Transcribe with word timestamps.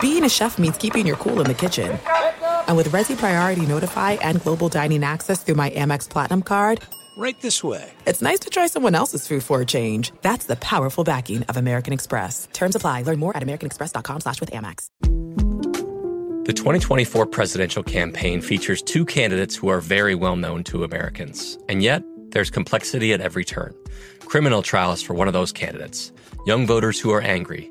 Being 0.00 0.24
a 0.24 0.28
chef 0.28 0.58
means 0.58 0.76
keeping 0.76 1.06
your 1.06 1.16
cool 1.16 1.40
in 1.40 1.46
the 1.46 1.54
kitchen. 1.54 1.98
And 2.68 2.76
with 2.76 2.88
Resy 2.88 3.16
Priority 3.16 3.66
Notify 3.66 4.12
and 4.12 4.40
Global 4.40 4.68
Dining 4.68 5.04
Access 5.04 5.42
through 5.42 5.56
my 5.56 5.70
Amex 5.70 6.08
Platinum 6.08 6.42
card, 6.42 6.82
right 7.16 7.40
this 7.40 7.62
way. 7.62 7.92
It's 8.06 8.22
nice 8.22 8.40
to 8.40 8.50
try 8.50 8.66
someone 8.66 8.94
else's 8.94 9.28
food 9.28 9.42
for 9.42 9.60
a 9.60 9.66
change. 9.66 10.12
That's 10.22 10.46
the 10.46 10.56
powerful 10.56 11.04
backing 11.04 11.42
of 11.44 11.56
American 11.56 11.92
Express. 11.92 12.48
Terms 12.52 12.74
apply. 12.76 13.02
Learn 13.02 13.18
more 13.18 13.36
at 13.36 13.42
americanexpress.com 13.42 14.20
slash 14.20 14.40
with 14.40 14.50
Amex. 14.50 14.88
The 16.46 16.52
2024 16.52 17.26
presidential 17.26 17.82
campaign 17.82 18.42
features 18.42 18.82
two 18.82 19.06
candidates 19.06 19.56
who 19.56 19.68
are 19.68 19.80
very 19.80 20.14
well 20.14 20.36
known 20.36 20.64
to 20.64 20.84
Americans. 20.84 21.58
And 21.70 21.82
yet, 21.82 22.02
there's 22.30 22.50
complexity 22.50 23.14
at 23.14 23.22
every 23.22 23.44
turn. 23.44 23.74
Criminal 24.20 24.62
trials 24.62 25.00
for 25.00 25.14
one 25.14 25.26
of 25.26 25.32
those 25.32 25.52
candidates. 25.52 26.12
Young 26.46 26.66
voters 26.66 27.00
who 27.00 27.10
are 27.12 27.22
angry 27.22 27.70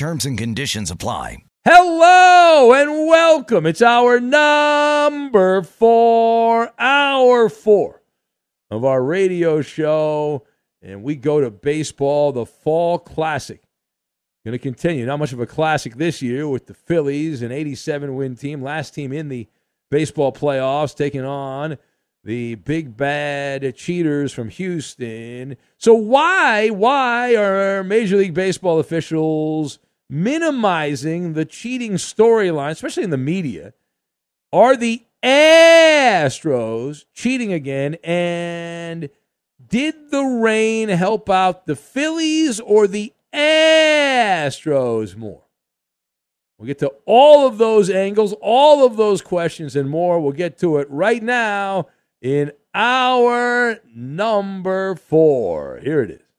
Terms 0.00 0.24
and 0.24 0.38
conditions 0.38 0.90
apply. 0.90 1.44
Hello 1.62 2.72
and 2.72 3.06
welcome. 3.06 3.66
It's 3.66 3.82
hour 3.82 4.18
number 4.18 5.62
four, 5.62 6.72
hour 6.78 7.50
four 7.50 8.00
of 8.70 8.82
our 8.82 9.02
radio 9.02 9.60
show. 9.60 10.46
And 10.80 11.02
we 11.02 11.16
go 11.16 11.42
to 11.42 11.50
baseball, 11.50 12.32
the 12.32 12.46
Fall 12.46 12.98
Classic. 12.98 13.60
Going 14.46 14.52
to 14.52 14.58
continue. 14.58 15.04
Not 15.04 15.18
much 15.18 15.34
of 15.34 15.40
a 15.40 15.46
classic 15.46 15.96
this 15.96 16.22
year 16.22 16.48
with 16.48 16.64
the 16.64 16.72
Phillies, 16.72 17.42
an 17.42 17.52
87 17.52 18.14
win 18.16 18.36
team, 18.36 18.62
last 18.62 18.94
team 18.94 19.12
in 19.12 19.28
the 19.28 19.48
baseball 19.90 20.32
playoffs, 20.32 20.96
taking 20.96 21.26
on 21.26 21.76
the 22.24 22.54
big 22.54 22.96
bad 22.96 23.76
cheaters 23.76 24.32
from 24.32 24.48
Houston. 24.48 25.58
So 25.76 25.92
why 25.92 26.70
why 26.70 27.36
are 27.36 27.84
Major 27.84 28.16
League 28.16 28.32
Baseball 28.32 28.78
officials 28.78 29.78
minimizing 30.10 31.34
the 31.34 31.44
cheating 31.44 31.92
storyline, 31.92 32.72
especially 32.72 33.04
in 33.04 33.10
the 33.10 33.16
media, 33.16 33.72
are 34.52 34.76
the 34.76 35.04
Astros 35.22 37.04
cheating 37.14 37.52
again? 37.52 37.96
And 38.02 39.08
did 39.64 40.10
the 40.10 40.24
rain 40.24 40.88
help 40.88 41.30
out 41.30 41.66
the 41.66 41.76
Phillies 41.76 42.58
or 42.58 42.86
the 42.88 43.12
Astros 43.32 45.16
more? 45.16 45.44
We'll 46.58 46.66
get 46.66 46.80
to 46.80 46.92
all 47.06 47.46
of 47.46 47.56
those 47.56 47.88
angles, 47.88 48.34
all 48.42 48.84
of 48.84 48.96
those 48.96 49.22
questions, 49.22 49.76
and 49.76 49.88
more. 49.88 50.20
We'll 50.20 50.32
get 50.32 50.58
to 50.58 50.76
it 50.78 50.90
right 50.90 51.22
now 51.22 51.86
in 52.20 52.52
hour 52.74 53.78
number 53.94 54.94
four. 54.94 55.80
Here 55.82 56.02
it 56.02 56.10
is. 56.10 56.29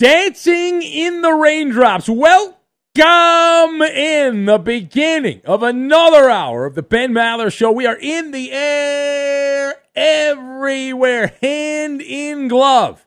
Dancing 0.00 0.80
in 0.80 1.22
the 1.22 1.32
Raindrops. 1.32 2.08
Welcome 2.08 3.82
in 3.82 4.44
the 4.44 4.60
beginning 4.62 5.40
of 5.44 5.64
another 5.64 6.30
hour 6.30 6.66
of 6.66 6.76
the 6.76 6.84
Ben 6.84 7.12
Maller 7.12 7.52
Show. 7.52 7.72
We 7.72 7.84
are 7.84 7.98
in 8.00 8.30
the 8.30 8.52
air 8.52 9.74
everywhere, 9.96 11.34
hand 11.42 12.00
in 12.00 12.46
glove, 12.46 13.04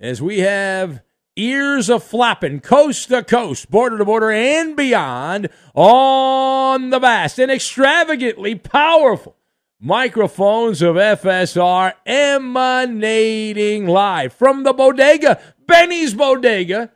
as 0.00 0.22
we 0.22 0.38
have 0.38 1.02
ears 1.36 1.90
a 1.90 2.00
flapping 2.00 2.60
coast 2.60 3.10
to 3.10 3.22
coast, 3.22 3.70
border 3.70 3.98
to 3.98 4.06
border, 4.06 4.30
and 4.30 4.74
beyond 4.74 5.50
on 5.74 6.88
the 6.88 7.00
vast 7.00 7.38
and 7.38 7.52
extravagantly 7.52 8.54
powerful 8.54 9.36
microphones 9.84 10.80
of 10.80 10.96
FSR 10.96 11.92
emanating 12.06 13.86
live 13.86 14.32
from 14.32 14.62
the 14.62 14.72
bodega 14.72 15.38
Benny's 15.66 16.14
Bodega 16.14 16.92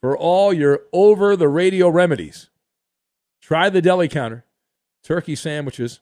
for 0.00 0.16
all 0.16 0.52
your 0.52 0.82
over 0.92 1.36
the 1.36 1.48
radio 1.48 1.88
remedies. 1.88 2.50
Try 3.40 3.70
the 3.70 3.82
deli 3.82 4.08
counter, 4.08 4.44
turkey 5.02 5.36
sandwiches 5.36 6.00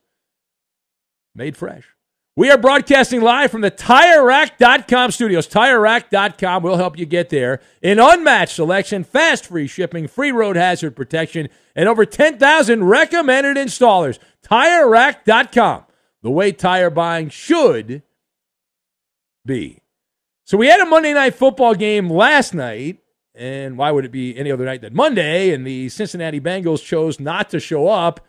made 1.34 1.56
fresh. 1.56 1.88
We 2.34 2.50
are 2.50 2.56
broadcasting 2.56 3.20
live 3.20 3.50
from 3.50 3.60
the 3.60 3.70
TireRack.com 3.70 5.10
studios. 5.10 5.46
TireRack.com 5.48 6.62
will 6.62 6.78
help 6.78 6.98
you 6.98 7.04
get 7.04 7.28
there. 7.28 7.60
An 7.82 7.98
unmatched 7.98 8.54
selection, 8.54 9.04
fast 9.04 9.46
free 9.46 9.66
shipping, 9.66 10.08
free 10.08 10.32
road 10.32 10.56
hazard 10.56 10.96
protection, 10.96 11.50
and 11.76 11.90
over 11.90 12.06
10,000 12.06 12.84
recommended 12.84 13.58
installers. 13.58 14.18
TireRack.com, 14.44 15.84
the 16.22 16.30
way 16.30 16.52
tire 16.52 16.88
buying 16.88 17.28
should 17.28 18.02
be. 19.44 19.81
So 20.52 20.58
we 20.58 20.66
had 20.66 20.80
a 20.80 20.84
Monday 20.84 21.14
night 21.14 21.34
football 21.34 21.74
game 21.74 22.10
last 22.10 22.52
night, 22.52 22.98
and 23.34 23.78
why 23.78 23.90
would 23.90 24.04
it 24.04 24.12
be 24.12 24.36
any 24.36 24.52
other 24.52 24.66
night 24.66 24.82
than 24.82 24.94
Monday? 24.94 25.54
And 25.54 25.66
the 25.66 25.88
Cincinnati 25.88 26.42
Bengals 26.42 26.84
chose 26.84 27.18
not 27.18 27.48
to 27.48 27.58
show 27.58 27.88
up. 27.88 28.20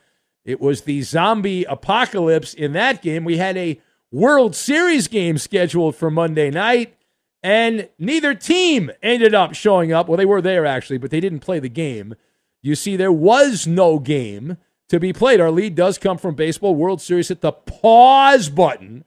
It 0.45 0.61
was 0.61 0.83
the 0.83 1.01
zombie 1.01 1.65
apocalypse 1.65 2.53
in 2.53 2.71
that 2.71 3.01
game. 3.01 3.25
We 3.25 3.39
had 3.39 3.57
a 3.57 3.81
World 4.09 4.55
Series 4.55 5.09
game 5.09 5.37
scheduled 5.37 5.97
for 5.97 6.09
Monday 6.09 6.49
night, 6.49 6.95
and 7.43 7.89
neither 7.99 8.33
team 8.33 8.89
ended 9.01 9.35
up 9.35 9.53
showing 9.53 9.91
up. 9.91 10.07
Well, 10.07 10.15
they 10.15 10.25
were 10.25 10.41
there 10.41 10.65
actually, 10.65 10.99
but 10.99 11.11
they 11.11 11.19
didn't 11.19 11.41
play 11.41 11.59
the 11.59 11.67
game. 11.67 12.15
You 12.61 12.75
see, 12.75 12.95
there 12.95 13.11
was 13.11 13.67
no 13.67 13.99
game 13.99 14.55
to 14.87 14.97
be 14.97 15.11
played. 15.11 15.41
Our 15.41 15.51
lead 15.51 15.75
does 15.75 15.97
come 15.97 16.17
from 16.17 16.35
baseball. 16.35 16.73
World 16.73 17.01
Series 17.01 17.27
hit 17.27 17.41
the 17.41 17.51
pause 17.51 18.47
button 18.47 19.03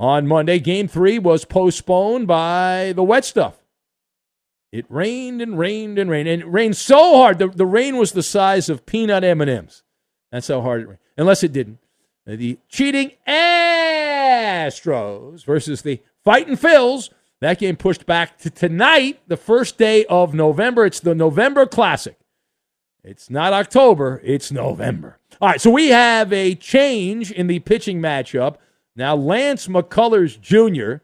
on 0.00 0.26
Monday. 0.26 0.58
Game 0.58 0.88
three 0.88 1.20
was 1.20 1.44
postponed 1.44 2.26
by 2.26 2.92
the 2.96 3.04
wet 3.04 3.24
stuff. 3.24 3.58
It 4.72 4.86
rained 4.88 5.42
and 5.42 5.58
rained 5.58 5.98
and 5.98 6.10
rained, 6.10 6.28
and 6.28 6.42
it 6.42 6.46
rained 6.46 6.76
so 6.76 7.18
hard. 7.18 7.38
The, 7.38 7.48
the 7.48 7.66
rain 7.66 7.98
was 7.98 8.12
the 8.12 8.22
size 8.22 8.70
of 8.70 8.86
peanut 8.86 9.22
M&Ms. 9.22 9.82
That's 10.32 10.48
how 10.48 10.62
hard 10.62 10.82
it 10.82 10.86
rained. 10.86 11.00
Unless 11.18 11.42
it 11.42 11.52
didn't. 11.52 11.78
Uh, 12.26 12.36
the 12.36 12.58
cheating 12.68 13.12
Astros 13.28 15.44
versus 15.44 15.82
the 15.82 16.00
Fighting 16.24 16.56
Phils. 16.56 17.10
That 17.40 17.58
game 17.58 17.76
pushed 17.76 18.06
back 18.06 18.38
to 18.38 18.50
tonight, 18.50 19.20
the 19.26 19.36
first 19.36 19.76
day 19.76 20.06
of 20.06 20.32
November. 20.34 20.86
It's 20.86 21.00
the 21.00 21.14
November 21.14 21.66
Classic. 21.66 22.16
It's 23.02 23.30
not 23.30 23.54
October, 23.54 24.20
it's 24.22 24.52
November. 24.52 25.18
All 25.40 25.48
right, 25.48 25.60
so 25.60 25.70
we 25.70 25.88
have 25.88 26.30
a 26.34 26.54
change 26.54 27.32
in 27.32 27.46
the 27.46 27.60
pitching 27.60 27.98
matchup. 28.00 28.56
Now, 29.00 29.16
Lance 29.16 29.66
McCullers 29.66 30.38
Jr., 30.38 31.02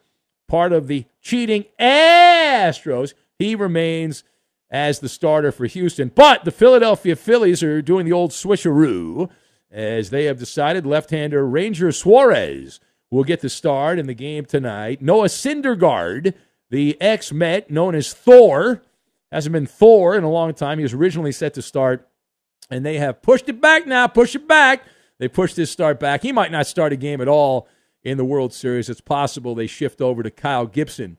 part 0.48 0.74
of 0.74 0.86
the 0.86 1.06
cheating 1.22 1.64
Astros, 1.80 3.14
he 3.38 3.54
remains 3.54 4.22
as 4.70 4.98
the 4.98 5.08
starter 5.08 5.50
for 5.50 5.64
Houston. 5.64 6.12
But 6.14 6.44
the 6.44 6.50
Philadelphia 6.50 7.16
Phillies 7.16 7.62
are 7.62 7.80
doing 7.80 8.04
the 8.04 8.12
old 8.12 8.32
switcheroo 8.32 9.30
as 9.70 10.10
they 10.10 10.26
have 10.26 10.38
decided 10.38 10.84
left 10.84 11.08
hander 11.08 11.46
Ranger 11.46 11.90
Suarez 11.90 12.80
will 13.10 13.24
get 13.24 13.40
the 13.40 13.48
start 13.48 13.98
in 13.98 14.06
the 14.06 14.12
game 14.12 14.44
tonight. 14.44 15.00
Noah 15.00 15.28
Syndergaard, 15.28 16.34
the 16.68 17.00
ex 17.00 17.32
Met 17.32 17.70
known 17.70 17.94
as 17.94 18.12
Thor, 18.12 18.82
hasn't 19.32 19.54
been 19.54 19.64
Thor 19.64 20.14
in 20.14 20.22
a 20.22 20.30
long 20.30 20.52
time. 20.52 20.76
He 20.76 20.82
was 20.82 20.92
originally 20.92 21.32
set 21.32 21.54
to 21.54 21.62
start, 21.62 22.06
and 22.68 22.84
they 22.84 22.98
have 22.98 23.22
pushed 23.22 23.48
it 23.48 23.58
back 23.58 23.86
now, 23.86 24.06
push 24.06 24.34
it 24.34 24.46
back. 24.46 24.82
They 25.18 25.28
pushed 25.28 25.56
his 25.56 25.70
start 25.70 25.98
back. 25.98 26.20
He 26.20 26.30
might 26.30 26.52
not 26.52 26.66
start 26.66 26.92
a 26.92 26.96
game 26.96 27.22
at 27.22 27.28
all 27.28 27.66
in 28.06 28.18
the 28.18 28.24
World 28.24 28.54
Series. 28.54 28.88
It's 28.88 29.00
possible 29.00 29.56
they 29.56 29.66
shift 29.66 30.00
over 30.00 30.22
to 30.22 30.30
Kyle 30.30 30.66
Gibson 30.66 31.18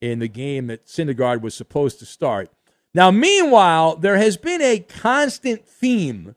in 0.00 0.20
the 0.20 0.28
game 0.28 0.68
that 0.68 0.86
Syndergaard 0.86 1.40
was 1.40 1.52
supposed 1.52 1.98
to 1.98 2.06
start. 2.06 2.48
Now, 2.94 3.10
meanwhile, 3.10 3.96
there 3.96 4.18
has 4.18 4.36
been 4.36 4.62
a 4.62 4.78
constant 4.78 5.66
theme 5.66 6.36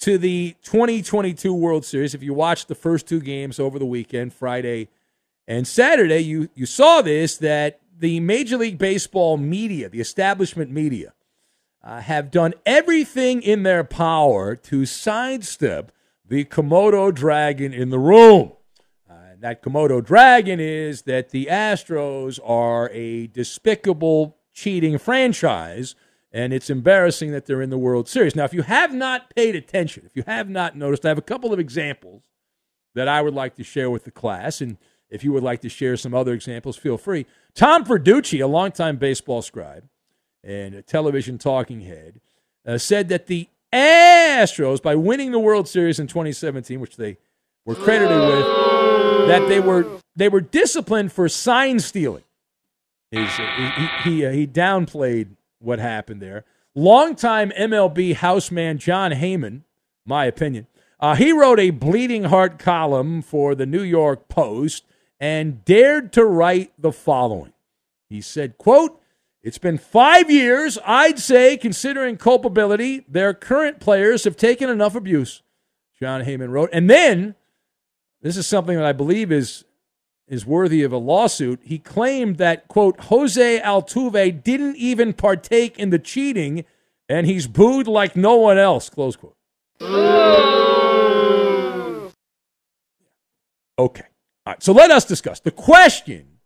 to 0.00 0.16
the 0.16 0.56
2022 0.62 1.52
World 1.52 1.84
Series. 1.84 2.14
If 2.14 2.22
you 2.22 2.32
watched 2.32 2.68
the 2.68 2.74
first 2.74 3.06
two 3.06 3.20
games 3.20 3.60
over 3.60 3.78
the 3.78 3.84
weekend, 3.84 4.32
Friday 4.32 4.88
and 5.46 5.68
Saturday, 5.68 6.20
you, 6.20 6.48
you 6.54 6.64
saw 6.64 7.02
this 7.02 7.36
that 7.36 7.80
the 7.98 8.20
Major 8.20 8.56
League 8.56 8.78
Baseball 8.78 9.36
media, 9.36 9.90
the 9.90 10.00
establishment 10.00 10.70
media, 10.70 11.12
uh, 11.82 12.00
have 12.00 12.30
done 12.30 12.54
everything 12.64 13.42
in 13.42 13.62
their 13.62 13.84
power 13.84 14.56
to 14.56 14.86
sidestep 14.86 15.92
the 16.26 16.46
Komodo 16.46 17.14
dragon 17.14 17.74
in 17.74 17.90
the 17.90 17.98
room. 17.98 18.52
That 19.44 19.62
Komodo 19.62 20.02
dragon 20.02 20.58
is 20.58 21.02
that 21.02 21.28
the 21.28 21.48
Astros 21.50 22.40
are 22.42 22.88
a 22.94 23.26
despicable, 23.26 24.38
cheating 24.54 24.96
franchise 24.96 25.94
and 26.32 26.54
it's 26.54 26.70
embarrassing 26.70 27.30
that 27.32 27.44
they're 27.44 27.60
in 27.60 27.68
the 27.68 27.76
World 27.76 28.08
Series. 28.08 28.34
Now, 28.34 28.44
if 28.44 28.54
you 28.54 28.62
have 28.62 28.94
not 28.94 29.34
paid 29.36 29.54
attention, 29.54 30.06
if 30.06 30.16
you 30.16 30.22
have 30.26 30.48
not 30.48 30.78
noticed, 30.78 31.04
I 31.04 31.08
have 31.08 31.18
a 31.18 31.22
couple 31.22 31.52
of 31.52 31.58
examples 31.58 32.22
that 32.94 33.06
I 33.06 33.20
would 33.20 33.34
like 33.34 33.54
to 33.56 33.62
share 33.62 33.90
with 33.90 34.04
the 34.04 34.10
class. 34.10 34.62
And 34.62 34.78
if 35.10 35.22
you 35.22 35.30
would 35.32 35.42
like 35.42 35.60
to 35.60 35.68
share 35.68 35.98
some 35.98 36.14
other 36.14 36.32
examples, 36.32 36.78
feel 36.78 36.96
free. 36.96 37.26
Tom 37.54 37.84
Verducci, 37.84 38.42
a 38.42 38.46
longtime 38.46 38.96
baseball 38.96 39.42
scribe 39.42 39.86
and 40.42 40.74
a 40.74 40.80
television 40.80 41.36
talking 41.36 41.82
head, 41.82 42.22
uh, 42.66 42.78
said 42.78 43.10
that 43.10 43.26
the 43.26 43.50
Astros, 43.74 44.80
by 44.80 44.94
winning 44.94 45.32
the 45.32 45.38
World 45.38 45.68
Series 45.68 46.00
in 46.00 46.06
2017, 46.06 46.80
which 46.80 46.96
they 46.96 47.18
were 47.66 47.74
credited 47.74 48.18
with, 48.18 48.73
that 49.28 49.48
they 49.48 49.60
were 49.60 49.86
they 50.16 50.28
were 50.28 50.40
disciplined 50.40 51.12
for 51.12 51.28
sign 51.28 51.78
stealing. 51.78 52.24
He 53.10 53.26
he, 54.04 54.26
uh, 54.26 54.32
he 54.32 54.46
downplayed 54.46 55.36
what 55.58 55.78
happened 55.78 56.20
there. 56.20 56.44
Longtime 56.74 57.50
MLB 57.50 58.14
houseman 58.14 58.78
Jon 58.78 59.12
Heyman, 59.12 59.62
my 60.04 60.24
opinion, 60.24 60.66
uh, 61.00 61.14
he 61.14 61.32
wrote 61.32 61.60
a 61.60 61.70
bleeding 61.70 62.24
heart 62.24 62.58
column 62.58 63.22
for 63.22 63.54
the 63.54 63.66
New 63.66 63.82
York 63.82 64.28
Post 64.28 64.84
and 65.20 65.64
dared 65.64 66.12
to 66.14 66.24
write 66.24 66.72
the 66.78 66.92
following. 66.92 67.52
He 68.08 68.20
said, 68.20 68.58
quote, 68.58 69.00
it's 69.42 69.58
been 69.58 69.76
five 69.76 70.30
years, 70.30 70.78
I'd 70.86 71.18
say, 71.18 71.56
considering 71.56 72.16
culpability, 72.16 73.04
their 73.08 73.34
current 73.34 73.78
players 73.78 74.24
have 74.24 74.36
taken 74.36 74.70
enough 74.70 74.94
abuse, 74.94 75.42
Jon 76.00 76.24
Heyman 76.24 76.48
wrote. 76.48 76.70
And 76.72 76.88
then, 76.88 77.34
this 78.24 78.38
is 78.38 78.46
something 78.46 78.76
that 78.76 78.86
I 78.86 78.92
believe 78.92 79.30
is 79.30 79.64
is 80.26 80.46
worthy 80.46 80.82
of 80.82 80.90
a 80.90 80.96
lawsuit. 80.96 81.60
He 81.62 81.78
claimed 81.78 82.38
that, 82.38 82.66
quote, 82.66 82.98
Jose 83.02 83.60
Altuve 83.60 84.42
didn't 84.42 84.76
even 84.76 85.12
partake 85.12 85.78
in 85.78 85.90
the 85.90 85.98
cheating 85.98 86.64
and 87.10 87.26
he's 87.26 87.46
booed 87.46 87.86
like 87.86 88.16
no 88.16 88.36
one 88.36 88.56
else, 88.56 88.88
close 88.88 89.16
quote. 89.16 89.36
Okay. 93.78 94.04
All 94.46 94.52
right. 94.52 94.62
So 94.62 94.72
let 94.72 94.90
us 94.90 95.04
discuss. 95.04 95.40
The 95.40 95.50
question, 95.50 96.38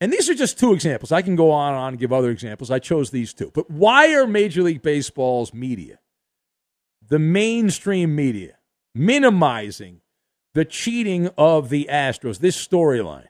and 0.00 0.12
these 0.12 0.28
are 0.28 0.34
just 0.34 0.58
two 0.58 0.72
examples. 0.72 1.12
I 1.12 1.22
can 1.22 1.36
go 1.36 1.52
on 1.52 1.74
and 1.74 1.80
on 1.80 1.88
and 1.90 1.98
give 2.00 2.12
other 2.12 2.30
examples. 2.30 2.72
I 2.72 2.80
chose 2.80 3.10
these 3.10 3.32
two. 3.32 3.52
But 3.54 3.70
why 3.70 4.12
are 4.14 4.26
Major 4.26 4.64
League 4.64 4.82
Baseball's 4.82 5.54
media, 5.54 6.00
the 7.06 7.20
mainstream 7.20 8.16
media, 8.16 8.56
minimizing 8.96 9.99
the 10.54 10.64
cheating 10.64 11.28
of 11.38 11.68
the 11.68 11.88
Astros, 11.90 12.38
this 12.38 12.56
storyline. 12.56 13.26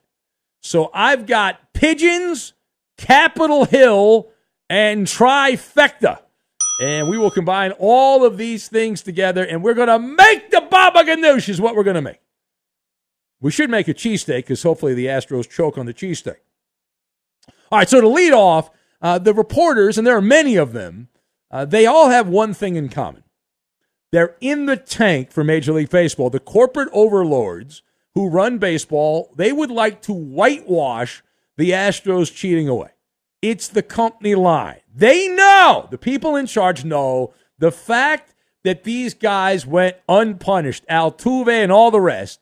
So 0.61 0.91
I've 0.93 1.27
got 1.27 1.73
Pigeons, 1.73 2.53
Capitol 2.97 3.65
Hill, 3.65 4.29
and 4.69 5.07
Trifecta. 5.07 6.21
And 6.83 7.09
we 7.09 7.19
will 7.19 7.31
combine 7.31 7.73
all 7.73 8.25
of 8.25 8.39
these 8.39 8.69
things 8.69 9.03
together, 9.03 9.45
and 9.45 9.63
we're 9.63 9.75
going 9.75 9.89
to 9.89 9.99
make 9.99 10.51
the 10.51 10.63
Baba 10.63 11.03
Ganoush, 11.03 11.49
is 11.49 11.61
what 11.61 11.77
we're 11.77 11.85
going 11.85 11.97
to 11.97 12.03
make. 12.03 12.21
We 13.41 13.51
should 13.51 13.71
make 13.71 13.89
a 13.89 13.95
cheesesteak 13.95 14.37
because 14.37 14.63
hopefully 14.63 14.95
the 14.95 15.07
Astros 15.07 15.49
choke 15.49 15.77
on 15.79 15.87
the 15.87 15.95
cheesesteak. 15.95 16.37
All 17.71 17.79
right, 17.79 17.89
so 17.89 18.01
to 18.01 18.09
lead 18.09 18.33
off, 18.33 18.71
uh, 19.03 19.19
the 19.19 19.35
reporters, 19.35 19.99
and 19.99 20.07
there 20.07 20.17
are 20.17 20.23
many 20.23 20.57
of 20.57 20.73
them, 20.73 21.09
uh, 21.51 21.65
they 21.65 21.87
all 21.87 22.11
have 22.11 22.29
one 22.29 22.55
thing 22.55 22.77
in 22.77 22.89
common. 22.89 23.25
They're 24.13 24.37
in 24.41 24.67
the 24.67 24.77
tank 24.77 25.31
for 25.31 25.45
Major 25.45 25.73
League 25.73 25.91
Baseball. 25.91 26.31
The 26.31 26.41
corporate 26.41 26.89
overlords 26.93 27.83
who 28.15 28.29
run 28.29 28.59
baseball, 28.59 29.33
they 29.37 29.53
would 29.53 29.71
like 29.71 30.03
to 30.03 30.13
whitewash 30.13 31.23
the 31.57 31.71
Astros 31.71 32.35
cheating 32.35 32.69
away. 32.69 32.91
It's 33.41 33.69
the 33.69 33.83
company 33.83 34.35
line. 34.35 34.81
They 34.95 35.29
know, 35.29 35.89
the 35.91 35.99
people 35.99 36.37
in 36.37 36.47
charge 36.47 36.85
know 36.85 37.33
the 37.59 37.71
fact 37.71 38.35
that 38.65 38.85
these 38.85 39.15
guys 39.15 39.67
went 39.67 39.97
unpunished, 40.09 40.85
Altuve 40.91 41.49
and 41.49 41.73
all 41.73 41.91
the 41.91 42.01
rest, 42.01 42.41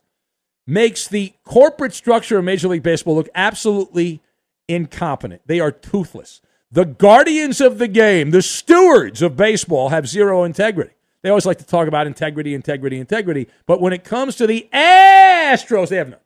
makes 0.66 1.06
the 1.06 1.34
corporate 1.44 1.94
structure 1.94 2.38
of 2.38 2.44
Major 2.44 2.68
League 2.68 2.82
Baseball 2.82 3.14
look 3.14 3.28
absolutely 3.34 4.20
incompetent. 4.66 5.42
They 5.46 5.60
are 5.60 5.70
toothless. 5.70 6.40
The 6.70 6.84
guardians 6.84 7.60
of 7.60 7.78
the 7.78 7.88
game, 7.88 8.30
the 8.30 8.42
stewards 8.42 9.22
of 9.22 9.36
baseball, 9.36 9.90
have 9.90 10.08
zero 10.08 10.44
integrity. 10.44 10.94
They 11.22 11.30
always 11.30 11.46
like 11.46 11.58
to 11.58 11.66
talk 11.66 11.88
about 11.88 12.06
integrity, 12.06 12.54
integrity, 12.54 12.98
integrity. 12.98 13.48
But 13.66 13.80
when 13.80 13.92
it 13.92 14.04
comes 14.04 14.36
to 14.36 14.46
the 14.46 14.68
Astros, 14.72 15.88
they 15.88 15.96
have 15.96 16.10
none. 16.10 16.20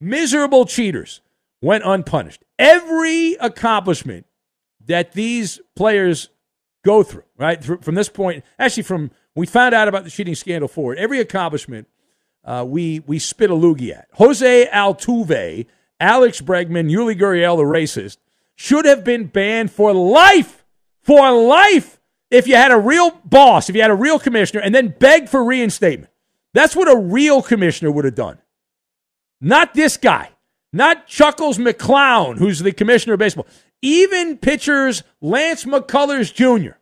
Miserable 0.00 0.66
cheaters 0.66 1.20
went 1.60 1.84
unpunished. 1.84 2.44
Every 2.58 3.34
accomplishment 3.34 4.26
that 4.86 5.12
these 5.12 5.60
players 5.74 6.28
go 6.84 7.02
through, 7.02 7.24
right, 7.38 7.62
from 7.64 7.94
this 7.94 8.08
point, 8.08 8.44
actually, 8.58 8.82
from 8.82 9.10
we 9.34 9.46
found 9.46 9.74
out 9.74 9.88
about 9.88 10.04
the 10.04 10.10
cheating 10.10 10.34
scandal 10.34 10.68
forward, 10.68 10.98
every 10.98 11.18
accomplishment 11.20 11.88
uh, 12.44 12.64
we 12.66 13.00
we 13.00 13.18
spit 13.18 13.50
a 13.50 13.54
loogie 13.54 13.90
at. 13.90 14.08
Jose 14.12 14.68
Altuve, 14.72 15.66
Alex 15.98 16.40
Bregman, 16.40 16.90
Yuli 16.90 17.18
Gurriel, 17.18 17.56
the 17.56 17.62
racist, 17.62 18.18
should 18.54 18.84
have 18.84 19.02
been 19.02 19.26
banned 19.26 19.72
for 19.72 19.92
life, 19.92 20.64
for 21.02 21.32
life 21.32 21.93
if 22.30 22.46
you 22.46 22.56
had 22.56 22.72
a 22.72 22.78
real 22.78 23.10
boss, 23.24 23.68
if 23.68 23.76
you 23.76 23.82
had 23.82 23.90
a 23.90 23.96
real 23.96 24.18
commissioner, 24.18 24.60
and 24.60 24.74
then 24.74 24.94
beg 24.98 25.28
for 25.28 25.44
reinstatement. 25.44 26.10
That's 26.52 26.76
what 26.76 26.88
a 26.88 26.96
real 26.96 27.42
commissioner 27.42 27.90
would 27.90 28.04
have 28.04 28.14
done. 28.14 28.38
Not 29.40 29.74
this 29.74 29.96
guy. 29.96 30.30
Not 30.72 31.06
Chuckles 31.06 31.58
McClown, 31.58 32.38
who's 32.38 32.58
the 32.58 32.72
commissioner 32.72 33.14
of 33.14 33.20
baseball. 33.20 33.46
Even 33.80 34.38
pitchers 34.38 35.04
Lance 35.20 35.64
McCullers 35.64 36.34
Jr. 36.34 36.72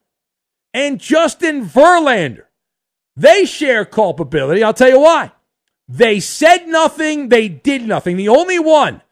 and 0.72 0.98
Justin 0.98 1.66
Verlander, 1.66 2.44
they 3.16 3.44
share 3.44 3.84
culpability. 3.84 4.62
I'll 4.62 4.72
tell 4.72 4.88
you 4.88 5.00
why. 5.00 5.32
They 5.88 6.20
said 6.20 6.68
nothing, 6.68 7.28
they 7.28 7.48
did 7.48 7.82
nothing. 7.82 8.16
The 8.16 8.28
only 8.28 8.58
one 8.58 9.02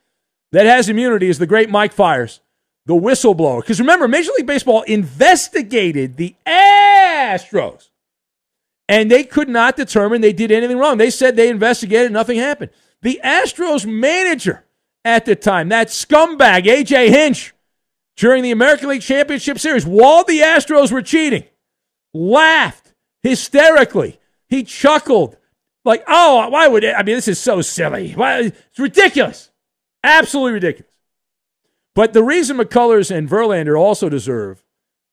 that 0.53 0.65
has 0.65 0.89
immunity 0.89 1.29
is 1.29 1.39
the 1.39 1.47
great 1.47 1.69
Mike 1.69 1.93
Fiers 1.93 2.41
the 2.87 2.95
whistleblower. 2.95 3.61
Because 3.61 3.81
remember, 3.81 4.09
Major 4.09 4.33
League 4.37 4.47
Baseball 4.47 4.83
investigated 4.83 6.17
the 6.17 6.35
Astros, 6.47 7.91
and 8.89 9.11
they 9.11 9.25
could 9.25 9.49
not 9.49 9.77
determine 9.77 10.21
they 10.21 10.33
did 10.33 10.51
anything 10.51 10.79
wrong. 10.79 10.99
They 10.99 11.11
said 11.11 11.37
they 11.37 11.49
investigated, 11.49 12.13
nothing 12.13 12.39
happened. 12.39 12.71
The 13.03 13.21
Astros 13.25 13.87
manager 13.87 14.65
at 15.05 15.25
the 15.25 15.37
time, 15.37 15.69
that 15.71 15.89
scumbag, 15.89 16.65
AJ 16.65 17.09
Hinch, 17.09 17.55
during 18.17 18.43
the 18.43 18.51
American 18.51 18.91
League 18.91 19.01
Championship 19.03 19.59
Series, 19.59 19.87
while 19.87 20.25
the 20.25 20.41
Astros 20.41 20.93
were 20.93 21.01
cheating, 21.01 21.45
laughed 22.13 22.93
hysterically. 23.23 24.19
He 24.49 24.63
chuckled 24.65 25.37
Like, 25.85 26.05
oh, 26.07 26.49
why 26.51 26.69
would 26.69 26.85
it? 26.85 26.95
I 26.95 27.03
mean, 27.03 27.15
this 27.15 27.29
is 27.29 27.39
so 27.39 27.63
silly. 27.63 28.13
Why, 28.13 28.41
it's 28.41 28.79
ridiculous. 28.79 29.51
Absolutely 30.05 30.53
ridiculous. 30.53 30.90
But 32.01 32.15
the 32.15 32.23
reason 32.23 32.57
McCullers 32.57 33.15
and 33.15 33.29
Verlander 33.29 33.79
also 33.79 34.09
deserve 34.09 34.65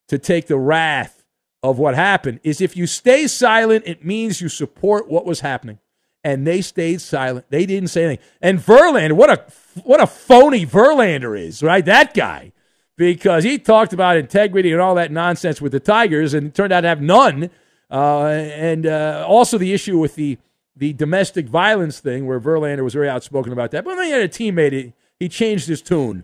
to 0.08 0.18
take 0.18 0.48
the 0.48 0.58
wrath 0.58 1.26
of 1.62 1.78
what 1.78 1.96
happened 1.96 2.40
is 2.44 2.62
if 2.62 2.78
you 2.78 2.88
stay 2.88 3.28
silent, 3.28 3.84
it 3.86 4.06
means 4.06 4.40
you 4.40 4.48
support 4.48 5.10
what 5.10 5.26
was 5.26 5.42
happening. 5.42 5.80
And 6.24 6.48
they 6.48 6.62
stayed 6.62 7.02
silent. 7.02 7.48
They 7.50 7.66
didn't 7.66 7.90
say 7.90 8.06
anything. 8.06 8.26
And 8.42 8.60
Verlander, 8.60 9.18
what 9.18 9.30
a 9.30 9.82
what 9.84 10.00
a 10.00 10.08
phony 10.08 10.66
Verlander 10.66 11.38
is, 11.38 11.62
right? 11.62 11.84
That 11.84 12.14
guy. 12.14 12.54
Because 12.96 13.44
he 13.44 13.60
talked 13.60 13.92
about 13.92 14.16
integrity 14.16 14.72
and 14.72 14.80
all 14.80 14.96
that 14.96 15.12
nonsense 15.12 15.60
with 15.60 15.74
the 15.74 15.82
Tigers 15.82 16.34
and 16.34 16.56
turned 16.56 16.72
out 16.72 16.82
to 16.82 16.88
have 16.88 17.02
none. 17.02 17.50
Uh, 17.92 18.28
and 18.28 18.86
uh, 18.86 19.26
also 19.28 19.58
the 19.58 19.74
issue 19.74 19.98
with 19.98 20.16
the 20.16 20.38
the 20.74 20.94
domestic 20.94 21.50
violence 21.50 22.00
thing, 22.00 22.26
where 22.26 22.40
Verlander 22.40 22.86
was 22.86 22.94
very 22.94 23.10
outspoken 23.10 23.52
about 23.52 23.72
that. 23.72 23.84
But 23.84 23.98
when 23.98 24.06
he 24.06 24.12
had 24.12 24.22
a 24.22 24.30
teammate, 24.30 24.94
he 25.20 25.28
changed 25.28 25.68
his 25.68 25.82
tune 25.82 26.24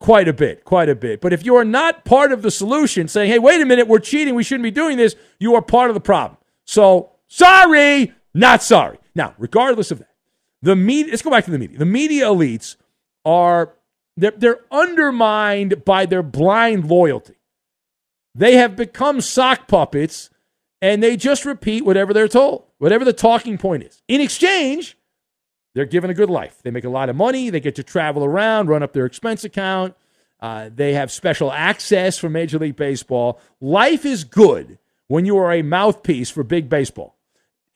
quite 0.00 0.28
a 0.28 0.32
bit, 0.32 0.64
quite 0.64 0.88
a 0.88 0.94
bit. 0.94 1.20
But 1.20 1.32
if 1.32 1.44
you 1.44 1.56
are 1.56 1.64
not 1.64 2.04
part 2.04 2.32
of 2.32 2.42
the 2.42 2.50
solution, 2.50 3.08
saying, 3.08 3.30
hey, 3.30 3.38
wait 3.38 3.60
a 3.60 3.66
minute, 3.66 3.88
we're 3.88 3.98
cheating, 3.98 4.34
we 4.34 4.44
shouldn't 4.44 4.64
be 4.64 4.70
doing 4.70 4.96
this, 4.96 5.16
you 5.38 5.54
are 5.54 5.62
part 5.62 5.90
of 5.90 5.94
the 5.94 6.00
problem. 6.00 6.38
So, 6.64 7.10
sorry, 7.26 8.12
not 8.34 8.62
sorry. 8.62 8.98
Now, 9.14 9.34
regardless 9.38 9.90
of 9.90 9.98
that, 9.98 10.14
the 10.62 10.76
media, 10.76 11.10
let's 11.10 11.22
go 11.22 11.30
back 11.30 11.44
to 11.46 11.50
the 11.50 11.58
media. 11.58 11.78
The 11.78 11.86
media 11.86 12.26
elites 12.26 12.76
are, 13.24 13.74
they're, 14.16 14.32
they're 14.36 14.60
undermined 14.70 15.84
by 15.84 16.06
their 16.06 16.22
blind 16.22 16.88
loyalty. 16.88 17.34
They 18.34 18.56
have 18.56 18.76
become 18.76 19.20
sock 19.20 19.66
puppets 19.66 20.30
and 20.80 21.02
they 21.02 21.16
just 21.16 21.44
repeat 21.44 21.84
whatever 21.84 22.12
they're 22.12 22.28
told, 22.28 22.64
whatever 22.78 23.04
the 23.04 23.12
talking 23.12 23.58
point 23.58 23.82
is. 23.82 24.02
In 24.06 24.20
exchange, 24.20 24.96
they're 25.78 25.84
given 25.84 26.10
a 26.10 26.14
good 26.14 26.28
life. 26.28 26.58
They 26.64 26.72
make 26.72 26.82
a 26.82 26.88
lot 26.88 27.08
of 27.08 27.14
money. 27.14 27.50
They 27.50 27.60
get 27.60 27.76
to 27.76 27.84
travel 27.84 28.24
around, 28.24 28.66
run 28.66 28.82
up 28.82 28.92
their 28.92 29.06
expense 29.06 29.44
account. 29.44 29.94
Uh, 30.40 30.70
they 30.74 30.94
have 30.94 31.12
special 31.12 31.52
access 31.52 32.18
for 32.18 32.28
Major 32.28 32.58
League 32.58 32.74
Baseball. 32.74 33.40
Life 33.60 34.04
is 34.04 34.24
good 34.24 34.78
when 35.06 35.24
you 35.24 35.38
are 35.38 35.52
a 35.52 35.62
mouthpiece 35.62 36.30
for 36.30 36.42
big 36.42 36.68
baseball. 36.68 37.14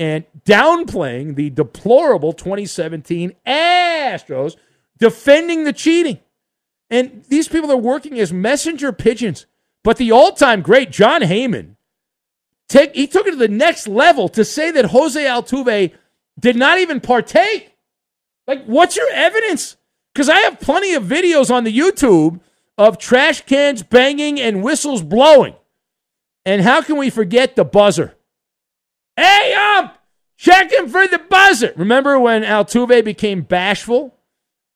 And 0.00 0.24
downplaying 0.44 1.36
the 1.36 1.50
deplorable 1.50 2.32
2017 2.32 3.36
Astros, 3.46 4.56
defending 4.98 5.62
the 5.62 5.72
cheating. 5.72 6.18
And 6.90 7.22
these 7.28 7.46
people 7.46 7.70
are 7.70 7.76
working 7.76 8.18
as 8.18 8.32
messenger 8.32 8.90
pigeons. 8.90 9.46
But 9.84 9.98
the 9.98 10.10
all 10.10 10.32
time 10.32 10.60
great 10.60 10.90
Jon 10.90 11.20
Heyman, 11.20 11.76
take, 12.68 12.96
he 12.96 13.06
took 13.06 13.28
it 13.28 13.30
to 13.30 13.36
the 13.36 13.46
next 13.46 13.86
level 13.86 14.28
to 14.30 14.44
say 14.44 14.72
that 14.72 14.86
Jose 14.86 15.22
Altuve 15.22 15.92
did 16.40 16.56
not 16.56 16.80
even 16.80 16.98
partake. 16.98 17.71
Like, 18.46 18.64
what's 18.64 18.96
your 18.96 19.10
evidence? 19.12 19.76
Because 20.12 20.28
I 20.28 20.38
have 20.40 20.60
plenty 20.60 20.94
of 20.94 21.04
videos 21.04 21.50
on 21.50 21.64
the 21.64 21.76
YouTube 21.76 22.40
of 22.76 22.98
trash 22.98 23.42
cans 23.42 23.82
banging 23.82 24.40
and 24.40 24.62
whistles 24.62 25.02
blowing. 25.02 25.54
And 26.44 26.62
how 26.62 26.82
can 26.82 26.96
we 26.96 27.10
forget 27.10 27.56
the 27.56 27.64
buzzer? 27.64 28.16
Hey, 29.16 29.54
um, 29.54 29.90
checking 30.36 30.88
for 30.88 31.06
the 31.06 31.18
buzzer. 31.18 31.72
Remember 31.76 32.18
when 32.18 32.42
Altuve 32.42 33.04
became 33.04 33.42
bashful? 33.42 34.16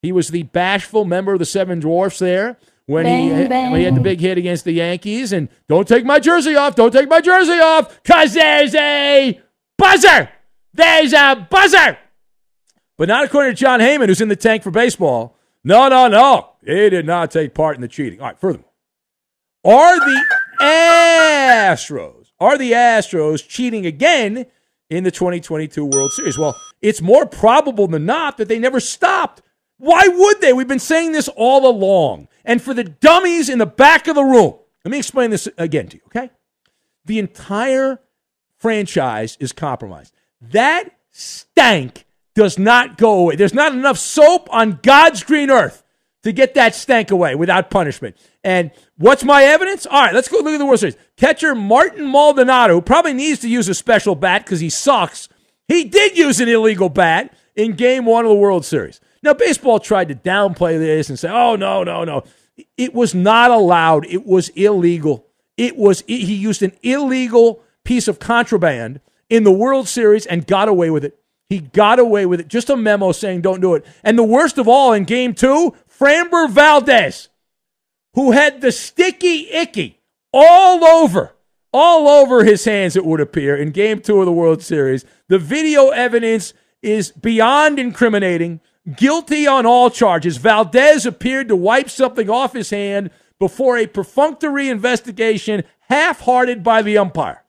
He 0.02 0.12
was 0.12 0.28
the 0.28 0.44
bashful 0.44 1.04
member 1.04 1.32
of 1.32 1.38
the 1.38 1.44
Seven 1.44 1.80
Dwarfs 1.80 2.18
there 2.20 2.58
when 2.86 3.04
bang, 3.04 3.36
he 3.36 3.48
bang. 3.48 3.70
when 3.72 3.80
he 3.80 3.84
had 3.84 3.96
the 3.96 4.00
big 4.00 4.20
hit 4.20 4.38
against 4.38 4.64
the 4.64 4.72
Yankees. 4.72 5.32
And 5.32 5.48
don't 5.68 5.88
take 5.88 6.04
my 6.04 6.20
jersey 6.20 6.54
off. 6.54 6.76
Don't 6.76 6.92
take 6.92 7.08
my 7.08 7.20
jersey 7.20 7.58
off, 7.58 8.02
cause 8.04 8.34
there's 8.34 8.74
a 8.74 9.40
buzzer. 9.76 10.30
There's 10.72 11.12
a 11.12 11.46
buzzer. 11.50 11.98
But 12.96 13.08
not 13.08 13.24
according 13.24 13.52
to 13.52 13.56
Jon 13.56 13.80
Heyman, 13.80 14.08
who's 14.08 14.20
in 14.20 14.28
the 14.28 14.36
tank 14.36 14.62
for 14.62 14.70
baseball. 14.70 15.36
No, 15.62 15.88
no, 15.88 16.08
no. 16.08 16.52
He 16.64 16.90
did 16.90 17.06
not 17.06 17.30
take 17.30 17.54
part 17.54 17.76
in 17.76 17.82
the 17.82 17.88
cheating. 17.88 18.20
All 18.20 18.26
right, 18.26 18.38
furthermore, 18.38 18.70
are 19.64 19.98
the 19.98 20.24
Astros, 20.60 22.30
are 22.40 22.56
the 22.56 22.72
Astros 22.72 23.46
cheating 23.46 23.84
again 23.84 24.46
in 24.88 25.04
the 25.04 25.10
2022 25.10 25.84
World 25.84 26.12
Series? 26.12 26.38
Well, 26.38 26.56
it's 26.80 27.02
more 27.02 27.26
probable 27.26 27.88
than 27.88 28.06
not 28.06 28.36
that 28.38 28.48
they 28.48 28.58
never 28.58 28.80
stopped. 28.80 29.42
Why 29.78 30.06
would 30.06 30.40
they? 30.40 30.52
We've 30.52 30.68
been 30.68 30.78
saying 30.78 31.12
this 31.12 31.28
all 31.36 31.68
along. 31.68 32.28
And 32.44 32.62
for 32.62 32.72
the 32.72 32.84
dummies 32.84 33.48
in 33.48 33.58
the 33.58 33.66
back 33.66 34.08
of 34.08 34.14
the 34.14 34.24
room, 34.24 34.54
let 34.84 34.90
me 34.90 34.98
explain 34.98 35.30
this 35.30 35.48
again 35.58 35.88
to 35.88 35.96
you, 35.96 36.02
okay? 36.06 36.30
The 37.04 37.18
entire 37.18 38.00
franchise 38.56 39.36
is 39.40 39.52
compromised. 39.52 40.14
That 40.40 40.96
stank 41.10 42.05
does 42.36 42.58
not 42.58 42.98
go 42.98 43.14
away. 43.20 43.34
There's 43.34 43.54
not 43.54 43.72
enough 43.72 43.98
soap 43.98 44.48
on 44.52 44.78
God's 44.82 45.24
green 45.24 45.50
earth 45.50 45.82
to 46.22 46.32
get 46.32 46.54
that 46.54 46.74
stank 46.74 47.10
away 47.10 47.34
without 47.34 47.70
punishment. 47.70 48.14
And 48.44 48.70
what's 48.98 49.24
my 49.24 49.42
evidence? 49.42 49.86
All 49.86 50.02
right, 50.02 50.14
let's 50.14 50.28
go 50.28 50.38
look 50.38 50.52
at 50.54 50.58
the 50.58 50.66
World 50.66 50.78
Series. 50.78 50.98
Catcher 51.16 51.54
Martin 51.54 52.06
Maldonado, 52.06 52.74
who 52.74 52.82
probably 52.82 53.14
needs 53.14 53.40
to 53.40 53.48
use 53.48 53.68
a 53.68 53.74
special 53.74 54.14
bat 54.14 54.44
because 54.44 54.60
he 54.60 54.68
sucks, 54.68 55.30
he 55.66 55.84
did 55.84 56.16
use 56.16 56.38
an 56.38 56.48
illegal 56.48 56.90
bat 56.90 57.34
in 57.56 57.72
game 57.72 58.04
one 58.04 58.26
of 58.26 58.28
the 58.28 58.36
World 58.36 58.66
Series. 58.66 59.00
Now, 59.22 59.32
baseball 59.32 59.80
tried 59.80 60.08
to 60.08 60.14
downplay 60.14 60.78
this 60.78 61.08
and 61.08 61.18
say, 61.18 61.30
oh, 61.30 61.56
no, 61.56 61.84
no, 61.84 62.04
no. 62.04 62.22
It 62.76 62.92
was 62.92 63.14
not 63.14 63.50
allowed. 63.50 64.04
It 64.06 64.26
was 64.26 64.50
illegal. 64.50 65.26
It 65.56 65.76
was, 65.76 66.04
he 66.06 66.34
used 66.34 66.62
an 66.62 66.72
illegal 66.82 67.62
piece 67.82 68.08
of 68.08 68.18
contraband 68.18 69.00
in 69.30 69.44
the 69.44 69.52
World 69.52 69.88
Series 69.88 70.26
and 70.26 70.46
got 70.46 70.68
away 70.68 70.90
with 70.90 71.04
it. 71.04 71.18
He 71.48 71.60
got 71.60 71.98
away 71.98 72.26
with 72.26 72.40
it. 72.40 72.48
Just 72.48 72.70
a 72.70 72.76
memo 72.76 73.12
saying 73.12 73.42
don't 73.42 73.60
do 73.60 73.74
it. 73.74 73.86
And 74.02 74.18
the 74.18 74.24
worst 74.24 74.58
of 74.58 74.66
all 74.66 74.92
in 74.92 75.04
game 75.04 75.32
two, 75.32 75.74
Framber 75.88 76.50
Valdez, 76.50 77.28
who 78.14 78.32
had 78.32 78.60
the 78.60 78.72
sticky 78.72 79.48
icky 79.50 80.00
all 80.32 80.84
over, 80.84 81.34
all 81.72 82.08
over 82.08 82.44
his 82.44 82.64
hands, 82.64 82.96
it 82.96 83.04
would 83.04 83.20
appear, 83.20 83.56
in 83.56 83.70
game 83.70 84.00
two 84.00 84.18
of 84.20 84.26
the 84.26 84.32
World 84.32 84.62
Series. 84.62 85.04
The 85.28 85.38
video 85.38 85.90
evidence 85.90 86.52
is 86.82 87.12
beyond 87.12 87.78
incriminating, 87.78 88.60
guilty 88.96 89.46
on 89.46 89.66
all 89.66 89.90
charges. 89.90 90.38
Valdez 90.38 91.06
appeared 91.06 91.48
to 91.48 91.56
wipe 91.56 91.90
something 91.90 92.28
off 92.28 92.54
his 92.54 92.70
hand 92.70 93.10
before 93.38 93.76
a 93.76 93.86
perfunctory 93.86 94.68
investigation, 94.68 95.62
half 95.88 96.20
hearted 96.20 96.64
by 96.64 96.82
the 96.82 96.98
umpire. 96.98 97.44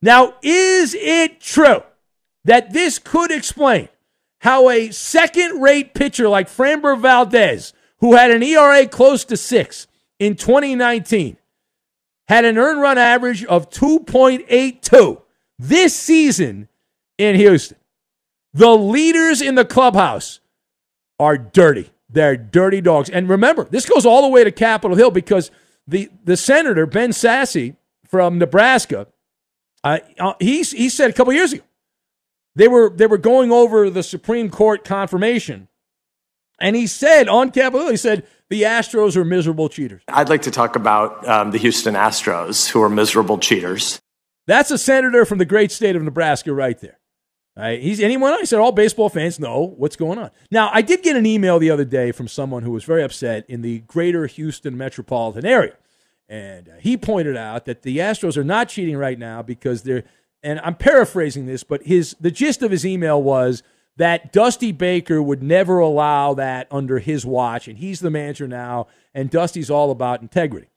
Now, 0.00 0.34
is 0.42 0.94
it 0.94 1.40
true? 1.40 1.82
That 2.44 2.72
this 2.72 2.98
could 2.98 3.30
explain 3.30 3.88
how 4.40 4.68
a 4.68 4.90
second 4.90 5.60
rate 5.60 5.94
pitcher 5.94 6.28
like 6.28 6.48
Framber 6.48 6.98
Valdez, 6.98 7.72
who 7.98 8.14
had 8.14 8.30
an 8.30 8.42
ERA 8.42 8.86
close 8.86 9.24
to 9.24 9.36
six 9.36 9.86
in 10.18 10.36
2019, 10.36 11.38
had 12.28 12.44
an 12.44 12.58
earned 12.58 12.80
run 12.80 12.98
average 12.98 13.44
of 13.44 13.70
2.82 13.70 15.22
this 15.58 15.94
season 15.94 16.68
in 17.18 17.36
Houston. 17.36 17.78
The 18.52 18.76
leaders 18.76 19.40
in 19.40 19.54
the 19.54 19.64
clubhouse 19.64 20.40
are 21.18 21.38
dirty. 21.38 21.90
They're 22.08 22.36
dirty 22.36 22.80
dogs. 22.80 23.10
And 23.10 23.28
remember, 23.28 23.64
this 23.64 23.86
goes 23.86 24.06
all 24.06 24.22
the 24.22 24.28
way 24.28 24.44
to 24.44 24.52
Capitol 24.52 24.96
Hill 24.96 25.10
because 25.10 25.50
the, 25.86 26.10
the 26.24 26.36
senator, 26.36 26.86
Ben 26.86 27.10
Sasse 27.10 27.76
from 28.08 28.38
Nebraska, 28.38 29.08
uh, 29.82 29.98
uh 30.18 30.34
he, 30.38 30.62
he 30.62 30.88
said 30.88 31.10
a 31.10 31.12
couple 31.12 31.32
years 31.32 31.52
ago, 31.52 31.64
they 32.54 32.68
were 32.68 32.90
they 32.90 33.06
were 33.06 33.18
going 33.18 33.52
over 33.52 33.90
the 33.90 34.02
Supreme 34.02 34.50
Court 34.50 34.84
confirmation, 34.84 35.68
and 36.60 36.76
he 36.76 36.86
said 36.86 37.28
on 37.28 37.50
Capitol, 37.50 37.82
Hill, 37.82 37.90
he 37.90 37.96
said 37.96 38.26
the 38.50 38.62
Astros 38.62 39.16
are 39.16 39.24
miserable 39.24 39.68
cheaters. 39.68 40.02
I'd 40.08 40.28
like 40.28 40.42
to 40.42 40.50
talk 40.50 40.76
about 40.76 41.26
um, 41.28 41.50
the 41.50 41.58
Houston 41.58 41.94
Astros, 41.94 42.68
who 42.70 42.82
are 42.82 42.88
miserable 42.88 43.38
cheaters. 43.38 44.00
That's 44.46 44.70
a 44.70 44.78
senator 44.78 45.24
from 45.24 45.38
the 45.38 45.44
great 45.44 45.72
state 45.72 45.96
of 45.96 46.02
Nebraska, 46.02 46.52
right 46.52 46.78
there. 46.78 46.98
Right? 47.56 47.80
He's 47.80 48.00
anyone. 48.00 48.32
I 48.32 48.42
said 48.44 48.58
all 48.58 48.72
baseball 48.72 49.08
fans 49.08 49.38
know 49.38 49.74
what's 49.76 49.94
going 49.96 50.18
on. 50.18 50.30
Now, 50.50 50.70
I 50.72 50.82
did 50.82 51.02
get 51.02 51.16
an 51.16 51.24
email 51.24 51.58
the 51.58 51.70
other 51.70 51.84
day 51.84 52.10
from 52.10 52.26
someone 52.26 52.64
who 52.64 52.72
was 52.72 52.82
very 52.84 53.02
upset 53.02 53.44
in 53.48 53.62
the 53.62 53.78
greater 53.80 54.26
Houston 54.26 54.76
metropolitan 54.76 55.46
area, 55.46 55.76
and 56.28 56.68
uh, 56.68 56.72
he 56.80 56.96
pointed 56.96 57.36
out 57.36 57.64
that 57.66 57.82
the 57.82 57.98
Astros 57.98 58.36
are 58.36 58.44
not 58.44 58.68
cheating 58.68 58.96
right 58.96 59.18
now 59.18 59.40
because 59.40 59.82
they're 59.82 60.04
and 60.44 60.60
I'm 60.60 60.74
paraphrasing 60.76 61.46
this, 61.46 61.64
but 61.64 61.82
his 61.82 62.14
the 62.20 62.30
gist 62.30 62.62
of 62.62 62.70
his 62.70 62.86
email 62.86 63.20
was 63.20 63.62
that 63.96 64.32
Dusty 64.32 64.72
Baker 64.72 65.22
would 65.22 65.42
never 65.42 65.78
allow 65.78 66.34
that 66.34 66.68
under 66.70 66.98
his 66.98 67.24
watch, 67.24 67.66
and 67.66 67.78
he's 67.78 68.00
the 68.00 68.10
manager 68.10 68.46
now, 68.46 68.88
and 69.14 69.30
Dusty's 69.30 69.70
all 69.70 69.90
about 69.90 70.20
integrity. 70.20 70.68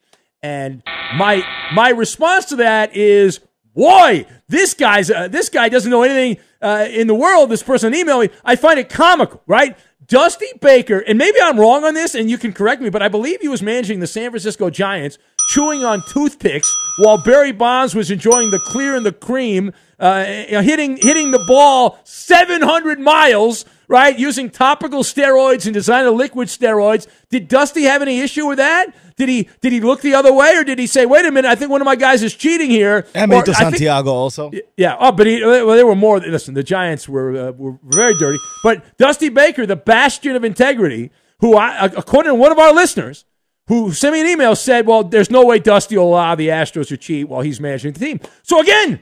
And 0.42 0.82
my 1.16 1.44
my 1.74 1.90
response 1.90 2.46
to 2.46 2.56
that 2.58 2.96
is, 2.96 3.42
boy, 3.76 4.26
this 4.48 4.74
guy's 4.74 5.12
uh, 5.12 5.28
this 5.28 5.50
guy 5.50 5.70
doesn't 5.70 5.92
know 5.92 6.04
anything 6.04 6.44
uh, 6.62 6.88
in 6.90 7.08
the 7.08 7.16
world. 7.16 7.50
This 7.50 7.64
person 7.64 7.94
emailed 7.94 8.30
me. 8.30 8.38
I 8.46 8.56
find 8.56 8.80
it 8.80 8.90
comical, 8.90 9.44
right? 9.46 9.78
Dusty 10.06 10.48
Baker, 10.62 11.00
and 11.00 11.18
maybe 11.18 11.38
I'm 11.42 11.60
wrong 11.60 11.84
on 11.84 11.94
this, 11.94 12.16
and 12.16 12.30
you 12.30 12.38
can 12.38 12.54
correct 12.54 12.82
me, 12.82 12.90
but 12.90 13.04
I 13.04 13.10
believe 13.10 13.42
he 13.42 13.50
was 13.50 13.62
managing 13.62 14.00
the 14.00 14.08
San 14.08 14.32
Francisco 14.32 14.70
Giants 14.70 15.18
chewing 15.48 15.84
on 15.84 16.04
toothpicks 16.10 16.74
while 17.00 17.18
Barry 17.18 17.52
Bonds 17.52 17.96
was 17.96 18.12
enjoying 18.12 18.52
the 18.52 18.60
clear 18.60 18.96
and 18.96 19.06
the 19.06 19.12
cream, 19.12 19.72
uh, 20.00 20.24
hitting 20.26 20.98
hitting 20.98 21.32
the 21.32 21.44
ball 21.48 22.00
700 22.04 23.00
miles, 23.00 23.66
right, 23.88 24.18
using 24.18 24.50
topical 24.50 25.04
steroids 25.04 25.66
and 25.66 25.74
designer 25.74 26.10
liquid 26.12 26.48
steroids. 26.50 27.08
Did 27.30 27.48
Dusty 27.48 27.84
have 27.84 28.02
any 28.02 28.20
issue 28.20 28.46
with 28.48 28.58
that? 28.58 28.94
Did 29.16 29.30
he 29.30 29.50
did 29.62 29.72
he 29.74 29.82
look 29.82 30.02
the 30.02 30.14
other 30.14 30.32
way, 30.34 30.56
or 30.56 30.64
did 30.64 30.78
he 30.78 30.86
say, 30.88 31.06
"Wait 31.06 31.26
a 31.26 31.32
minute, 31.32 31.50
I 31.50 31.56
think 31.56 31.72
one 31.72 31.82
of 31.82 31.86
my 31.86 31.96
guys 31.96 32.22
is 32.22 32.36
cheating 32.36 32.70
here"? 32.70 33.08
And 33.16 33.32
Mito 33.32 33.54
Santiago 33.54 34.12
also. 34.12 34.52
yeah. 34.76 34.96
Oh, 35.00 35.12
but 35.12 35.26
he, 35.26 35.44
well, 35.44 35.76
there 35.76 35.88
were 35.88 35.96
more. 35.96 36.20
Listen, 36.20 36.54
the 36.54 36.64
Giants 36.64 37.10
were 37.10 37.50
uh, 37.50 37.52
were 37.52 37.80
very 37.84 38.14
dirty. 38.20 38.38
But 38.64 38.98
Dusty 38.98 39.30
Baker, 39.30 39.66
the 39.66 39.76
bastion 39.76 40.36
of 40.36 40.44
integrity, 40.44 41.10
who 41.40 41.56
I, 41.58 41.86
according 41.86 42.32
to 42.32 42.36
one 42.36 42.52
of 42.52 42.60
our 42.60 42.72
listeners, 42.74 43.26
who 43.68 43.92
sent 43.92 44.14
me 44.14 44.22
an 44.22 44.28
email, 44.28 44.56
said, 44.56 44.86
"Well, 44.88 45.04
there's 45.04 45.30
no 45.30 45.46
way 45.46 45.60
Dusty 45.60 45.98
will 45.98 46.10
allow 46.10 46.36
the 46.36 46.50
Astros 46.50 46.88
to 46.90 46.98
cheat 46.98 47.28
while 47.28 47.42
he's 47.42 47.60
managing 47.60 47.94
the 47.94 48.00
team." 48.00 48.20
So 48.44 48.62
again, 48.62 49.00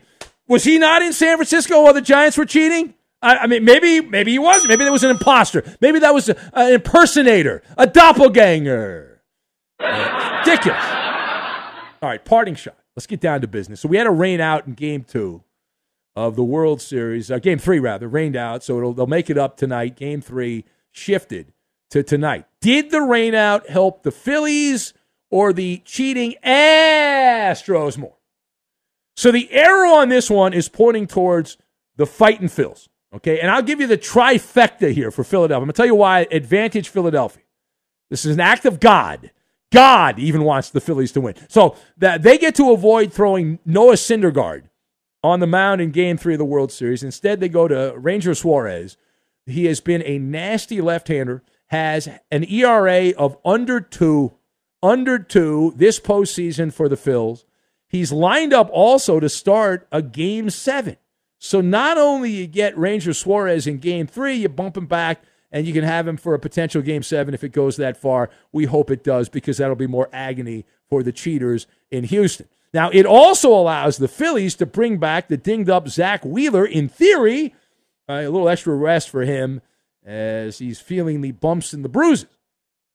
was 0.47 0.63
he 0.63 0.77
not 0.77 1.01
in 1.01 1.13
San 1.13 1.37
Francisco 1.37 1.81
while 1.81 1.93
the 1.93 2.01
Giants 2.01 2.37
were 2.37 2.45
cheating? 2.45 2.93
I, 3.21 3.37
I 3.37 3.47
mean, 3.47 3.63
maybe 3.63 4.01
maybe 4.01 4.31
he 4.31 4.39
was. 4.39 4.67
Maybe 4.67 4.83
there 4.83 4.91
was 4.91 5.03
an 5.03 5.11
imposter. 5.11 5.63
Maybe 5.81 5.99
that 5.99 6.13
was 6.13 6.29
a, 6.29 6.37
an 6.53 6.73
impersonator, 6.73 7.63
a 7.77 7.87
doppelganger. 7.87 9.21
Ridiculous. 9.79 10.83
All 12.01 12.09
right, 12.09 12.23
parting 12.23 12.55
shot. 12.55 12.77
Let's 12.95 13.07
get 13.07 13.19
down 13.19 13.41
to 13.41 13.47
business. 13.47 13.81
So 13.81 13.89
we 13.89 13.97
had 13.97 14.07
a 14.07 14.11
rain 14.11 14.39
out 14.39 14.67
in 14.67 14.73
game 14.73 15.03
two 15.03 15.43
of 16.15 16.35
the 16.35 16.43
World 16.43 16.81
Series, 16.81 17.29
uh, 17.29 17.39
game 17.39 17.57
three 17.57 17.79
rather, 17.79 18.07
rained 18.07 18.35
out. 18.35 18.63
So 18.63 18.93
they'll 18.93 19.07
make 19.07 19.29
it 19.29 19.37
up 19.37 19.57
tonight. 19.57 19.95
Game 19.97 20.21
three 20.21 20.63
shifted 20.91 21.51
to 21.89 22.03
tonight. 22.03 22.45
Did 22.65 22.89
the 22.89 23.03
rain 23.03 23.35
out 23.35 23.69
help 23.69 24.01
the 24.01 24.09
Phillies 24.09 24.95
or 25.29 25.53
the 25.53 25.83
cheating 25.85 26.33
Astros 26.43 27.95
more? 27.95 28.17
So 29.15 29.31
the 29.31 29.51
arrow 29.51 29.91
on 29.91 30.09
this 30.09 30.31
one 30.31 30.51
is 30.51 30.67
pointing 30.67 31.05
towards 31.05 31.57
the 31.95 32.07
fighting 32.07 32.47
Phils. 32.47 32.87
Okay, 33.13 33.39
and 33.39 33.51
I'll 33.51 33.61
give 33.61 33.81
you 33.81 33.85
the 33.85 33.99
trifecta 33.99 34.91
here 34.91 35.11
for 35.11 35.23
Philadelphia. 35.23 35.61
I'm 35.61 35.65
gonna 35.65 35.73
tell 35.73 35.85
you 35.85 35.93
why 35.93 36.21
advantage 36.31 36.89
Philadelphia. 36.89 37.43
This 38.09 38.25
is 38.25 38.33
an 38.33 38.39
act 38.39 38.65
of 38.65 38.79
God. 38.79 39.29
God 39.71 40.17
even 40.17 40.43
wants 40.43 40.71
the 40.71 40.81
Phillies 40.81 41.11
to 41.11 41.21
win. 41.21 41.35
So 41.47 41.75
that 41.97 42.23
they 42.23 42.39
get 42.39 42.55
to 42.55 42.71
avoid 42.71 43.13
throwing 43.13 43.59
Noah 43.63 43.93
Syndergaard 43.93 44.69
on 45.23 45.39
the 45.39 45.45
mound 45.45 45.81
in 45.81 45.91
game 45.91 46.17
three 46.17 46.33
of 46.33 46.39
the 46.39 46.45
World 46.45 46.71
Series. 46.71 47.03
Instead, 47.03 47.39
they 47.39 47.47
go 47.47 47.67
to 47.67 47.93
Ranger 47.95 48.33
Suarez. 48.33 48.97
He 49.45 49.65
has 49.65 49.81
been 49.81 50.01
a 50.03 50.17
nasty 50.17 50.81
left 50.81 51.09
hander, 51.09 51.43
has 51.67 52.07
an 52.31 52.43
ERA 52.43 53.11
of 53.11 53.37
under 53.43 53.79
two, 53.79 54.33
under 54.83 55.19
two 55.19 55.73
this 55.75 55.99
postseason 55.99 56.71
for 56.71 56.87
the 56.87 56.95
Phils. 56.95 57.45
He's 57.87 58.11
lined 58.11 58.53
up 58.53 58.69
also 58.71 59.19
to 59.19 59.29
start 59.29 59.87
a 59.91 60.01
game 60.01 60.49
seven. 60.49 60.97
So 61.37 61.61
not 61.61 61.97
only 61.97 62.31
you 62.31 62.47
get 62.47 62.77
Ranger 62.77 63.13
Suarez 63.13 63.67
in 63.67 63.77
game 63.77 64.07
three, 64.07 64.35
you 64.35 64.49
bump 64.49 64.77
him 64.77 64.87
back 64.87 65.21
and 65.51 65.65
you 65.65 65.73
can 65.73 65.83
have 65.83 66.07
him 66.07 66.17
for 66.17 66.33
a 66.33 66.39
potential 66.39 66.81
game 66.81 67.03
seven 67.03 67.33
if 67.33 67.43
it 67.43 67.51
goes 67.51 67.77
that 67.77 67.97
far. 67.97 68.29
We 68.51 68.65
hope 68.65 68.91
it 68.91 69.03
does 69.03 69.29
because 69.29 69.57
that'll 69.57 69.75
be 69.75 69.87
more 69.87 70.09
agony 70.11 70.65
for 70.89 71.03
the 71.03 71.11
cheaters 71.11 71.67
in 71.91 72.05
Houston. 72.05 72.47
Now, 72.73 72.89
it 72.89 73.05
also 73.05 73.49
allows 73.53 73.97
the 73.97 74.07
Phillies 74.09 74.55
to 74.55 74.65
bring 74.65 74.97
back 74.97 75.29
the 75.29 75.37
dinged 75.37 75.69
up 75.69 75.87
Zack 75.87 76.25
Wheeler, 76.25 76.65
in 76.65 76.89
theory, 76.89 77.55
uh, 78.09 78.13
a 78.13 78.29
little 78.29 78.49
extra 78.49 78.75
rest 78.75 79.09
for 79.09 79.21
him 79.21 79.61
as 80.05 80.59
he's 80.59 80.79
feeling 80.79 81.21
the 81.21 81.31
bumps 81.31 81.73
and 81.73 81.83
the 81.83 81.89
bruises. 81.89 82.27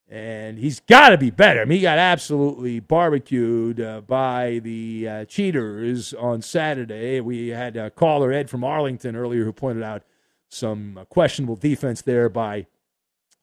And 0.08 0.58
he's 0.58 0.80
got 0.80 1.10
to 1.10 1.18
be 1.18 1.30
better. 1.30 1.60
I 1.60 1.64
mean, 1.64 1.78
he 1.78 1.82
got 1.82 1.98
absolutely 1.98 2.80
barbecued 2.80 3.80
uh, 3.80 4.00
by 4.00 4.60
the 4.62 5.08
uh, 5.08 5.24
cheaters 5.26 6.12
on 6.14 6.42
Saturday. 6.42 7.20
We 7.20 7.48
had 7.48 7.76
a 7.76 7.90
caller, 7.90 8.32
Ed 8.32 8.50
from 8.50 8.64
Arlington, 8.64 9.14
earlier 9.14 9.44
who 9.44 9.52
pointed 9.52 9.84
out 9.84 10.02
some 10.48 10.98
uh, 10.98 11.04
questionable 11.04 11.54
defense 11.54 12.02
there 12.02 12.28
by 12.28 12.66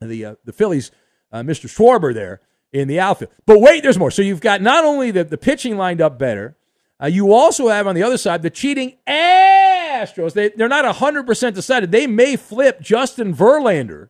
the 0.02 0.26
uh, 0.26 0.36
the 0.44 0.52
Phillies, 0.52 0.92
uh, 1.32 1.40
Mr. 1.40 1.70
Schwarber 1.70 2.14
there 2.14 2.42
in 2.74 2.90
the 2.90 3.00
outfield. 3.00 3.32
But 3.46 3.62
wait, 3.62 3.82
there's 3.82 3.98
more. 3.98 4.12
So 4.12 4.22
you've 4.22 4.42
got 4.42 4.62
not 4.62 4.84
only 4.84 5.12
the, 5.12 5.24
the 5.24 5.38
pitching 5.38 5.78
lined 5.78 6.02
up 6.02 6.20
better, 6.20 6.58
uh, 7.02 7.08
you 7.08 7.32
also 7.34 7.70
have 7.70 7.88
on 7.88 7.96
the 7.96 8.04
other 8.04 8.18
side 8.18 8.42
the 8.42 8.50
cheating 8.50 8.98
Astros. 9.98 10.34
They, 10.34 10.50
they're 10.50 10.68
not 10.68 10.86
100% 10.86 11.54
decided. 11.54 11.92
They 11.92 12.08
may 12.08 12.36
flip 12.36 12.82
Justin 12.82 13.34
Verlander 13.34 14.10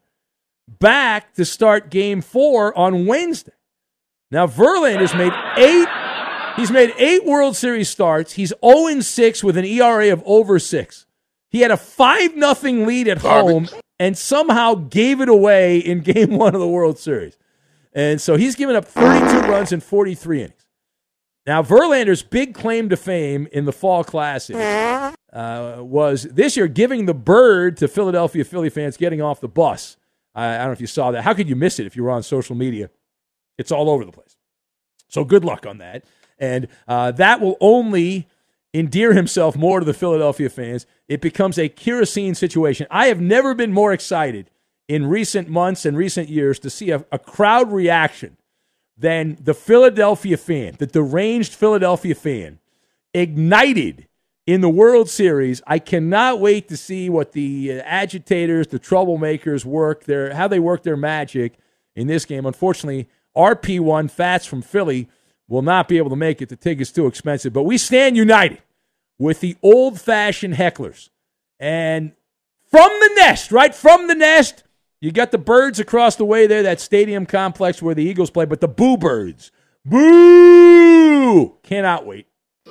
back 0.67 1.33
to 1.35 1.45
start 1.45 1.89
game 1.89 2.21
four 2.21 2.77
on 2.77 3.05
Wednesday. 3.05 3.53
Now, 4.29 4.47
Verlander's 4.47 5.15
made 5.15 5.33
eight. 5.57 5.87
He's 6.57 6.71
made 6.71 6.93
eight 6.97 7.25
World 7.25 7.55
Series 7.55 7.89
starts. 7.89 8.33
He's 8.33 8.51
0 8.65 8.99
6 8.99 9.43
with 9.43 9.57
an 9.57 9.65
ERA 9.65 10.11
of 10.11 10.23
over 10.25 10.59
six. 10.59 11.05
He 11.49 11.61
had 11.61 11.71
a 11.71 11.77
5 11.77 12.35
nothing 12.35 12.85
lead 12.85 13.07
at 13.07 13.19
home 13.19 13.69
and 13.99 14.17
somehow 14.17 14.75
gave 14.75 15.21
it 15.21 15.29
away 15.29 15.77
in 15.77 16.01
game 16.01 16.37
one 16.37 16.53
of 16.53 16.61
the 16.61 16.67
World 16.67 16.99
Series. 16.99 17.37
And 17.93 18.19
so 18.21 18.35
he's 18.35 18.55
given 18.55 18.75
up 18.75 18.85
32 18.85 19.47
runs 19.49 19.71
in 19.71 19.79
43 19.79 20.39
innings. 20.39 20.53
Now, 21.45 21.63
Verlander's 21.63 22.23
big 22.23 22.53
claim 22.53 22.89
to 22.89 22.97
fame 22.97 23.47
in 23.53 23.65
the 23.65 23.71
Fall 23.71 24.03
Classic 24.03 24.55
uh, 25.37 25.83
was 25.83 26.23
this 26.23 26.57
year 26.57 26.67
giving 26.67 27.05
the 27.05 27.13
bird 27.13 27.77
to 27.77 27.87
Philadelphia 27.87 28.43
Philly 28.43 28.71
fans 28.71 28.97
getting 28.97 29.21
off 29.21 29.39
the 29.39 29.47
bus. 29.47 29.95
I, 30.33 30.55
I 30.55 30.57
don't 30.57 30.67
know 30.67 30.71
if 30.71 30.81
you 30.81 30.87
saw 30.87 31.11
that. 31.11 31.23
How 31.23 31.35
could 31.35 31.47
you 31.47 31.55
miss 31.55 31.79
it 31.79 31.85
if 31.85 31.95
you 31.95 32.03
were 32.03 32.09
on 32.09 32.23
social 32.23 32.55
media? 32.55 32.89
It's 33.55 33.71
all 33.71 33.87
over 33.87 34.03
the 34.03 34.11
place. 34.11 34.35
So 35.09 35.23
good 35.23 35.45
luck 35.45 35.67
on 35.67 35.77
that. 35.77 36.05
And 36.39 36.67
uh, 36.87 37.11
that 37.11 37.39
will 37.39 37.55
only 37.61 38.27
endear 38.73 39.13
himself 39.13 39.55
more 39.55 39.79
to 39.79 39.85
the 39.85 39.93
Philadelphia 39.93 40.49
fans. 40.49 40.87
It 41.07 41.21
becomes 41.21 41.59
a 41.59 41.69
kerosene 41.69 42.33
situation. 42.33 42.87
I 42.89 43.07
have 43.07 43.21
never 43.21 43.53
been 43.53 43.71
more 43.71 43.93
excited 43.93 44.49
in 44.87 45.05
recent 45.05 45.49
months 45.49 45.85
and 45.85 45.95
recent 45.95 46.29
years 46.29 46.57
to 46.59 46.71
see 46.71 46.89
a, 46.89 47.05
a 47.11 47.19
crowd 47.19 47.71
reaction 47.71 48.37
than 48.97 49.37
the 49.39 49.53
Philadelphia 49.53 50.37
fan, 50.37 50.77
the 50.79 50.87
deranged 50.87 51.53
Philadelphia 51.53 52.15
fan, 52.15 52.57
ignited 53.13 54.07
in 54.47 54.61
the 54.61 54.69
World 54.69 55.09
Series. 55.09 55.61
I 55.67 55.77
cannot 55.77 56.39
wait 56.39 56.69
to 56.69 56.77
see 56.77 57.09
what 57.09 57.33
the 57.33 57.73
uh, 57.73 57.83
agitators, 57.85 58.67
the 58.67 58.79
troublemakers 58.79 59.65
work 59.65 60.05
their 60.05 60.33
how 60.33 60.47
they 60.47 60.59
work 60.59 60.81
their 60.81 60.97
magic 60.97 61.53
in 61.95 62.07
this 62.07 62.25
game. 62.25 62.45
Unfortunately, 62.45 63.07
RP1 63.35 64.09
Fats 64.09 64.45
from 64.47 64.63
Philly 64.63 65.09
will 65.47 65.61
not 65.61 65.87
be 65.87 65.97
able 65.97 66.09
to 66.09 66.15
make 66.15 66.41
it. 66.41 66.49
The 66.49 66.55
ticket's 66.55 66.91
too 66.91 67.05
expensive, 67.05 67.53
but 67.53 67.63
we 67.63 67.77
stand 67.77 68.17
united 68.17 68.61
with 69.19 69.41
the 69.41 69.55
old-fashioned 69.61 70.55
hecklers. 70.55 71.09
And 71.59 72.13
from 72.69 72.89
the 72.89 73.11
nest, 73.15 73.51
right 73.51 73.73
from 73.73 74.07
the 74.07 74.15
nest, 74.15 74.63
you 74.99 75.11
got 75.11 75.31
the 75.31 75.37
birds 75.37 75.79
across 75.79 76.15
the 76.15 76.25
way 76.25 76.47
there, 76.47 76.63
that 76.63 76.81
stadium 76.81 77.25
complex 77.25 77.81
where 77.81 77.95
the 77.95 78.03
Eagles 78.03 78.29
play, 78.29 78.45
but 78.45 78.61
the 78.61 78.67
boo 78.67 78.97
birds. 78.97 79.51
Boo! 79.85 81.57
Cannot 81.63 82.05
wait. 82.05 82.27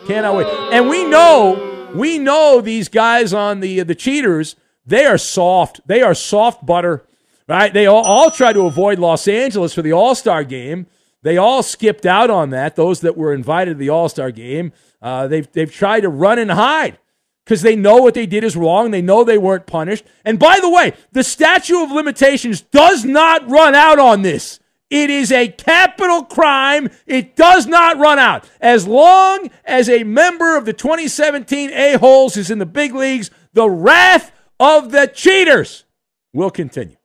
Cannot 0.06 0.37
wait. 0.37 0.46
And 0.72 0.88
we 0.88 1.04
know, 1.04 1.90
we 1.94 2.18
know 2.18 2.61
these 2.61 2.88
guys 2.88 3.32
on 3.32 3.61
the 3.61 3.82
the 3.82 3.94
cheaters, 3.94 4.56
they 4.85 5.04
are 5.04 5.18
soft. 5.18 5.80
They 5.87 6.02
are 6.02 6.14
soft 6.14 6.64
butter. 6.64 7.04
Right? 7.48 7.72
They 7.72 7.87
all, 7.87 8.04
all 8.04 8.30
try 8.30 8.52
to 8.52 8.66
avoid 8.66 8.98
Los 8.98 9.28
Angeles 9.28 9.72
for 9.72 9.82
the 9.82 9.92
All-Star 9.92 10.42
game. 10.42 10.87
They 11.22 11.37
all 11.37 11.62
skipped 11.62 12.04
out 12.04 12.28
on 12.28 12.50
that. 12.50 12.74
Those 12.74 13.00
that 13.02 13.16
were 13.16 13.32
invited 13.32 13.74
to 13.74 13.78
the 13.78 13.88
All-Star 13.88 14.32
game, 14.32 14.72
uh, 15.00 15.28
they've 15.28 15.50
they've 15.52 15.72
tried 15.72 16.00
to 16.00 16.09
run 16.09 16.38
and 16.38 16.50
hide 16.50 16.98
because 17.44 17.62
they 17.62 17.76
know 17.76 17.98
what 17.98 18.14
they 18.14 18.26
did 18.26 18.42
is 18.42 18.56
wrong. 18.56 18.90
They 18.90 19.02
know 19.02 19.22
they 19.22 19.38
weren't 19.38 19.66
punished. 19.66 20.04
And 20.24 20.38
by 20.38 20.59
the 20.61 20.70
way, 20.70 20.94
the 21.12 21.22
statute 21.22 21.82
of 21.82 21.92
limitations 21.92 22.61
does 22.61 23.04
not 23.04 23.48
run 23.48 23.74
out 23.74 23.98
on 23.98 24.22
this. 24.22 24.59
It 24.88 25.11
is 25.11 25.33
a 25.33 25.49
capital 25.49 26.22
crime. 26.22 26.90
It 27.07 27.35
does 27.35 27.66
not 27.66 27.99
run 27.99 28.18
out. 28.18 28.49
As 28.61 28.87
long 28.87 29.51
as 29.64 29.88
a 29.88 30.05
member 30.05 30.57
of 30.57 30.64
the 30.64 30.72
2017 30.72 31.70
A-Holes 31.70 32.37
is 32.37 32.51
in 32.51 32.59
the 32.59 32.66
big 32.66 32.94
leagues, 32.94 33.31
the 33.53 33.68
wrath 33.68 34.33
of 34.61 34.92
the 34.92 35.07
cheaters 35.07 35.85
will 36.33 36.51
continue. 36.51 36.96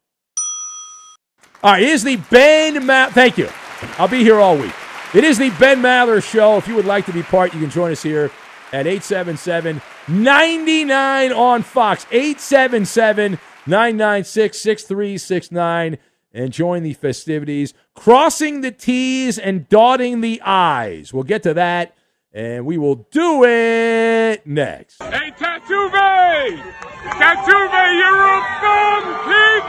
All 1.64 1.74
right, 1.74 1.84
here's 1.84 2.04
the 2.04 2.18
Ben 2.18 2.76
Maller. 2.76 3.12
Thank 3.12 3.38
you. 3.38 3.50
I'll 3.98 4.08
be 4.08 4.24
here 4.24 4.40
all 4.40 4.58
week. 4.58 4.74
It 5.14 5.24
is 5.24 5.38
the 5.38 5.50
Ben 5.52 5.82
Maller 5.82 6.24
Show. 6.24 6.58
If 6.58 6.68
you 6.68 6.76
would 6.76 6.86
like 6.86 7.06
to 7.08 7.14
be 7.14 7.24
part, 7.24 7.54
you 7.54 7.60
can 7.60 7.70
join 7.70 7.92
us 7.92 8.04
here 8.04 8.32
at 8.72 8.88
877 8.88 9.82
99 10.08 11.32
on 11.32 11.64
Fox. 11.64 12.06
877 12.12 13.40
996 13.68 14.60
6369 14.60 15.98
enjoying 16.34 16.84
the 16.84 16.94
festivities, 16.94 17.74
crossing 17.96 18.62
the 18.62 18.72
T's 18.72 19.38
and 19.38 19.68
dotting 19.70 20.22
the 20.22 20.42
I's. 20.42 21.14
We'll 21.14 21.24
get 21.24 21.44
to 21.44 21.54
that, 21.56 21.94
and 22.34 22.66
we 22.66 22.78
will 22.78 23.08
do 23.12 23.44
it 23.44 24.46
next. 24.46 25.02
Hey, 25.02 25.32
Tatuve! 25.32 26.62
Tatuve, 27.04 27.94
you're 28.00 28.26
a 28.28 28.42
bum, 28.62 29.04
kid! 29.26 29.64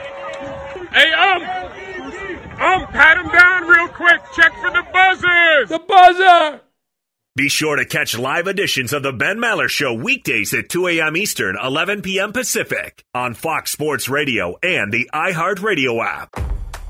Hey, 0.91 1.09
um, 1.13 1.41
um, 2.59 2.87
pat 2.87 3.17
him 3.17 3.29
down 3.29 3.63
real 3.67 3.87
quick. 3.87 4.21
Check 4.35 4.51
for 4.55 4.71
the 4.71 4.83
buzzers. 4.91 5.69
The 5.69 5.79
buzzer. 5.79 6.61
Be 7.39 7.47
sure 7.47 7.77
to 7.77 7.85
catch 7.85 8.19
live 8.19 8.47
editions 8.47 8.91
of 8.91 9.01
The 9.01 9.13
Ben 9.13 9.37
Maller 9.37 9.69
Show 9.69 9.93
weekdays 9.93 10.53
at 10.53 10.67
2 10.67 10.87
a.m. 10.87 11.15
Eastern, 11.15 11.55
11 11.63 12.01
p.m. 12.01 12.33
Pacific 12.33 13.05
on 13.13 13.33
Fox 13.33 13.71
Sports 13.71 14.09
Radio 14.09 14.57
and 14.61 14.91
the 14.91 15.09
iHeartRadio 15.13 16.03
app. 16.03 16.35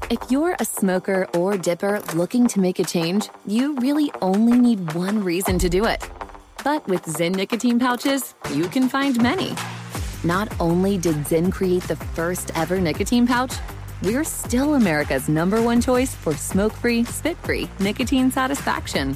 If 0.09 0.17
you're 0.31 0.55
a 0.59 0.65
smoker 0.65 1.27
or 1.35 1.55
dipper 1.55 2.01
looking 2.15 2.47
to 2.47 2.59
make 2.59 2.79
a 2.79 2.83
change, 2.83 3.29
you 3.45 3.75
really 3.75 4.11
only 4.23 4.57
need 4.57 4.93
one 4.93 5.23
reason 5.23 5.59
to 5.59 5.69
do 5.69 5.85
it. 5.85 6.09
But 6.63 6.87
with 6.87 7.03
Zyn 7.03 7.35
nicotine 7.35 7.77
pouches, 7.77 8.33
you 8.51 8.67
can 8.69 8.89
find 8.89 9.21
many. 9.21 9.55
Not 10.23 10.51
only 10.59 10.97
did 10.97 11.17
Zyn 11.25 11.51
create 11.51 11.83
the 11.83 11.95
first 11.95 12.49
ever 12.57 12.81
nicotine 12.81 13.27
pouch, 13.27 13.53
we're 14.01 14.23
still 14.23 14.73
America's 14.73 15.29
number 15.29 15.61
one 15.61 15.79
choice 15.79 16.15
for 16.15 16.33
smoke 16.33 16.73
free, 16.73 17.03
spit 17.03 17.37
free 17.37 17.69
nicotine 17.79 18.31
satisfaction. 18.31 19.15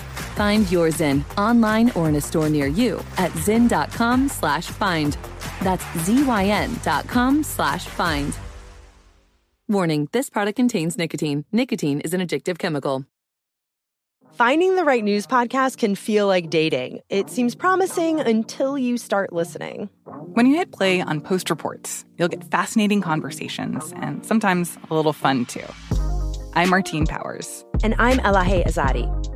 Find 0.41 0.71
your 0.71 0.87
Zyn 0.87 1.23
online 1.37 1.91
or 1.91 2.09
in 2.09 2.15
a 2.15 2.19
store 2.19 2.49
near 2.49 2.65
you 2.65 2.95
at 3.19 3.29
zyn.com 3.45 4.27
slash 4.27 4.65
find. 4.65 5.15
That's 5.61 5.85
Z-Y-N 5.99 6.79
dot 6.81 7.07
com 7.07 7.43
slash 7.43 7.85
find. 7.85 8.35
Warning, 9.69 10.09
this 10.13 10.31
product 10.31 10.55
contains 10.55 10.97
nicotine. 10.97 11.45
Nicotine 11.51 11.99
is 11.99 12.15
an 12.15 12.21
addictive 12.21 12.57
chemical. 12.57 13.05
Finding 14.33 14.75
the 14.75 14.83
right 14.83 15.03
news 15.03 15.27
podcast 15.27 15.77
can 15.77 15.93
feel 15.93 16.25
like 16.25 16.49
dating. 16.49 17.01
It 17.09 17.29
seems 17.29 17.53
promising 17.53 18.19
until 18.19 18.79
you 18.79 18.97
start 18.97 19.31
listening. 19.31 19.91
When 20.33 20.47
you 20.47 20.55
hit 20.55 20.71
play 20.71 21.01
on 21.01 21.21
Post 21.21 21.51
Reports, 21.51 22.03
you'll 22.17 22.29
get 22.29 22.49
fascinating 22.49 23.01
conversations 23.01 23.93
and 23.97 24.25
sometimes 24.25 24.75
a 24.89 24.95
little 24.95 25.13
fun 25.13 25.45
too. 25.45 25.67
I'm 26.55 26.71
Martine 26.71 27.05
Powers. 27.05 27.63
And 27.83 27.93
I'm 27.99 28.17
Elahe 28.17 28.65
Azadi. 28.65 29.30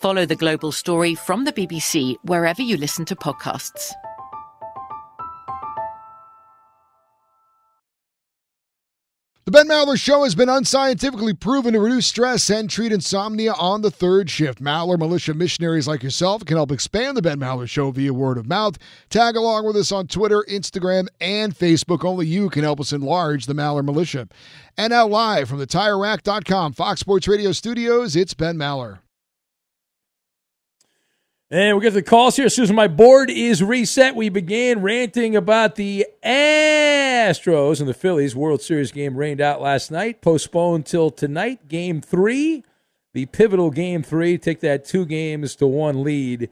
Follow 0.00 0.24
the 0.24 0.36
global 0.36 0.72
story 0.72 1.14
from 1.14 1.44
the 1.44 1.52
BBC 1.52 2.16
wherever 2.24 2.62
you 2.62 2.78
listen 2.78 3.04
to 3.04 3.14
podcasts. 3.14 3.92
The 9.44 9.50
Ben 9.50 9.68
Maller 9.68 10.00
Show 10.00 10.22
has 10.22 10.34
been 10.34 10.48
unscientifically 10.48 11.34
proven 11.34 11.74
to 11.74 11.80
reduce 11.80 12.06
stress 12.06 12.48
and 12.48 12.70
treat 12.70 12.92
insomnia 12.92 13.52
on 13.54 13.82
the 13.82 13.90
third 13.90 14.30
shift. 14.30 14.62
Maller 14.62 14.96
Militia 14.96 15.34
missionaries 15.34 15.88
like 15.88 16.02
yourself 16.02 16.46
can 16.46 16.56
help 16.56 16.70
expand 16.70 17.16
the 17.16 17.22
Ben 17.22 17.40
Maller 17.40 17.68
Show 17.68 17.90
via 17.90 18.14
word 18.14 18.38
of 18.38 18.46
mouth. 18.46 18.78
Tag 19.10 19.36
along 19.36 19.66
with 19.66 19.76
us 19.76 19.92
on 19.92 20.06
Twitter, 20.06 20.46
Instagram, 20.48 21.08
and 21.20 21.54
Facebook. 21.54 22.04
Only 22.04 22.26
you 22.26 22.48
can 22.48 22.62
help 22.62 22.80
us 22.80 22.92
enlarge 22.92 23.46
the 23.46 23.54
Maller 23.54 23.84
Militia. 23.84 24.28
And 24.78 24.92
now, 24.92 25.06
live 25.06 25.48
from 25.48 25.58
the 25.58 25.66
TireRack.com 25.66 26.72
Fox 26.72 27.00
Sports 27.00 27.26
Radio 27.26 27.52
studios, 27.52 28.14
it's 28.16 28.32
Ben 28.32 28.56
Maller. 28.56 29.00
And 31.52 31.76
we 31.76 31.82
get 31.82 31.94
the 31.94 32.02
calls 32.02 32.36
here. 32.36 32.46
As 32.46 32.54
soon 32.54 32.62
as 32.62 32.72
my 32.72 32.86
board 32.86 33.28
is 33.28 33.60
reset, 33.60 34.14
we 34.14 34.28
began 34.28 34.82
ranting 34.82 35.34
about 35.34 35.74
the 35.74 36.06
Astros 36.22 37.80
and 37.80 37.88
the 37.88 37.94
Phillies 37.94 38.36
World 38.36 38.62
Series 38.62 38.92
game 38.92 39.16
rained 39.16 39.40
out 39.40 39.60
last 39.60 39.90
night, 39.90 40.20
postponed 40.20 40.86
till 40.86 41.10
tonight. 41.10 41.66
Game 41.66 42.00
three, 42.00 42.62
the 43.14 43.26
pivotal 43.26 43.72
game 43.72 44.04
three, 44.04 44.38
take 44.38 44.60
that 44.60 44.84
two 44.84 45.04
games 45.04 45.56
to 45.56 45.66
one 45.66 46.04
lead 46.04 46.50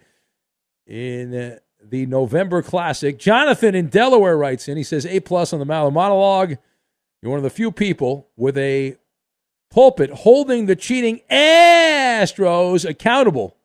in 0.84 1.60
the 1.80 2.06
November 2.06 2.60
Classic. 2.60 3.16
Jonathan 3.20 3.76
in 3.76 3.86
Delaware 3.86 4.36
writes 4.36 4.66
in. 4.66 4.76
He 4.76 4.82
says 4.82 5.06
A 5.06 5.20
plus 5.20 5.52
on 5.52 5.60
the 5.60 5.64
Maller 5.64 5.92
monologue. 5.92 6.56
You're 7.22 7.30
one 7.30 7.38
of 7.38 7.44
the 7.44 7.50
few 7.50 7.70
people 7.70 8.26
with 8.36 8.58
a 8.58 8.96
pulpit 9.70 10.10
holding 10.10 10.66
the 10.66 10.74
cheating 10.74 11.20
Astros 11.30 12.88
accountable 12.88 13.57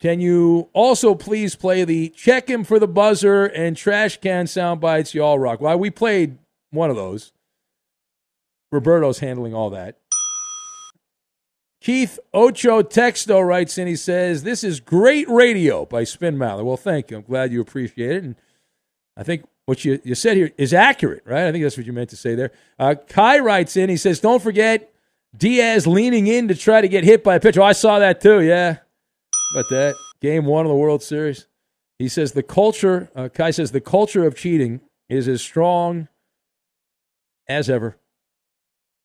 can 0.00 0.20
you 0.20 0.68
also 0.72 1.14
please 1.14 1.56
play 1.56 1.84
the 1.84 2.10
check 2.10 2.50
him 2.50 2.64
for 2.64 2.78
the 2.78 2.88
buzzer 2.88 3.46
and 3.46 3.76
trash 3.76 4.18
can 4.20 4.46
sound 4.46 4.80
bites 4.80 5.14
you 5.14 5.22
all 5.22 5.38
rock? 5.38 5.60
Well, 5.60 5.78
we 5.78 5.90
played 5.90 6.38
one 6.70 6.90
of 6.90 6.96
those. 6.96 7.32
Roberto's 8.70 9.20
handling 9.20 9.54
all 9.54 9.70
that. 9.70 9.98
Keith 11.80 12.18
Ocho 12.34 12.82
Texto 12.82 13.40
writes 13.40 13.78
in, 13.78 13.86
he 13.86 13.96
says, 13.96 14.42
This 14.42 14.64
is 14.64 14.80
great 14.80 15.28
radio 15.28 15.86
by 15.86 16.04
Spin 16.04 16.36
Maller. 16.36 16.64
Well, 16.64 16.76
thank 16.76 17.10
you. 17.10 17.18
I'm 17.18 17.22
glad 17.22 17.52
you 17.52 17.60
appreciate 17.60 18.16
it. 18.16 18.24
And 18.24 18.36
I 19.16 19.22
think 19.22 19.44
what 19.66 19.84
you, 19.84 20.00
you 20.04 20.14
said 20.14 20.36
here 20.36 20.50
is 20.58 20.74
accurate, 20.74 21.22
right? 21.24 21.46
I 21.46 21.52
think 21.52 21.62
that's 21.62 21.76
what 21.76 21.86
you 21.86 21.92
meant 21.92 22.10
to 22.10 22.16
say 22.16 22.34
there. 22.34 22.50
Uh, 22.78 22.96
Kai 23.08 23.38
writes 23.38 23.76
in, 23.76 23.88
he 23.88 23.96
says, 23.96 24.20
Don't 24.20 24.42
forget 24.42 24.92
Diaz 25.34 25.86
leaning 25.86 26.26
in 26.26 26.48
to 26.48 26.54
try 26.54 26.80
to 26.80 26.88
get 26.88 27.04
hit 27.04 27.22
by 27.24 27.36
a 27.36 27.40
pitch. 27.40 27.56
Oh, 27.56 27.62
I 27.62 27.72
saw 27.72 27.98
that 27.98 28.20
too, 28.20 28.42
yeah 28.42 28.78
about 29.52 29.68
that. 29.70 29.94
Game 30.20 30.44
one 30.44 30.64
of 30.64 30.70
the 30.70 30.76
World 30.76 31.02
Series. 31.02 31.46
He 31.98 32.08
says 32.08 32.32
the 32.32 32.42
culture, 32.42 33.10
uh, 33.14 33.28
Kai 33.28 33.50
says 33.50 33.72
the 33.72 33.80
culture 33.80 34.26
of 34.26 34.36
cheating 34.36 34.80
is 35.08 35.28
as 35.28 35.40
strong 35.40 36.08
as 37.48 37.70
ever. 37.70 37.96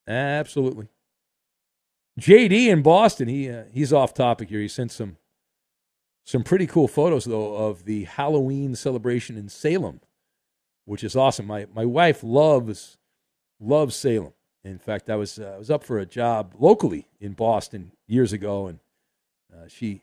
Absolutely. 0.08 0.88
JD 2.20 2.68
in 2.68 2.82
Boston, 2.82 3.28
he 3.28 3.50
uh, 3.50 3.64
he's 3.72 3.94
off 3.94 4.14
topic 4.14 4.50
here. 4.50 4.60
He 4.60 4.68
sent 4.68 4.92
some 4.92 5.18
some 6.26 6.44
pretty 6.44 6.68
cool 6.68 6.88
photos 6.88 7.26
though 7.26 7.56
of 7.56 7.86
the 7.86 8.04
Halloween 8.04 8.76
celebration 8.76 9.38
in 9.38 9.48
Salem, 9.48 10.02
which 10.86 11.04
is 11.04 11.16
awesome. 11.16 11.48
My 11.48 11.68
my 11.74 11.86
wife 11.86 12.24
loves 12.24 12.98
loves 13.60 13.96
Salem. 13.96 14.34
In 14.64 14.78
fact, 14.78 15.10
I 15.10 15.16
was 15.16 15.40
uh, 15.40 15.54
I 15.56 15.58
was 15.58 15.72
up 15.72 15.84
for 15.84 15.98
a 15.98 16.06
job 16.06 16.54
locally 16.60 17.08
in 17.20 17.34
Boston 17.34 17.94
years 18.08 18.34
ago, 18.34 18.68
and 18.68 18.80
uh, 19.54 19.68
she, 19.68 19.88
she 19.88 20.02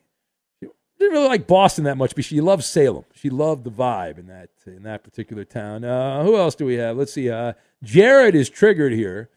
didn't 0.99 1.13
really 1.13 1.29
like 1.29 1.47
Boston 1.47 1.85
that 1.85 1.97
much, 1.97 2.13
but 2.13 2.25
she 2.25 2.41
loved 2.41 2.63
Salem. 2.63 3.05
She 3.13 3.29
loved 3.29 3.63
the 3.63 3.71
vibe 3.71 4.19
in 4.19 4.27
that 4.27 4.49
in 4.67 4.83
that 4.83 5.03
particular 5.03 5.45
town. 5.45 5.85
Uh, 5.85 6.23
who 6.23 6.37
else 6.37 6.55
do 6.55 6.65
we 6.65 6.75
have? 6.75 6.97
Let's 6.97 7.13
see. 7.13 7.29
Uh, 7.29 7.53
Jared 7.81 8.35
is 8.35 8.49
triggered 8.49 8.91
here. 8.91 9.29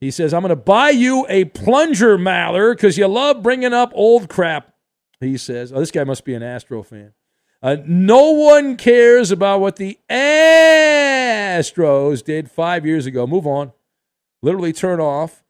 He 0.00 0.10
says, 0.10 0.34
"I'm 0.34 0.42
going 0.42 0.50
to 0.50 0.56
buy 0.56 0.90
you 0.90 1.24
a 1.28 1.46
plunger 1.46 2.18
mailer 2.18 2.74
because 2.74 2.98
you 2.98 3.06
love 3.06 3.42
bringing 3.42 3.72
up 3.72 3.90
old 3.94 4.28
crap." 4.28 4.74
He 5.18 5.38
says, 5.38 5.72
"Oh, 5.72 5.80
this 5.80 5.90
guy 5.90 6.04
must 6.04 6.24
be 6.24 6.34
an 6.34 6.42
Astro 6.42 6.82
fan." 6.82 7.14
Uh, 7.60 7.76
no 7.86 8.30
one 8.32 8.76
cares 8.76 9.32
about 9.32 9.60
what 9.60 9.76
the 9.76 9.98
Astros 10.08 12.22
did 12.22 12.50
five 12.50 12.86
years 12.86 13.06
ago. 13.06 13.26
Move 13.26 13.46
on. 13.46 13.72
Literally 14.42 14.72
turn 14.72 15.00
off 15.00 15.42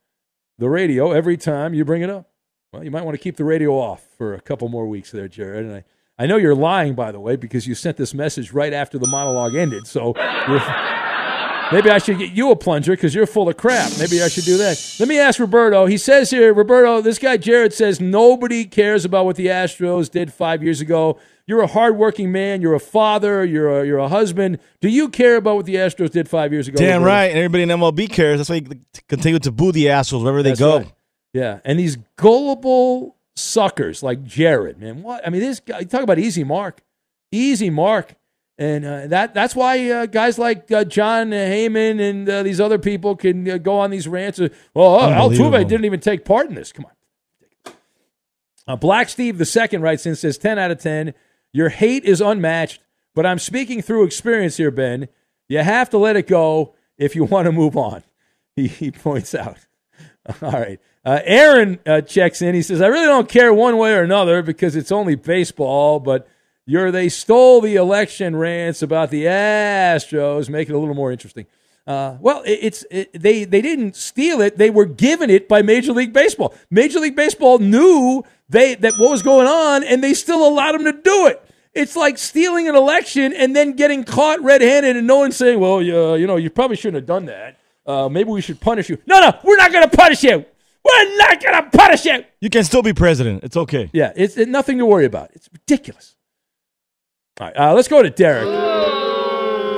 the 0.56 0.70
radio 0.70 1.12
every 1.12 1.36
time 1.36 1.74
you 1.74 1.84
bring 1.84 2.00
it 2.00 2.08
up. 2.08 2.27
Well, 2.72 2.84
you 2.84 2.90
might 2.90 3.04
want 3.04 3.14
to 3.14 3.22
keep 3.22 3.36
the 3.36 3.44
radio 3.44 3.72
off 3.72 4.02
for 4.18 4.34
a 4.34 4.40
couple 4.40 4.68
more 4.68 4.86
weeks 4.86 5.10
there, 5.10 5.26
Jared. 5.26 5.64
And 5.64 5.74
I, 5.76 5.84
I 6.18 6.26
know 6.26 6.36
you're 6.36 6.54
lying, 6.54 6.94
by 6.94 7.12
the 7.12 7.20
way, 7.20 7.36
because 7.36 7.66
you 7.66 7.74
sent 7.74 7.96
this 7.96 8.12
message 8.12 8.52
right 8.52 8.72
after 8.74 8.98
the 8.98 9.08
monologue 9.08 9.54
ended. 9.54 9.86
So 9.86 10.12
maybe 11.72 11.90
I 11.90 11.98
should 11.98 12.18
get 12.18 12.32
you 12.32 12.50
a 12.50 12.56
plunger 12.56 12.92
because 12.92 13.14
you're 13.14 13.26
full 13.26 13.48
of 13.48 13.56
crap. 13.56 13.90
Maybe 13.98 14.22
I 14.22 14.28
should 14.28 14.44
do 14.44 14.58
that. 14.58 14.96
Let 15.00 15.08
me 15.08 15.18
ask 15.18 15.40
Roberto. 15.40 15.86
He 15.86 15.96
says 15.96 16.30
here, 16.30 16.52
Roberto, 16.52 17.00
this 17.00 17.18
guy 17.18 17.38
Jared 17.38 17.72
says 17.72 18.00
nobody 18.00 18.66
cares 18.66 19.04
about 19.06 19.24
what 19.24 19.36
the 19.36 19.46
Astros 19.46 20.10
did 20.10 20.30
five 20.32 20.62
years 20.62 20.80
ago. 20.82 21.18
You're 21.46 21.62
a 21.62 21.66
hardworking 21.66 22.30
man. 22.30 22.60
You're 22.60 22.74
a 22.74 22.80
father. 22.80 23.42
You're 23.46 23.80
a, 23.80 23.86
you're 23.86 23.96
a 23.98 24.08
husband. 24.08 24.58
Do 24.82 24.90
you 24.90 25.08
care 25.08 25.36
about 25.36 25.56
what 25.56 25.64
the 25.64 25.76
Astros 25.76 26.10
did 26.10 26.28
five 26.28 26.52
years 26.52 26.68
ago? 26.68 26.76
Damn 26.76 27.02
Roberto? 27.02 27.06
right. 27.06 27.30
And 27.30 27.38
everybody 27.38 27.62
in 27.62 27.70
MLB 27.70 28.10
cares. 28.10 28.38
That's 28.38 28.50
why 28.50 28.56
you 28.56 28.68
continue 29.08 29.38
to 29.38 29.50
boo 29.50 29.72
the 29.72 29.86
Astros 29.86 30.20
wherever 30.20 30.42
they 30.42 30.50
That's 30.50 30.60
go. 30.60 30.76
right. 30.80 30.92
Yeah, 31.32 31.60
and 31.64 31.78
these 31.78 31.98
gullible 32.16 33.16
suckers 33.36 34.02
like 34.02 34.24
Jared, 34.24 34.78
man. 34.78 35.02
What 35.02 35.26
I 35.26 35.30
mean, 35.30 35.40
this 35.40 35.60
guy. 35.60 35.82
Talk 35.84 36.02
about 36.02 36.18
easy 36.18 36.44
mark, 36.44 36.80
easy 37.30 37.70
mark, 37.70 38.14
and 38.58 38.84
uh, 38.84 39.06
that 39.08 39.34
that's 39.34 39.54
why 39.54 39.90
uh, 39.90 40.06
guys 40.06 40.38
like 40.38 40.70
uh, 40.72 40.84
Jon 40.84 41.30
Heyman 41.30 42.00
and 42.00 42.28
uh, 42.28 42.42
these 42.42 42.60
other 42.60 42.78
people 42.78 43.14
can 43.14 43.48
uh, 43.48 43.58
go 43.58 43.78
on 43.78 43.90
these 43.90 44.08
rants. 44.08 44.38
Of, 44.38 44.54
well, 44.74 44.96
uh, 44.96 45.10
Altuve 45.10 45.66
didn't 45.68 45.84
even 45.84 46.00
take 46.00 46.24
part 46.24 46.48
in 46.48 46.54
this. 46.54 46.72
Come 46.72 46.86
on. 46.86 46.92
Uh, 48.66 48.76
Black 48.76 49.08
Steve 49.08 49.38
the 49.38 49.46
second 49.46 49.82
writes 49.82 50.06
in 50.06 50.16
says 50.16 50.38
ten 50.38 50.58
out 50.58 50.70
of 50.70 50.80
ten. 50.80 51.14
Your 51.52 51.68
hate 51.68 52.04
is 52.04 52.20
unmatched, 52.20 52.80
but 53.14 53.24
I'm 53.24 53.38
speaking 53.38 53.80
through 53.80 54.04
experience 54.04 54.56
here, 54.56 54.70
Ben. 54.70 55.08
You 55.48 55.62
have 55.62 55.88
to 55.90 55.98
let 55.98 56.16
it 56.16 56.26
go 56.26 56.74
if 56.98 57.16
you 57.16 57.24
want 57.24 57.46
to 57.46 57.52
move 57.52 57.76
on. 57.76 58.04
He, 58.56 58.66
he 58.66 58.90
points 58.90 59.36
out. 59.36 59.58
All 60.42 60.50
right. 60.50 60.80
Uh, 61.08 61.22
Aaron 61.24 61.78
uh, 61.86 62.02
checks 62.02 62.42
in. 62.42 62.54
He 62.54 62.60
says, 62.60 62.82
I 62.82 62.88
really 62.88 63.06
don't 63.06 63.30
care 63.30 63.54
one 63.54 63.78
way 63.78 63.94
or 63.94 64.02
another 64.02 64.42
because 64.42 64.76
it's 64.76 64.92
only 64.92 65.14
baseball, 65.14 66.00
but 66.00 66.28
your 66.66 66.90
they 66.90 67.08
stole 67.08 67.62
the 67.62 67.76
election 67.76 68.36
rants 68.36 68.82
about 68.82 69.08
the 69.08 69.24
Astros 69.24 70.50
make 70.50 70.68
it 70.68 70.74
a 70.74 70.78
little 70.78 70.94
more 70.94 71.10
interesting. 71.10 71.46
Uh, 71.86 72.18
well, 72.20 72.42
it, 72.42 72.58
it's 72.60 72.84
it, 72.90 73.10
they 73.14 73.44
they 73.44 73.62
didn't 73.62 73.96
steal 73.96 74.42
it; 74.42 74.58
they 74.58 74.68
were 74.68 74.84
given 74.84 75.30
it 75.30 75.48
by 75.48 75.62
Major 75.62 75.94
League 75.94 76.12
Baseball. 76.12 76.54
Major 76.70 77.00
League 77.00 77.16
Baseball 77.16 77.58
knew 77.58 78.22
they 78.50 78.74
that 78.74 78.92
what 78.98 79.10
was 79.10 79.22
going 79.22 79.46
on, 79.46 79.84
and 79.84 80.04
they 80.04 80.12
still 80.12 80.46
allowed 80.46 80.72
them 80.72 80.84
to 80.84 80.92
do 80.92 81.26
it. 81.26 81.42
It's 81.72 81.96
like 81.96 82.18
stealing 82.18 82.68
an 82.68 82.74
election 82.74 83.32
and 83.32 83.56
then 83.56 83.72
getting 83.72 84.04
caught 84.04 84.42
red-handed, 84.42 84.94
and 84.94 85.06
no 85.06 85.20
one 85.20 85.32
saying, 85.32 85.58
"Well, 85.58 85.80
you, 85.80 86.16
you 86.16 86.26
know, 86.26 86.36
you 86.36 86.50
probably 86.50 86.76
shouldn't 86.76 86.96
have 86.96 87.06
done 87.06 87.24
that. 87.24 87.56
Uh, 87.86 88.10
maybe 88.10 88.28
we 88.28 88.42
should 88.42 88.60
punish 88.60 88.90
you." 88.90 88.98
No, 89.06 89.20
no, 89.20 89.38
we're 89.42 89.56
not 89.56 89.72
going 89.72 89.88
to 89.88 89.96
punish 89.96 90.22
you. 90.22 90.44
We're 90.88 91.16
not 91.16 91.42
going 91.42 91.62
to 91.62 91.70
punish 91.76 92.04
you. 92.04 92.24
You 92.40 92.50
can 92.50 92.64
still 92.64 92.82
be 92.82 92.92
president. 92.92 93.44
It's 93.44 93.56
okay. 93.56 93.90
Yeah, 93.92 94.12
it's, 94.16 94.36
it's 94.36 94.50
nothing 94.50 94.78
to 94.78 94.86
worry 94.86 95.04
about. 95.04 95.30
It's 95.34 95.48
ridiculous. 95.52 96.16
All 97.40 97.46
right, 97.46 97.56
uh, 97.56 97.74
let's 97.74 97.88
go 97.88 98.02
to 98.02 98.10
Derek. 98.10 98.48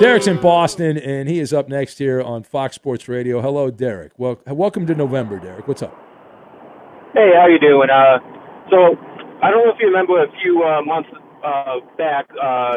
Derek's 0.00 0.26
in 0.26 0.40
Boston, 0.40 0.96
and 0.96 1.28
he 1.28 1.40
is 1.40 1.52
up 1.52 1.68
next 1.68 1.98
here 1.98 2.22
on 2.22 2.42
Fox 2.42 2.74
Sports 2.74 3.06
Radio. 3.06 3.42
Hello, 3.42 3.70
Derek. 3.70 4.12
Well, 4.16 4.40
welcome 4.46 4.86
to 4.86 4.94
November, 4.94 5.38
Derek. 5.38 5.68
What's 5.68 5.82
up? 5.82 5.92
Hey, 7.12 7.32
how 7.36 7.46
you 7.48 7.58
doing? 7.58 7.90
Uh, 7.90 8.18
so 8.70 8.96
I 9.42 9.50
don't 9.50 9.66
know 9.66 9.72
if 9.72 9.80
you 9.80 9.88
remember 9.88 10.22
a 10.22 10.30
few 10.40 10.62
uh, 10.62 10.80
months 10.80 11.10
uh, 11.44 11.80
back 11.98 12.28
uh, 12.40 12.76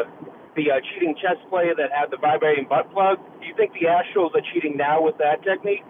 the 0.56 0.70
uh, 0.70 0.80
cheating 0.92 1.14
chess 1.16 1.36
player 1.48 1.72
that 1.76 1.90
had 1.92 2.10
the 2.10 2.18
vibrating 2.18 2.66
butt 2.68 2.92
plug. 2.92 3.18
Do 3.40 3.46
you 3.46 3.54
think 3.56 3.72
the 3.72 3.86
Astros 3.86 4.34
are 4.34 4.42
cheating 4.52 4.76
now 4.76 5.02
with 5.02 5.16
that 5.18 5.42
technique? 5.42 5.82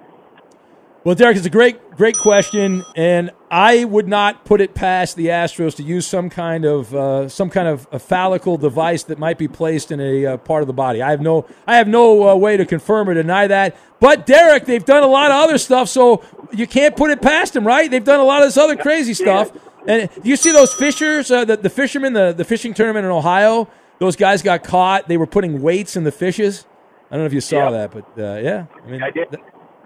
Well, 1.04 1.14
Derek, 1.14 1.36
it's 1.36 1.44
a 1.44 1.50
great, 1.50 1.90
great 1.98 2.16
question, 2.16 2.82
and 2.96 3.30
I 3.50 3.84
would 3.84 4.08
not 4.08 4.46
put 4.46 4.62
it 4.62 4.74
past 4.74 5.16
the 5.16 5.26
Astros 5.26 5.76
to 5.76 5.82
use 5.82 6.06
some 6.06 6.30
kind 6.30 6.64
of 6.64 6.94
uh, 6.94 7.28
some 7.28 7.50
kind 7.50 7.68
of 7.68 7.86
a 7.92 7.98
phallical 7.98 8.56
device 8.56 9.02
that 9.04 9.18
might 9.18 9.36
be 9.36 9.46
placed 9.46 9.92
in 9.92 10.00
a 10.00 10.24
uh, 10.24 10.36
part 10.38 10.62
of 10.62 10.66
the 10.66 10.72
body. 10.72 11.02
I 11.02 11.10
have 11.10 11.20
no, 11.20 11.46
I 11.66 11.76
have 11.76 11.88
no 11.88 12.30
uh, 12.30 12.34
way 12.36 12.56
to 12.56 12.64
confirm 12.64 13.10
or 13.10 13.12
deny 13.12 13.46
that. 13.48 13.76
But 14.00 14.24
Derek, 14.24 14.64
they've 14.64 14.84
done 14.84 15.02
a 15.02 15.06
lot 15.06 15.30
of 15.30 15.36
other 15.36 15.58
stuff, 15.58 15.90
so 15.90 16.24
you 16.52 16.66
can't 16.66 16.96
put 16.96 17.10
it 17.10 17.20
past 17.20 17.52
them, 17.52 17.66
right? 17.66 17.90
They've 17.90 18.02
done 18.02 18.20
a 18.20 18.24
lot 18.24 18.40
of 18.40 18.48
this 18.48 18.56
other 18.56 18.74
crazy 18.74 19.12
stuff. 19.12 19.52
And 19.86 20.08
you 20.22 20.36
see 20.36 20.52
those 20.52 20.72
fishers, 20.72 21.30
uh, 21.30 21.44
the, 21.44 21.58
the 21.58 21.68
fishermen, 21.68 22.14
the, 22.14 22.32
the 22.32 22.44
fishing 22.44 22.72
tournament 22.72 23.04
in 23.04 23.12
Ohio. 23.12 23.68
Those 23.98 24.16
guys 24.16 24.40
got 24.40 24.64
caught. 24.64 25.06
They 25.06 25.18
were 25.18 25.26
putting 25.26 25.60
weights 25.60 25.96
in 25.96 26.04
the 26.04 26.12
fishes. 26.12 26.64
I 27.10 27.16
don't 27.16 27.24
know 27.24 27.26
if 27.26 27.34
you 27.34 27.42
saw 27.42 27.70
that, 27.72 27.90
but 27.90 28.04
uh, 28.18 28.40
yeah, 28.40 28.64
I 28.82 28.90
mean, 28.90 29.02
I 29.02 29.10
did. 29.10 29.30
th- 29.30 29.42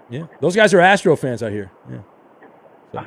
yeah, 0.09 0.27
those 0.41 0.55
guys 0.55 0.73
are 0.73 0.79
Astro 0.79 1.15
fans 1.15 1.43
out 1.43 1.51
here. 1.51 1.71
Yeah. 1.89 2.01
So. 2.91 2.99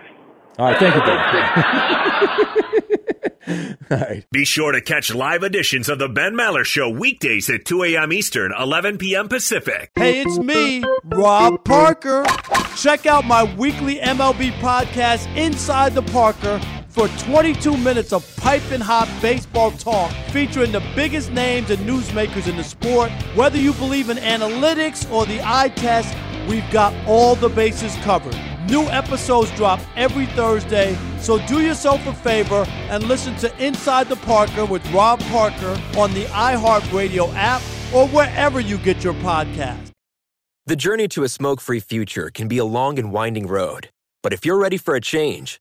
All 0.58 0.66
right, 0.66 0.78
thank 0.78 0.94
you, 0.94 1.00
Derek. 1.04 2.48
All 3.90 3.98
right. 3.98 4.24
Be 4.30 4.44
sure 4.44 4.72
to 4.72 4.80
catch 4.80 5.14
live 5.14 5.42
editions 5.42 5.88
of 5.88 5.98
the 5.98 6.08
Ben 6.08 6.34
Maller 6.34 6.64
Show 6.64 6.88
weekdays 6.88 7.50
at 7.50 7.64
2 7.64 7.84
a.m. 7.84 8.12
Eastern, 8.12 8.52
11 8.58 8.98
p.m. 8.98 9.28
Pacific. 9.28 9.90
Hey, 9.96 10.22
it's 10.22 10.38
me, 10.38 10.84
Rob 11.04 11.64
Parker. 11.64 12.24
Check 12.76 13.06
out 13.06 13.24
my 13.24 13.42
weekly 13.56 13.96
MLB 13.96 14.52
podcast, 14.60 15.34
Inside 15.36 15.94
the 15.94 16.02
Parker, 16.02 16.60
for 16.92 17.08
22 17.08 17.74
minutes 17.78 18.12
of 18.12 18.36
piping 18.36 18.80
hot 18.80 19.08
baseball 19.22 19.70
talk 19.72 20.12
featuring 20.30 20.72
the 20.72 20.82
biggest 20.94 21.32
names 21.32 21.70
and 21.70 21.80
newsmakers 21.88 22.46
in 22.46 22.56
the 22.56 22.64
sport. 22.64 23.10
Whether 23.34 23.56
you 23.56 23.72
believe 23.72 24.10
in 24.10 24.18
analytics 24.18 25.10
or 25.10 25.24
the 25.24 25.40
eye 25.42 25.70
test, 25.70 26.14
we've 26.46 26.70
got 26.70 26.94
all 27.06 27.34
the 27.34 27.48
bases 27.48 27.96
covered. 28.04 28.36
New 28.68 28.82
episodes 28.82 29.50
drop 29.52 29.80
every 29.96 30.26
Thursday, 30.26 30.96
so 31.18 31.44
do 31.46 31.62
yourself 31.62 32.06
a 32.06 32.12
favor 32.12 32.64
and 32.90 33.04
listen 33.04 33.34
to 33.36 33.64
Inside 33.64 34.08
the 34.08 34.16
Parker 34.16 34.66
with 34.66 34.86
Rob 34.92 35.20
Parker 35.20 35.80
on 35.96 36.12
the 36.12 36.24
iHeartRadio 36.26 37.32
app 37.34 37.62
or 37.94 38.06
wherever 38.08 38.60
you 38.60 38.76
get 38.78 39.02
your 39.02 39.14
podcast. 39.14 39.90
The 40.66 40.76
journey 40.76 41.08
to 41.08 41.24
a 41.24 41.28
smoke 41.28 41.60
free 41.60 41.80
future 41.80 42.30
can 42.32 42.48
be 42.48 42.58
a 42.58 42.64
long 42.64 42.98
and 42.98 43.10
winding 43.12 43.46
road. 43.46 43.88
But 44.22 44.32
if 44.32 44.46
you're 44.46 44.58
ready 44.58 44.76
for 44.76 44.94
a 44.94 45.00
change, 45.00 45.60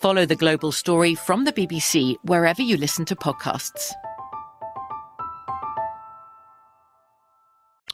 Follow 0.00 0.24
the 0.24 0.36
global 0.36 0.72
story 0.72 1.14
from 1.14 1.44
the 1.44 1.52
BBC 1.52 2.16
wherever 2.24 2.62
you 2.62 2.76
listen 2.78 3.04
to 3.04 3.14
podcasts. 3.16 3.92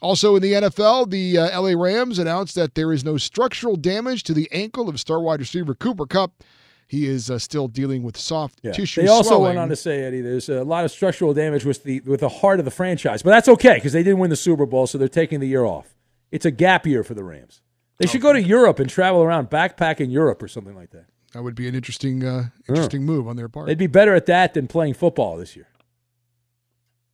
Also 0.01 0.35
in 0.35 0.41
the 0.43 0.53
NFL, 0.53 1.09
the 1.09 1.37
uh, 1.37 1.59
LA 1.61 1.71
Rams 1.79 2.19
announced 2.19 2.55
that 2.55 2.75
there 2.75 2.93
is 2.93 3.03
no 3.03 3.17
structural 3.17 3.75
damage 3.75 4.23
to 4.23 4.33
the 4.33 4.47
ankle 4.51 4.87
of 4.87 4.99
star 4.99 5.19
wide 5.19 5.39
receiver 5.39 5.73
Cooper 5.73 6.05
Kupp. 6.05 6.43
He 6.87 7.07
is 7.07 7.29
uh, 7.29 7.39
still 7.39 7.67
dealing 7.67 8.03
with 8.03 8.15
soft 8.15 8.59
Yeah. 8.63 8.71
tissue. 8.71 9.01
They 9.01 9.07
also 9.09 9.29
swelling. 9.31 9.43
went 9.43 9.59
on 9.59 9.69
to 9.69 9.75
say, 9.75 10.03
Eddie, 10.03 10.21
there's 10.21 10.47
a 10.47 10.63
lot 10.63 10.85
of 10.85 10.91
structural 10.91 11.33
damage 11.33 11.65
with 11.65 11.83
the 11.83 11.99
with 12.01 12.21
the 12.21 12.29
heart 12.29 12.59
of 12.59 12.65
the 12.65 12.71
franchise, 12.71 13.21
but 13.23 13.31
that's 13.31 13.49
okay 13.49 13.73
because 13.73 13.91
they 13.91 14.03
didn't 14.03 14.19
win 14.19 14.29
the 14.29 14.37
Super 14.37 14.65
Bowl, 14.65 14.87
so 14.87 14.97
they're 14.97 15.09
taking 15.09 15.41
the 15.41 15.47
year 15.47 15.65
off. 15.65 15.95
It's 16.31 16.45
a 16.45 16.51
gap 16.51 16.85
year 16.87 17.03
for 17.03 17.15
the 17.15 17.23
Rams. 17.23 17.61
They 17.97 18.05
should 18.05 18.21
go 18.21 18.31
to 18.31 18.41
Europe 18.41 18.79
and 18.79 18.87
travel 18.89 19.23
around, 19.23 19.49
backpack 19.49 19.99
in 19.99 20.11
Europe 20.11 20.41
or 20.43 20.47
something 20.47 20.75
like 20.75 20.91
that. 20.91 21.05
That 21.33 21.43
would 21.43 21.55
be 21.55 21.67
an 21.67 21.75
interesting, 21.75 22.23
uh, 22.23 22.49
interesting 22.69 23.03
move 23.03 23.27
on 23.27 23.35
their 23.35 23.49
part. 23.49 23.67
They'd 23.67 23.77
be 23.77 23.87
better 23.87 24.15
at 24.15 24.25
that 24.27 24.53
than 24.53 24.67
playing 24.67 24.93
football 24.93 25.37
this 25.37 25.55
year. 25.55 25.67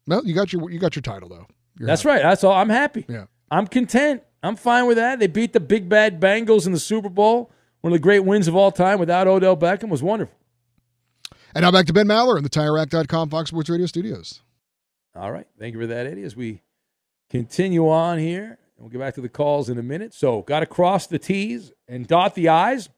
Well, 0.07 0.25
you 0.25 0.33
got 0.33 0.53
your 0.53 0.69
you 0.69 0.79
got 0.79 0.95
your 0.95 1.01
title 1.01 1.29
though. 1.29 1.47
You're 1.79 1.87
That's 1.87 2.03
happy. 2.03 2.15
right. 2.15 2.23
That's 2.23 2.43
all. 2.43 2.53
I'm 2.53 2.69
happy. 2.69 3.05
Yeah. 3.07 3.25
I'm 3.49 3.67
content. 3.67 4.21
I'm 4.43 4.55
fine 4.55 4.85
with 4.85 4.97
that. 4.97 5.19
They 5.19 5.27
beat 5.27 5.53
the 5.53 5.59
big 5.59 5.87
bad 5.89 6.19
Bengals 6.19 6.65
in 6.65 6.73
the 6.73 6.79
Super 6.79 7.09
Bowl. 7.09 7.51
One 7.81 7.91
of 7.93 7.95
the 7.97 8.03
great 8.03 8.19
wins 8.21 8.47
of 8.47 8.55
all 8.55 8.71
time 8.71 8.99
without 8.99 9.27
Odell 9.27 9.57
Beckham 9.57 9.89
was 9.89 10.03
wonderful. 10.03 10.35
And 11.55 11.63
now 11.63 11.71
back 11.71 11.85
to 11.87 11.93
Ben 11.93 12.07
Maller 12.07 12.37
in 12.37 12.43
the 12.43 12.49
TireRack.com 12.49 13.29
Fox 13.29 13.49
Sports 13.49 13.69
Radio 13.69 13.85
studios. 13.85 14.41
All 15.15 15.31
right. 15.31 15.47
Thank 15.59 15.73
you 15.73 15.79
for 15.79 15.87
that, 15.87 16.07
Eddie. 16.07 16.23
As 16.23 16.35
we 16.35 16.61
continue 17.29 17.87
on 17.89 18.17
here, 18.17 18.57
we'll 18.77 18.89
get 18.89 18.99
back 18.99 19.13
to 19.15 19.21
the 19.21 19.29
calls 19.29 19.69
in 19.69 19.77
a 19.77 19.83
minute. 19.83 20.13
So, 20.13 20.41
got 20.41 20.61
to 20.61 20.65
cross 20.65 21.07
the 21.07 21.19
T's 21.19 21.71
and 21.87 22.07
dot 22.07 22.35
the 22.35 22.49
I's. 22.49 22.89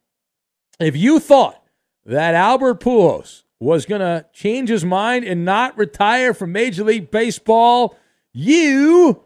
If 0.79 0.97
you 0.97 1.19
thought 1.19 1.63
that 2.05 2.35
Albert 2.35 2.81
Pujols 2.81 3.43
was 3.59 3.85
going 3.85 4.01
to 4.01 4.25
change 4.33 4.69
his 4.69 4.83
mind 4.83 5.23
and 5.23 5.45
not 5.45 5.77
retire 5.77 6.33
from 6.33 6.51
Major 6.51 6.83
League 6.83 7.09
Baseball, 7.11 7.97
you 8.33 9.23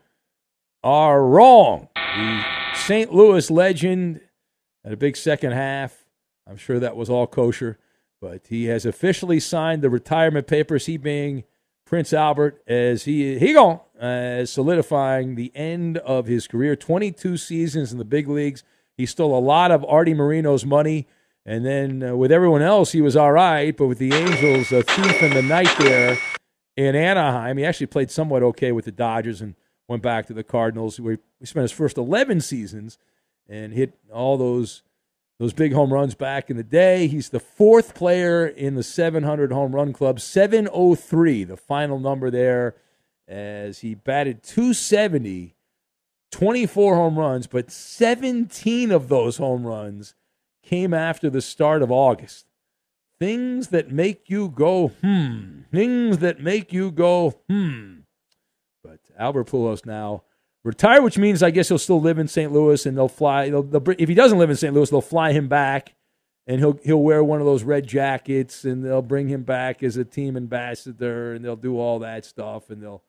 are 0.83 1.25
wrong. 1.25 1.89
The 1.95 2.43
St. 2.75 3.11
Louis 3.11 3.49
legend 3.49 4.21
had 4.83 4.93
a 4.93 4.97
big 4.97 5.17
second 5.17 5.53
half. 5.53 6.05
I'm 6.47 6.57
sure 6.57 6.79
that 6.79 6.95
was 6.95 7.09
all 7.09 7.25
kosher, 7.25 7.79
but 8.21 8.47
he 8.47 8.65
has 8.65 8.85
officially 8.85 9.39
signed 9.39 9.81
the 9.81 9.89
retirement 9.89 10.45
papers. 10.45 10.85
He 10.85 10.97
being 10.97 11.43
Prince 11.85 12.13
Albert 12.13 12.61
as 12.67 13.05
he 13.05 13.39
he 13.39 13.53
gone 13.53 13.79
as 13.99 14.51
solidifying 14.51 15.33
the 15.33 15.51
end 15.55 15.97
of 15.97 16.27
his 16.27 16.47
career. 16.47 16.75
22 16.75 17.37
seasons 17.37 17.91
in 17.91 17.97
the 17.97 18.05
big 18.05 18.27
leagues. 18.27 18.63
He 18.95 19.07
stole 19.07 19.37
a 19.37 19.41
lot 19.41 19.71
of 19.71 19.83
Arte 19.85 20.13
Moreno's 20.13 20.65
money, 20.65 21.07
and 21.45 21.65
then 21.65 22.03
uh, 22.03 22.15
with 22.15 22.31
everyone 22.31 22.61
else, 22.61 22.91
he 22.91 23.01
was 23.01 23.15
all 23.15 23.31
right. 23.31 23.75
But 23.75 23.87
with 23.87 23.97
the 23.97 24.13
Angels, 24.13 24.71
a 24.71 24.83
thief 24.83 25.23
in 25.23 25.33
the 25.33 25.41
night 25.41 25.73
there 25.79 26.17
in 26.75 26.95
Anaheim, 26.95 27.57
he 27.57 27.65
actually 27.65 27.87
played 27.87 28.11
somewhat 28.11 28.43
okay 28.43 28.71
with 28.71 28.85
the 28.85 28.91
Dodgers 28.91 29.41
and 29.41 29.55
went 29.87 30.03
back 30.03 30.27
to 30.27 30.33
the 30.33 30.43
Cardinals. 30.43 30.99
Where 30.99 31.17
he 31.39 31.45
spent 31.45 31.63
his 31.63 31.71
first 31.71 31.97
11 31.97 32.41
seasons 32.41 32.97
and 33.47 33.73
hit 33.73 33.97
all 34.13 34.37
those 34.37 34.83
those 35.39 35.53
big 35.53 35.73
home 35.73 35.93
runs 35.93 36.15
back 36.15 36.49
in 36.49 36.57
the 36.57 36.63
day. 36.63 37.07
He's 37.07 37.29
the 37.29 37.39
fourth 37.39 37.95
player 37.95 38.45
in 38.45 38.75
the 38.75 38.83
700 38.83 39.53
home 39.53 39.73
run 39.73 39.93
club, 39.93 40.19
703, 40.19 41.45
the 41.45 41.55
final 41.55 41.97
number 41.97 42.29
there, 42.29 42.75
as 43.25 43.79
he 43.79 43.95
batted 43.95 44.43
270, 44.43 45.55
24 46.31 46.95
home 46.95 47.17
runs, 47.17 47.47
but 47.47 47.71
17 47.71 48.91
of 48.91 49.07
those 49.07 49.37
home 49.37 49.65
runs 49.65 50.13
came 50.69 50.93
after 50.93 51.31
the 51.31 51.41
start 51.41 51.81
of 51.81 51.91
August. 51.91 52.45
Things 53.19 53.69
that 53.69 53.91
make 53.91 54.29
you 54.29 54.49
go, 54.49 54.89
hmm. 55.01 55.61
Things 55.73 56.19
that 56.19 56.41
make 56.41 56.71
you 56.71 56.91
go, 56.91 57.41
hmm. 57.49 58.01
But 58.83 58.99
Albert 59.17 59.47
Pujols 59.47 59.85
now 59.85 60.23
retired, 60.63 61.03
which 61.03 61.17
means 61.17 61.41
I 61.41 61.49
guess 61.49 61.69
he'll 61.69 61.79
still 61.79 61.99
live 61.99 62.19
in 62.19 62.27
St. 62.27 62.51
Louis, 62.51 62.85
and 62.85 62.95
they'll 62.95 63.07
fly. 63.07 63.49
They'll, 63.49 63.63
they'll, 63.63 63.83
if 63.97 64.07
he 64.07 64.15
doesn't 64.15 64.37
live 64.37 64.51
in 64.51 64.55
St. 64.55 64.73
Louis, 64.73 64.89
they'll 64.89 65.01
fly 65.01 65.31
him 65.31 65.47
back, 65.47 65.95
and 66.45 66.59
he'll 66.59 66.79
he'll 66.83 67.01
wear 67.01 67.23
one 67.23 67.39
of 67.39 67.45
those 67.47 67.63
red 67.63 67.87
jackets, 67.87 68.63
and 68.63 68.85
they'll 68.85 69.01
bring 69.01 69.27
him 69.27 69.41
back 69.41 69.81
as 69.81 69.97
a 69.97 70.05
team 70.05 70.37
ambassador, 70.37 71.33
and 71.33 71.43
they'll 71.43 71.55
do 71.55 71.79
all 71.79 71.99
that 71.99 72.25
stuff, 72.25 72.69
and 72.69 72.81
they'll 72.81 73.03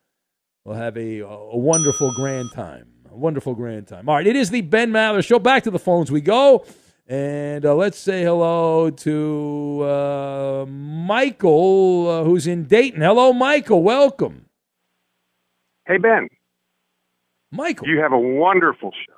they'll 0.64 0.74
have 0.74 0.96
a 0.96 1.18
a 1.18 1.56
wonderful 1.56 2.10
grand 2.16 2.50
time, 2.52 2.86
a 3.12 3.16
wonderful 3.16 3.54
grand 3.54 3.86
time. 3.86 4.08
All 4.08 4.16
right, 4.16 4.26
it 4.26 4.34
is 4.34 4.50
the 4.50 4.62
Ben 4.62 4.90
Maller 4.90 5.24
Show. 5.24 5.38
Back 5.38 5.64
to 5.64 5.70
the 5.70 5.78
phones 5.78 6.10
we 6.10 6.22
go. 6.22 6.64
And 7.10 7.66
uh, 7.66 7.74
let's 7.74 7.98
say 7.98 8.22
hello 8.22 8.88
to 8.88 9.82
uh, 9.82 10.64
Michael, 10.66 12.08
uh, 12.08 12.22
who's 12.22 12.46
in 12.46 12.66
Dayton. 12.66 13.00
Hello, 13.00 13.32
Michael. 13.32 13.82
Welcome. 13.82 14.46
Hey, 15.88 15.98
Ben. 15.98 16.28
Michael. 17.50 17.88
You 17.88 17.98
have 17.98 18.12
a 18.12 18.18
wonderful 18.18 18.92
show. 18.92 19.16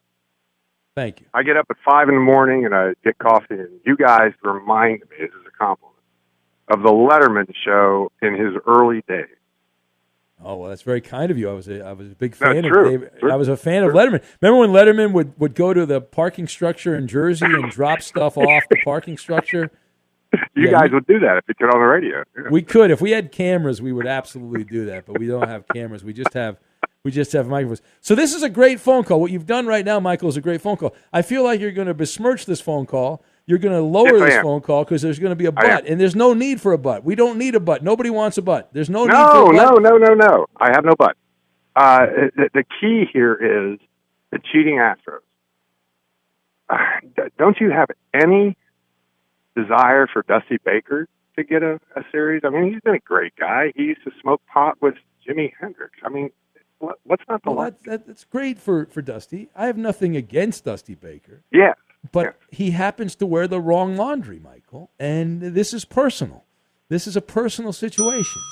Thank 0.97 1.21
you. 1.21 1.27
I 1.35 1.43
get 1.43 1.59
up 1.59 1.67
at 1.69 1.77
5 1.85 2.09
in 2.09 2.15
the 2.15 2.21
morning 2.23 2.65
and 2.65 2.75
I 2.75 2.95
get 3.05 3.19
coffee, 3.19 3.57
and 3.57 3.81
you 3.85 3.95
guys 3.95 4.33
remind 4.43 5.01
me, 5.11 5.17
this 5.21 5.29
is 5.29 5.47
a 5.47 5.59
compliment, 5.59 6.01
of 6.69 6.81
the 6.81 6.89
Letterman 6.89 7.53
show 7.63 8.11
in 8.23 8.33
his 8.33 8.55
early 8.67 9.05
days. 9.07 9.37
Oh 10.45 10.57
well, 10.57 10.69
that's 10.71 10.83
very 10.83 11.01
kind 11.01 11.31
of 11.31 11.39
you. 11.39 11.49
I 11.49 11.53
was 11.53 11.69
a, 11.69 11.85
I 11.85 11.93
was 11.93 12.09
a 12.09 12.15
big 12.15 12.35
fan 12.35 12.65
of 12.65 12.73
David. 12.85 13.11
I 13.23 13.37
was 13.37 13.49
a 13.49 13.57
fan 13.57 13.85
of 13.85 13.93
Letterman. 13.93 14.23
Remember 14.41 14.61
when 14.61 14.71
Letterman 14.71 15.13
would, 15.13 15.39
would 15.39 15.55
go 15.55 15.73
to 15.73 15.87
the 15.87 16.01
parking 16.01 16.49
structure 16.49 16.95
in 16.95 17.07
Jersey 17.07 17.47
and 17.47 17.71
drop 17.71 18.03
stuff 18.03 18.37
off 18.37 18.65
the 18.71 18.77
parking 18.85 19.17
structure? 19.19 19.71
You 20.55 20.71
Yeah, 20.71 20.81
guys 20.81 20.91
would 20.93 21.07
do 21.07 21.19
that 21.21 21.37
if 21.37 21.45
you 21.47 21.55
could 21.55 21.67
on 21.75 21.79
the 21.79 21.87
radio. 21.87 22.23
Yeah. 22.35 22.45
We 22.51 22.63
could 22.63 22.91
if 22.91 23.03
we 23.03 23.11
had 23.11 23.33
cameras, 23.33 23.83
we 23.83 23.93
would 23.93 24.07
absolutely 24.07 24.65
do 24.65 24.87
that. 24.87 25.05
But 25.05 25.19
we 25.19 25.27
don't 25.27 25.47
have 25.47 25.69
cameras. 25.69 26.05
We 26.05 26.15
just 26.15 26.33
have 26.33 26.59
we 27.05 27.11
just 27.11 27.33
have 27.33 27.49
microphones. 27.49 27.83
So 28.01 28.15
this 28.15 28.33
is 28.33 28.43
a 28.43 28.49
great 28.49 28.81
phone 28.81 29.05
call. 29.05 29.21
What 29.21 29.31
you've 29.31 29.45
done 29.47 29.67
right 29.67 29.85
now, 29.85 30.01
Michael, 30.01 30.31
is 30.31 30.39
a 30.39 30.41
great 30.41 30.63
phone 30.63 30.79
call. 30.79 30.95
I 31.13 31.21
feel 31.21 31.45
like 31.45 31.61
you're 31.61 31.71
going 31.73 31.89
to 31.89 31.93
besmirch 31.95 32.47
this 32.47 32.63
phone 32.63 32.87
call. 32.87 33.23
You're 33.47 33.59
going 33.59 33.75
to 33.75 33.83
lower 33.83 34.19
Yes, 34.19 34.35
this 34.35 34.43
phone 34.43 34.61
call 34.61 34.85
because 34.85 35.03
there's 35.03 35.19
going 35.19 35.31
to 35.33 35.37
be 35.37 35.47
a 35.47 35.53
butt, 35.53 35.85
and 35.87 36.01
there's 36.01 36.15
no 36.15 36.33
need 36.33 36.61
for 36.61 36.73
a 36.73 36.79
butt. 36.79 37.05
We 37.05 37.15
don't 37.15 37.39
need 37.39 37.55
a 37.55 37.61
butt. 37.61 37.83
Nobody 37.83 38.09
wants 38.09 38.39
a 38.39 38.43
butt. 38.43 38.71
There's 38.73 38.89
no, 38.89 39.05
need 39.05 39.13
No, 39.13 39.47
for 39.47 39.53
a 39.53 39.57
butt. 39.57 39.83
no, 39.83 39.97
no, 39.97 39.97
no, 39.97 40.15
no. 40.15 40.47
I 40.57 40.71
have 40.75 40.85
no 40.85 40.95
butt. 40.97 41.17
Uh, 41.75 42.07
the, 42.37 42.51
the 42.55 42.65
key 42.81 43.05
here 43.13 43.35
is 43.35 43.81
the 44.31 44.39
cheating 44.53 44.77
Astros. 44.77 45.21
Uh, 46.69 46.77
don't 47.39 47.59
you 47.61 47.71
have 47.71 47.89
any 48.15 48.57
desire 49.57 50.07
for 50.07 50.23
Dusty 50.23 50.59
Baker 50.65 51.09
to 51.37 51.45
get 51.45 51.63
a, 51.63 51.81
a 51.97 52.03
series? 52.13 52.43
I 52.45 52.51
mean, 52.51 52.73
he's 52.73 52.81
been 52.83 52.95
a 52.95 53.01
great 53.01 53.35
guy. 53.37 53.73
He 53.75 53.83
used 53.85 54.05
to 54.05 54.13
smoke 54.21 54.41
pot 54.47 54.77
with 54.81 54.95
Jimi 55.27 55.53
Hendrix. 55.61 55.95
I 56.05 56.09
mean, 56.11 56.31
what, 56.79 56.99
what's 57.05 57.25
not 57.29 57.43
the 57.43 57.51
Well, 57.51 57.65
that, 57.65 57.83
that, 57.85 58.07
that's 58.07 58.25
great 58.25 58.59
for, 58.59 58.87
for 58.87 59.03
Dusty. 59.03 59.49
I 59.57 59.67
have 59.67 59.77
nothing 59.77 60.17
against 60.17 60.65
Dusty 60.65 60.95
Baker. 60.95 61.43
Yeah. 61.51 61.75
But 62.11 62.37
he 62.51 62.73
happens 62.73 63.15
to 63.17 63.27
wear 63.27 63.47
the 63.47 63.61
wrong 63.61 63.97
laundry, 63.97 64.41
Michael. 64.41 64.91
And 64.99 65.41
this 65.41 65.73
is 65.73 65.85
personal. 65.85 66.45
This 66.89 67.07
is 67.07 67.17
a 67.17 67.21
personal 67.21 67.73
situation. 67.73 68.43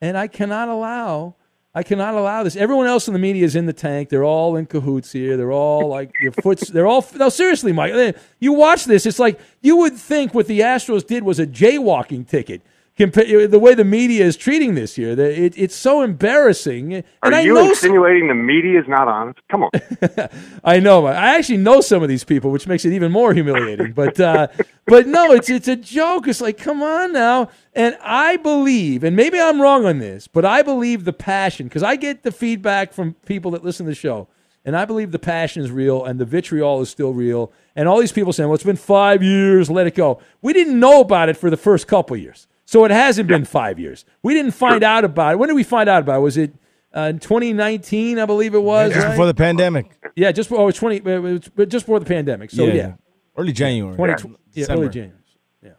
And 0.00 0.18
I 0.18 0.26
cannot 0.26 0.68
allow 0.68 1.36
I 1.72 1.84
cannot 1.84 2.14
allow 2.14 2.42
this. 2.42 2.56
Everyone 2.56 2.88
else 2.88 3.06
in 3.06 3.12
the 3.12 3.20
media 3.20 3.44
is 3.44 3.54
in 3.54 3.66
the 3.66 3.72
tank. 3.72 4.08
They're 4.08 4.24
all 4.24 4.56
in 4.56 4.66
cahoots 4.66 5.12
here. 5.12 5.36
They're 5.36 5.52
all 5.52 5.86
like 5.86 6.12
your 6.20 6.32
foots. 6.32 6.68
They're 6.68 6.86
all 6.86 7.06
no. 7.14 7.28
Seriously, 7.28 7.72
Mike. 7.72 8.16
You 8.40 8.52
watch 8.54 8.86
this. 8.86 9.06
It's 9.06 9.20
like 9.20 9.38
you 9.60 9.76
would 9.76 9.94
think 9.94 10.34
what 10.34 10.48
the 10.48 10.60
Astros 10.60 11.06
did 11.06 11.22
was 11.22 11.38
a 11.38 11.46
jaywalking 11.46 12.26
ticket. 12.26 12.62
The 13.06 13.58
way 13.58 13.74
the 13.74 13.84
media 13.84 14.24
is 14.24 14.36
treating 14.36 14.74
this 14.74 14.94
here, 14.96 15.14
that 15.14 15.30
it, 15.32 15.54
it's 15.56 15.74
so 15.74 16.02
embarrassing. 16.02 16.94
And 16.94 17.04
Are 17.22 17.32
I 17.32 17.40
you 17.40 17.54
know 17.54 17.60
some- 17.62 17.70
insinuating 17.70 18.28
the 18.28 18.34
media 18.34 18.78
is 18.80 18.86
not 18.88 19.08
honest? 19.08 19.40
Come 19.50 19.64
on. 19.64 19.70
I 20.64 20.80
know. 20.80 21.06
I 21.06 21.36
actually 21.36 21.58
know 21.58 21.80
some 21.80 22.02
of 22.02 22.08
these 22.08 22.24
people, 22.24 22.50
which 22.50 22.66
makes 22.66 22.84
it 22.84 22.92
even 22.92 23.10
more 23.10 23.32
humiliating. 23.34 23.92
But 23.92 24.20
uh, 24.20 24.48
but 24.86 25.06
no, 25.06 25.32
it's 25.32 25.48
it's 25.48 25.68
a 25.68 25.76
joke. 25.76 26.28
It's 26.28 26.40
like, 26.40 26.58
come 26.58 26.82
on 26.82 27.12
now. 27.12 27.48
And 27.74 27.96
I 28.02 28.36
believe, 28.36 29.04
and 29.04 29.16
maybe 29.16 29.40
I'm 29.40 29.60
wrong 29.62 29.86
on 29.86 29.98
this, 29.98 30.26
but 30.26 30.44
I 30.44 30.62
believe 30.62 31.04
the 31.04 31.12
passion 31.12 31.68
because 31.68 31.82
I 31.82 31.96
get 31.96 32.22
the 32.22 32.32
feedback 32.32 32.92
from 32.92 33.14
people 33.26 33.52
that 33.52 33.64
listen 33.64 33.86
to 33.86 33.90
the 33.90 33.94
show, 33.96 34.28
and 34.64 34.76
I 34.76 34.84
believe 34.84 35.12
the 35.12 35.18
passion 35.18 35.62
is 35.62 35.70
real 35.70 36.04
and 36.04 36.18
the 36.18 36.24
vitriol 36.24 36.80
is 36.80 36.90
still 36.90 37.12
real. 37.14 37.52
And 37.76 37.88
all 37.88 37.98
these 38.00 38.12
people 38.12 38.32
saying, 38.32 38.48
"Well, 38.48 38.56
it's 38.56 38.64
been 38.64 38.76
five 38.76 39.22
years. 39.22 39.70
Let 39.70 39.86
it 39.86 39.94
go." 39.94 40.20
We 40.42 40.52
didn't 40.52 40.78
know 40.78 41.00
about 41.00 41.28
it 41.28 41.36
for 41.36 41.48
the 41.48 41.56
first 41.56 41.86
couple 41.86 42.16
years, 42.16 42.46
so 42.70 42.84
it 42.84 42.92
hasn't 42.92 43.26
been 43.26 43.44
five 43.44 43.80
years. 43.80 44.04
We 44.22 44.32
didn't 44.32 44.52
find 44.52 44.84
out 44.84 45.04
about 45.04 45.32
it. 45.32 45.38
When 45.40 45.48
did 45.48 45.56
we 45.56 45.64
find 45.64 45.88
out 45.88 46.02
about 46.02 46.18
it? 46.18 46.20
Was 46.20 46.36
it? 46.36 46.54
Uh, 46.96 47.00
in 47.10 47.18
2019, 47.18 48.16
I 48.20 48.26
believe 48.26 48.54
it 48.54 48.62
was. 48.62 48.92
Just 48.92 49.04
right? 49.04 49.10
before 49.10 49.26
the 49.26 49.34
pandemic. 49.34 49.90
Yeah, 50.14 50.30
just 50.30 50.48
before, 50.48 50.68
oh, 50.68 50.70
20, 50.70 51.00
uh, 51.00 51.10
it 51.10 51.18
was 51.18 51.66
just 51.66 51.86
before 51.86 51.98
the 51.98 52.06
pandemic. 52.06 52.52
So 52.52 52.66
Yeah, 52.66 52.72
yeah, 52.72 52.76
yeah. 52.76 52.92
Early 53.36 53.52
January. 53.52 53.96
20, 53.96 54.12
Yeah. 54.12 54.36
yeah, 54.52 54.72
early 54.72 54.88
January. 54.88 55.18
Yeah. 55.64 55.70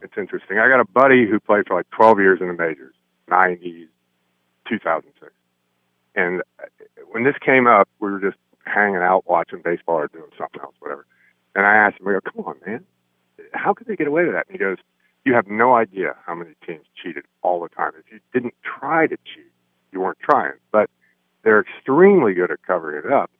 It's 0.00 0.14
interesting. 0.16 0.58
I 0.58 0.68
got 0.68 0.80
a 0.80 0.86
buddy 0.86 1.26
who 1.26 1.38
played 1.38 1.66
for 1.66 1.76
like 1.76 1.90
12 1.90 2.18
years 2.18 2.38
in 2.40 2.48
the 2.48 2.54
majors, 2.54 2.94
90s, 3.30 3.88
2006. 4.70 5.30
And 6.14 6.40
uh, 6.58 6.64
when 7.10 7.24
this 7.24 7.36
came 7.44 7.66
up, 7.66 7.90
we 8.00 8.10
were 8.10 8.20
just 8.20 8.38
hanging 8.64 8.96
out 9.02 9.24
watching 9.26 9.60
baseball 9.62 9.96
or 9.96 10.08
doing 10.08 10.30
something 10.38 10.62
else, 10.62 10.74
whatever. 10.78 11.04
And 11.54 11.66
I 11.66 11.76
asked 11.76 12.00
him, 12.00 12.08
I 12.08 12.12
go, 12.12 12.20
come 12.20 12.44
on, 12.46 12.56
man. 12.66 12.84
How 13.52 13.74
could 13.74 13.86
they 13.86 13.96
get 13.96 14.06
away 14.06 14.24
with 14.24 14.32
that? 14.32 14.46
And 14.48 14.54
he 14.54 14.58
goes, 14.58 14.78
you 15.28 15.34
have 15.34 15.46
no 15.46 15.74
idea 15.74 16.16
how 16.24 16.34
many 16.34 16.52
teams 16.66 16.86
cheated 17.02 17.26
all 17.42 17.60
the 17.60 17.68
time. 17.68 17.92
If 17.98 18.10
you 18.10 18.18
didn't 18.32 18.54
try 18.62 19.06
to 19.06 19.16
cheat, 19.16 19.52
you 19.92 20.00
weren't 20.00 20.18
trying. 20.20 20.54
But 20.72 20.88
they're 21.42 21.60
extremely 21.60 22.32
good 22.32 22.50
at 22.50 22.62
covering 22.66 23.04
it 23.04 23.12
up. 23.12 23.30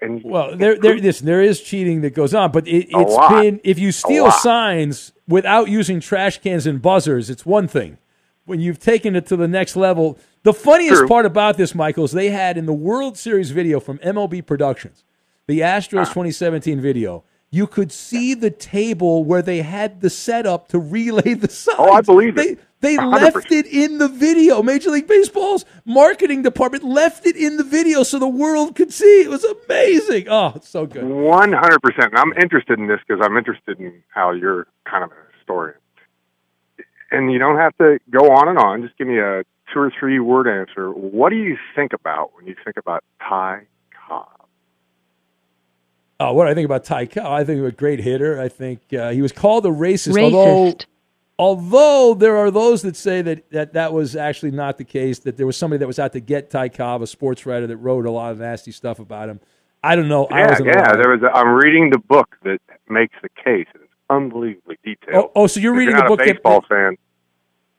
And 0.00 0.24
Well, 0.24 0.56
there, 0.56 0.76
there, 0.76 0.96
listen, 0.96 1.26
there 1.26 1.40
is 1.40 1.60
cheating 1.60 2.00
that 2.00 2.14
goes 2.14 2.34
on, 2.34 2.50
but 2.50 2.66
it, 2.66 2.88
it's 2.90 3.28
been 3.28 3.60
if 3.62 3.78
you 3.78 3.92
steal 3.92 4.32
signs 4.32 5.12
without 5.28 5.68
using 5.68 6.00
trash 6.00 6.38
cans 6.38 6.66
and 6.66 6.82
buzzers, 6.82 7.30
it's 7.30 7.46
one 7.46 7.68
thing. 7.68 7.98
When 8.44 8.58
you've 8.58 8.80
taken 8.80 9.14
it 9.14 9.24
to 9.26 9.36
the 9.36 9.46
next 9.46 9.76
level, 9.76 10.18
the 10.42 10.52
funniest 10.52 10.98
True. 10.98 11.08
part 11.08 11.26
about 11.26 11.56
this, 11.56 11.76
Michael, 11.76 12.06
is 12.06 12.10
they 12.10 12.30
had 12.30 12.58
in 12.58 12.66
the 12.66 12.72
World 12.72 13.16
Series 13.16 13.52
video 13.52 13.78
from 13.78 13.98
MLB 13.98 14.44
Productions, 14.44 15.04
the 15.46 15.60
Astros 15.60 16.06
Ah. 16.06 16.14
2017 16.14 16.80
video. 16.80 17.22
You 17.54 17.66
could 17.66 17.92
see 17.92 18.32
the 18.32 18.50
table 18.50 19.24
where 19.24 19.42
they 19.42 19.60
had 19.60 20.00
the 20.00 20.08
setup 20.08 20.68
to 20.68 20.78
relay 20.78 21.34
the 21.34 21.50
signs. 21.50 21.76
Oh, 21.78 21.92
I 21.92 22.00
believe 22.00 22.34
they, 22.34 22.52
it. 22.52 22.60
They 22.80 22.96
100%. 22.96 23.12
left 23.12 23.52
it 23.52 23.66
in 23.66 23.98
the 23.98 24.08
video. 24.08 24.62
Major 24.62 24.90
League 24.90 25.06
Baseball's 25.06 25.66
marketing 25.84 26.40
department 26.40 26.82
left 26.82 27.26
it 27.26 27.36
in 27.36 27.58
the 27.58 27.62
video 27.62 28.04
so 28.04 28.18
the 28.18 28.26
world 28.26 28.74
could 28.74 28.90
see. 28.90 29.20
It 29.20 29.28
was 29.28 29.44
amazing. 29.44 30.28
Oh, 30.30 30.54
it's 30.56 30.68
so 30.70 30.86
good. 30.86 31.04
One 31.04 31.52
hundred 31.52 31.80
percent. 31.82 32.14
I'm 32.16 32.32
interested 32.40 32.78
in 32.78 32.88
this 32.88 33.00
because 33.06 33.22
I'm 33.22 33.36
interested 33.36 33.78
in 33.78 34.02
how 34.08 34.32
you're 34.32 34.66
kind 34.84 35.04
of 35.04 35.12
a 35.12 35.36
historian, 35.36 35.76
and 37.10 37.30
you 37.30 37.38
don't 37.38 37.58
have 37.58 37.76
to 37.76 37.98
go 38.10 38.30
on 38.30 38.48
and 38.48 38.58
on. 38.58 38.82
Just 38.82 38.96
give 38.96 39.06
me 39.06 39.18
a 39.18 39.44
two 39.72 39.78
or 39.78 39.92
three 40.00 40.18
word 40.20 40.48
answer. 40.48 40.90
What 40.90 41.28
do 41.28 41.36
you 41.36 41.58
think 41.76 41.92
about 41.92 42.34
when 42.34 42.46
you 42.46 42.56
think 42.64 42.78
about 42.78 43.04
Ty 43.20 43.66
Cobb? 46.22 46.30
Oh, 46.30 46.32
what 46.34 46.44
do 46.44 46.50
I 46.50 46.54
think 46.54 46.64
about 46.66 46.84
Ty 46.84 47.06
Cobb? 47.06 47.26
I 47.26 47.44
think 47.44 47.56
he 47.56 47.62
was 47.62 47.72
a 47.72 47.76
great 47.76 48.00
hitter. 48.00 48.40
I 48.40 48.48
think 48.48 48.80
uh, 48.92 49.10
he 49.10 49.22
was 49.22 49.32
called 49.32 49.66
a 49.66 49.70
racist, 49.70 50.14
Racist. 50.14 50.34
although 50.34 50.74
although 51.38 52.14
there 52.14 52.36
are 52.36 52.50
those 52.50 52.82
that 52.82 52.94
say 52.96 53.22
that, 53.22 53.50
that 53.50 53.72
that 53.72 53.92
was 53.92 54.14
actually 54.16 54.50
not 54.52 54.78
the 54.78 54.84
case. 54.84 55.18
That 55.20 55.36
there 55.36 55.46
was 55.46 55.56
somebody 55.56 55.78
that 55.78 55.86
was 55.86 55.98
out 55.98 56.12
to 56.12 56.20
get 56.20 56.50
Ty 56.50 56.68
Cobb, 56.70 57.02
a 57.02 57.06
sports 57.06 57.46
writer 57.46 57.66
that 57.66 57.76
wrote 57.78 58.06
a 58.06 58.10
lot 58.10 58.32
of 58.32 58.38
nasty 58.40 58.70
stuff 58.72 58.98
about 58.98 59.28
him. 59.28 59.40
I 59.82 59.96
don't 59.96 60.08
know. 60.08 60.26
I 60.26 60.40
Yeah, 60.40 60.48
wasn't 60.50 60.68
yeah. 60.68 60.78
alive. 60.82 60.96
There 61.02 61.10
was. 61.10 61.22
A, 61.22 61.36
I'm 61.36 61.48
reading 61.54 61.90
the 61.90 61.98
book 61.98 62.36
that 62.44 62.60
makes 62.88 63.16
the 63.22 63.28
case. 63.42 63.66
It's 63.74 63.84
unbelievably 64.10 64.78
detailed. 64.84 65.24
Oh, 65.24 65.32
oh, 65.34 65.46
so 65.48 65.58
you're 65.60 65.74
If 65.74 65.78
reading 65.78 65.94
not 65.96 66.04
the 66.04 66.08
book 66.08 66.20
A 66.20 66.24
that- 66.26 66.34
baseball 66.34 66.64
fan. 66.68 66.96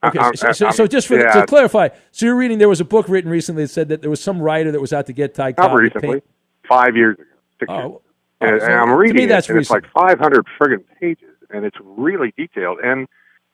Okay, 0.04 0.18
I'm- 0.18 0.34
so, 0.36 0.52
so, 0.52 0.66
I'm- 0.66 0.74
so 0.74 0.86
just 0.86 1.08
for 1.08 1.18
yeah, 1.18 1.32
to 1.32 1.46
clarify, 1.46 1.88
so 2.10 2.26
you're 2.26 2.36
reading 2.36 2.58
there 2.58 2.68
was 2.68 2.82
a 2.82 2.84
book 2.84 3.08
written 3.08 3.30
recently 3.30 3.62
that 3.64 3.68
said 3.68 3.88
that 3.88 4.02
there 4.02 4.10
was 4.10 4.22
some 4.22 4.38
writer 4.42 4.70
that 4.70 4.80
was 4.82 4.92
out 4.92 5.06
to 5.06 5.14
get 5.14 5.32
Ty 5.34 5.52
Cobb. 5.52 5.70
not 5.70 5.78
recently, 5.80 6.08
paint- 6.20 6.24
five 6.68 6.94
years 6.94 7.14
ago, 7.14 7.24
six 7.58 7.70
Oh, 7.72 7.78
years. 7.78 7.92
And, 8.40 8.60
so 8.60 8.66
and 8.66 8.74
I'm 8.74 8.88
to 8.88 8.96
reading 8.96 9.16
me, 9.16 9.26
that's 9.26 9.48
it, 9.48 9.52
and 9.52 9.60
it's 9.60 9.70
like 9.70 9.84
500 9.92 10.46
friggin' 10.60 10.84
pages, 11.00 11.34
and 11.50 11.64
it's 11.64 11.76
really 11.82 12.32
detailed. 12.36 12.78
And 12.82 13.06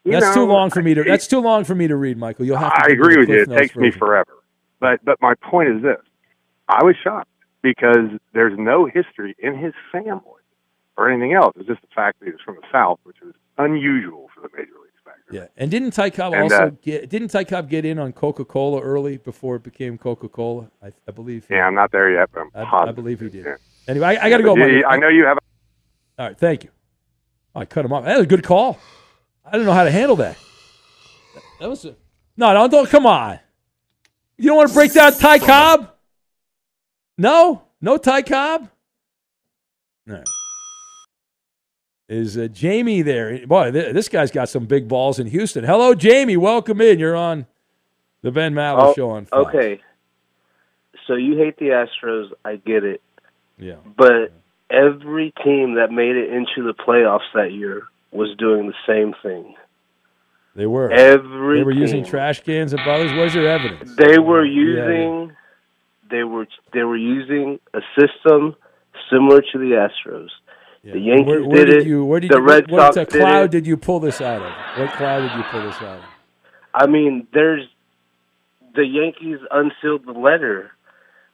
you 0.04 0.12
That's 0.12 0.26
know, 0.26 0.34
too 0.34 0.44
long 0.44 0.70
for 0.70 0.82
me 0.82 0.94
to. 0.94 1.04
That's 1.04 1.26
too 1.26 1.40
long 1.40 1.64
for 1.64 1.74
me 1.74 1.86
to 1.88 1.96
read, 1.96 2.16
Michael. 2.16 2.46
You'll 2.46 2.56
have 2.56 2.74
to. 2.74 2.90
I 2.90 2.92
agree 2.92 3.18
with 3.18 3.28
you. 3.28 3.42
It 3.42 3.48
takes 3.50 3.76
me 3.76 3.90
forever. 3.90 4.32
But 4.78 5.04
but 5.04 5.20
my 5.20 5.34
point 5.34 5.68
is 5.68 5.82
this: 5.82 6.00
I 6.68 6.82
was 6.84 6.96
shocked 7.02 7.28
because 7.62 8.08
there's 8.32 8.58
no 8.58 8.86
history 8.86 9.36
in 9.38 9.58
his 9.58 9.74
family 9.92 10.22
or 10.96 11.10
anything 11.10 11.34
else. 11.34 11.54
It's 11.56 11.68
just 11.68 11.82
the 11.82 11.88
fact 11.94 12.20
that 12.20 12.26
he 12.26 12.32
was 12.32 12.40
from 12.40 12.56
the 12.56 12.66
South, 12.72 12.98
which 13.02 13.18
is 13.20 13.34
unusual 13.58 14.30
for 14.34 14.40
the 14.40 14.48
major 14.56 14.72
leagues. 14.72 14.90
Yeah, 15.32 15.46
and 15.56 15.70
didn't 15.70 15.92
Ty 15.92 16.10
Cobb 16.10 16.32
And, 16.32 16.42
also 16.44 16.66
uh, 16.66 16.70
get? 16.82 17.08
Didn't 17.08 17.28
Ty 17.28 17.44
Cobb 17.44 17.68
get 17.68 17.84
in 17.84 17.98
on 17.98 18.12
Coca 18.12 18.44
Cola 18.44 18.80
early 18.80 19.16
before 19.16 19.56
it 19.56 19.62
became 19.62 19.96
Coca 19.96 20.28
Cola? 20.28 20.68
I, 20.82 20.92
I 21.06 21.12
believe. 21.12 21.46
Yeah, 21.48 21.66
I'm 21.66 21.74
not 21.74 21.92
there 21.92 22.10
yet, 22.10 22.30
but 22.32 22.40
I'm 22.40 22.50
I, 22.54 22.88
I 22.88 22.92
believe 22.92 23.20
he 23.20 23.28
did. 23.28 23.44
Yeah. 23.44 23.54
Anyway, 23.90 24.06
I, 24.06 24.26
I 24.26 24.30
got 24.30 24.36
to 24.36 24.42
go. 24.44 24.54
But 24.54 24.66
you- 24.70 24.84
I 24.86 24.96
know 24.98 25.08
you 25.08 25.24
have. 25.26 25.38
All 26.18 26.26
right, 26.26 26.38
thank 26.38 26.62
you. 26.64 26.70
I 27.54 27.64
cut 27.64 27.84
him 27.84 27.92
off. 27.92 28.04
That 28.04 28.16
was 28.18 28.24
a 28.24 28.28
good 28.28 28.44
call. 28.44 28.78
I 29.44 29.50
didn't 29.52 29.66
know 29.66 29.72
how 29.72 29.82
to 29.84 29.90
handle 29.90 30.14
that. 30.16 30.36
That 31.58 31.68
was 31.68 31.84
a 31.84 31.96
no, 32.36 32.54
no, 32.54 32.68
don't 32.68 32.88
come 32.88 33.04
on. 33.04 33.40
You 34.38 34.46
don't 34.46 34.56
want 34.56 34.68
to 34.68 34.74
break 34.74 34.92
down 34.94 35.12
Ty 35.12 35.40
Cobb? 35.40 35.90
No, 37.18 37.62
no 37.80 37.96
Ty 37.98 38.22
Cobb. 38.22 38.68
All 40.08 40.14
right. 40.14 40.24
Is 42.08 42.38
uh, 42.38 42.46
Jamie 42.48 43.02
there? 43.02 43.44
Boy, 43.46 43.72
th- 43.72 43.92
this 43.92 44.08
guy's 44.08 44.30
got 44.30 44.48
some 44.48 44.66
big 44.66 44.86
balls 44.88 45.18
in 45.18 45.26
Houston. 45.26 45.64
Hello, 45.64 45.94
Jamie. 45.94 46.36
Welcome 46.36 46.80
in. 46.80 46.98
You're 46.98 47.16
on 47.16 47.46
the 48.22 48.30
Ben 48.30 48.54
Maller 48.54 48.84
Oh, 48.90 48.94
Show 48.94 49.10
on 49.10 49.26
Fox. 49.26 49.48
Okay. 49.54 49.80
So 51.06 51.14
you 51.16 51.36
hate 51.36 51.58
the 51.58 51.66
Astros, 51.66 52.28
I 52.44 52.56
get 52.56 52.84
it. 52.84 53.02
Yeah. 53.60 53.76
But 53.96 54.32
every 54.70 55.32
team 55.44 55.74
that 55.74 55.90
made 55.92 56.16
it 56.16 56.32
into 56.32 56.64
the 56.66 56.74
playoffs 56.74 57.30
that 57.34 57.52
year 57.52 57.82
was 58.12 58.36
doing 58.38 58.66
the 58.66 58.74
same 58.86 59.14
thing. 59.22 59.54
They 60.56 60.66
were. 60.66 60.90
Every 60.90 61.58
They 61.60 61.64
were 61.64 61.70
using 61.72 62.04
trash 62.04 62.40
cans 62.42 62.72
and 62.72 62.82
brothers. 62.82 63.12
Where's 63.12 63.34
your 63.34 63.46
evidence? 63.48 63.94
They 63.96 64.18
were 64.18 64.44
Yeah, 64.44 64.74
yeah. 64.74 64.88
using 64.88 65.36
they 66.10 66.24
were 66.24 66.46
they 66.72 66.82
were 66.82 66.96
using 66.96 67.60
a 67.72 67.80
system 67.98 68.56
similar 69.10 69.40
to 69.40 69.58
the 69.58 69.88
Astros. 69.88 70.28
The 70.82 70.98
Yankees 70.98 71.26
Where, 71.26 71.44
where 71.46 71.64
did, 71.66 71.72
did 71.72 71.82
it. 71.82 71.86
you? 71.86 72.04
Where 72.04 72.20
did 72.20 72.30
the 72.30 72.38
you? 72.38 72.44
Red 72.48 72.70
what, 72.70 72.94
Sox 72.94 72.96
what 72.96 73.10
did 73.10 73.20
cloud 73.20 73.50
did 73.50 73.66
you 73.66 73.76
pull 73.76 74.00
this 74.00 74.20
out 74.20 74.42
of? 74.42 74.52
What 74.80 74.96
cloud 74.96 75.20
did 75.20 75.36
you 75.36 75.44
pull 75.50 75.62
this 75.62 75.76
out 75.76 75.98
of? 75.98 76.04
I 76.74 76.86
mean, 76.86 77.26
there's 77.32 77.68
the 78.74 78.84
Yankees 78.86 79.38
unsealed 79.50 80.06
the 80.06 80.12
letter. 80.18 80.72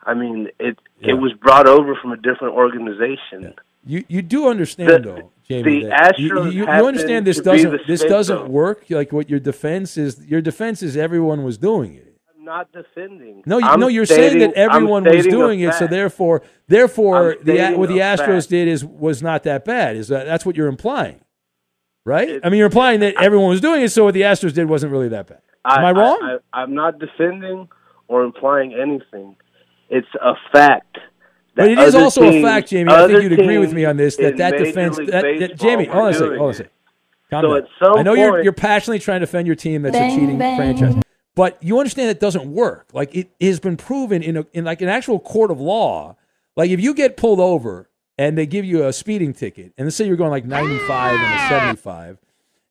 I 0.07 0.15
mean, 0.15 0.49
it 0.59 0.79
Yeah. 1.01 1.11
it 1.11 1.15
was 1.15 1.33
brought 1.35 1.67
over 1.69 1.95
from 2.01 2.13
a 2.13 2.17
different 2.17 2.55
organization. 2.55 3.55
You 3.85 4.05
you 4.09 4.23
do 4.23 4.49
understand 4.49 4.89
The- 4.89 4.99
though, 4.99 5.31
Jamie. 5.49 5.83
the 5.83 5.89
that 5.91 6.19
you, 6.19 6.31
Astros 6.31 6.53
you, 6.53 6.67
you 6.67 6.67
understand 6.91 7.27
this 7.27 7.41
doesn't 7.41 7.87
this 7.87 8.03
doesn't 8.05 8.49
work. 8.49 8.85
Like 8.89 9.13
what 9.13 9.29
your 9.31 9.41
defense 9.41 9.97
is. 9.97 10.25
Your 10.27 10.41
defense 10.41 10.83
is 10.83 10.97
everyone 10.97 11.43
was 11.45 11.59
doing 11.59 11.95
it. 11.95 12.15
I'm 12.37 12.45
not 12.45 12.71
defending. 12.73 13.43
No, 13.47 13.59
you, 13.59 13.77
no, 13.77 13.89
you're 13.89 14.07
stating- 14.07 14.41
saying 14.41 14.51
that 14.53 14.55
everyone 14.55 15.05
was 15.05 15.27
doing 15.27 15.61
it. 15.61 15.75
So 15.75 15.87
therefore, 15.87 16.43
therefore, 16.69 17.37
the 17.43 17.75
what 17.77 17.89
the 17.89 17.99
Astros 17.99 18.43
fact. 18.45 18.51
did 18.51 18.69
is 18.69 18.85
was 18.85 19.23
not 19.23 19.43
that 19.45 19.65
bad. 19.65 19.97
Is 19.97 20.09
that 20.09 20.27
that's 20.27 20.47
what 20.47 20.57
you're 20.57 20.69
implying, 20.69 21.21
right? 22.05 22.41
I 22.45 22.49
mean, 22.49 22.59
you're 22.59 22.67
implying 22.67 23.01
that 23.01 23.15
everyone 23.21 23.49
was 23.51 23.61
doing 23.61 23.83
it, 23.83 23.91
so 23.91 24.05
what 24.05 24.15
the 24.15 24.23
Astros 24.23 24.55
did 24.55 24.69
wasn't 24.69 24.93
really 24.93 25.09
that 25.09 25.27
bad. 25.27 25.41
Am 25.65 25.85
I, 25.85 25.91
wrong? 25.91 26.39
I, 26.53 26.63
am 26.63 26.75
not 26.75 27.01
defending 27.01 27.69
or 28.09 28.23
implying 28.23 28.73
anything. 28.73 29.35
It's 29.91 30.09
a 30.20 30.34
fact. 30.53 30.99
But 31.55 31.70
it 31.70 31.76
that 31.76 31.89
is 31.89 31.95
other 31.95 32.05
also 32.05 32.24
a 32.24 32.43
fact, 32.43 32.68
Jamie. 32.68 32.91
I 32.93 33.07
think 33.07 33.22
you'd 33.22 33.32
agree 33.32 33.59
with 33.59 33.72
me 33.72 33.84
on 33.87 33.97
this 33.97 34.16
that 34.16 34.37
that 34.37 34.53
Major 34.53 34.64
defense. 34.64 34.97
That, 34.97 35.22
that, 35.41 35.59
Jamie, 35.59 35.87
hold 35.87 36.05
on 36.05 36.11
a 36.11 36.14
second. 36.14 36.28
Hold 36.37 36.41
on 36.43 36.51
a 36.51 36.55
second. 36.55 36.70
Calm 37.30 37.43
So 37.43 37.49
down. 37.49 37.57
at 37.62 37.68
some 37.82 37.99
I 37.99 38.03
know 38.03 38.14
you're 38.14 38.43
you're 38.43 38.53
passionately 38.53 38.99
trying 38.99 39.20
to 39.20 39.26
defend 39.26 39.47
your 39.47 39.57
team 39.57 39.82
that's 39.82 39.97
a 39.97 40.11
cheating 40.11 40.39
bang. 40.39 40.57
franchise, 40.57 41.03
but 41.34 41.57
you 41.62 41.78
understand 41.78 42.11
it 42.11 42.20
doesn't 42.20 42.53
work. 42.53 42.89
Like 42.93 43.14
it 43.14 43.30
has 43.41 43.59
been 43.59 43.76
proven 43.76 44.22
in 44.22 44.37
a, 44.37 44.47
in 44.53 44.64
like 44.64 44.82
an 44.82 44.89
actual 44.89 45.18
court 45.18 45.51
of 45.51 45.61
law. 45.61 46.16
Like 46.57 46.70
if 46.70 46.80
you 46.80 46.93
get 46.95 47.16
pulled 47.16 47.41
over 47.41 47.89
and 48.18 48.37
they 48.37 48.47
give 48.47 48.64
you 48.64 48.87
a 48.87 48.93
speeding 48.93 49.32
ticket, 49.32 49.72
and 49.78 49.87
let's 49.87 49.97
say 49.97 50.07
you're 50.07 50.16
going 50.16 50.30
like 50.30 50.45
95 50.45 51.14
and 51.20 51.34
a 51.34 51.49
75, 51.49 52.18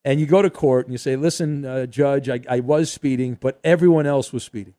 and 0.03 0.19
you 0.19 0.25
go 0.27 0.41
to 0.43 0.49
court 0.51 0.85
and 0.85 0.93
you 0.93 0.97
say, 0.99 1.15
"Listen, 1.15 1.65
uh, 1.65 1.85
judge, 1.87 2.29
I, 2.29 2.39
I 2.47 2.59
was 2.59 2.91
speeding, 2.91 3.37
but 3.41 3.59
everyone 3.63 4.05
else 4.05 4.31
was 4.31 4.43
speeding. 4.43 4.75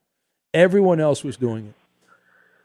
Everyone 0.55 1.01
else 1.01 1.24
was 1.24 1.37
doing 1.37 1.66
it." 1.66 1.74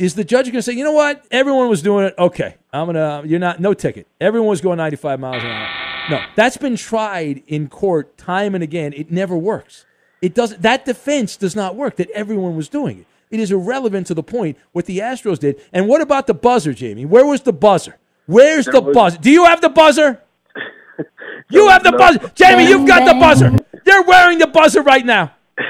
Is 0.02 0.16
the 0.16 0.24
judge 0.24 0.46
going 0.48 0.56
to 0.56 0.62
say, 0.64 0.74
"You 0.74 0.84
know 0.84 0.92
what? 0.94 1.24
Everyone 1.32 1.70
was 1.70 1.82
doing 1.82 2.06
it. 2.06 2.16
Okay, 2.18 2.56
I'm 2.74 2.88
gonna. 2.88 3.22
You're 3.26 3.40
not. 3.40 3.60
No 3.60 3.74
ticket. 3.74 4.08
Everyone 4.20 4.50
was 4.50 4.60
going 4.62 4.78
95 4.78 5.20
miles 5.20 5.44
an 5.44 5.50
hour." 5.50 5.70
No, 6.10 6.24
that's 6.36 6.58
been 6.58 6.76
tried 6.76 7.44
in 7.48 7.70
court 7.70 8.18
time 8.18 8.56
and 8.56 8.64
again. 8.64 8.94
It 8.94 9.12
never 9.12 9.38
works. 9.38 9.86
It 10.22 10.34
doesn't. 10.34 10.62
That 10.64 10.86
defense 10.86 11.38
does 11.38 11.56
not 11.56 11.76
work. 11.76 11.98
That 11.98 12.10
everyone 12.12 12.56
was 12.56 12.68
doing 12.70 13.00
it. 13.00 13.06
It 13.30 13.40
is 13.40 13.52
irrelevant 13.52 14.08
to 14.08 14.14
the 14.14 14.24
point 14.24 14.58
what 14.72 14.86
the 14.88 15.00
Astros 15.00 15.40
did. 15.40 15.62
And 15.72 15.88
what 15.88 16.02
about 16.02 16.26
the 16.28 16.34
buzzer, 16.34 16.74
Jamie? 16.74 17.06
Where 17.06 17.26
was 17.26 17.42
the 17.42 17.54
buzzer? 17.54 17.98
Where's 18.26 18.66
the 18.66 18.82
buzzer? 18.82 19.18
Do 19.20 19.30
you 19.30 19.46
have 19.46 19.62
the 19.62 19.70
buzzer? 19.70 20.22
you 21.50 21.68
have 21.70 21.84
the 21.84 21.92
no- 21.92 21.98
buzzer, 21.98 22.32
Jamie. 22.36 22.68
You've 22.68 22.88
got 22.88 23.06
the 23.06 23.14
buzzer. 23.20 23.56
You're 23.86 24.04
wearing 24.06 24.40
the 24.40 24.48
buzzer 24.48 24.82
right 24.82 25.06
now. 25.06 25.34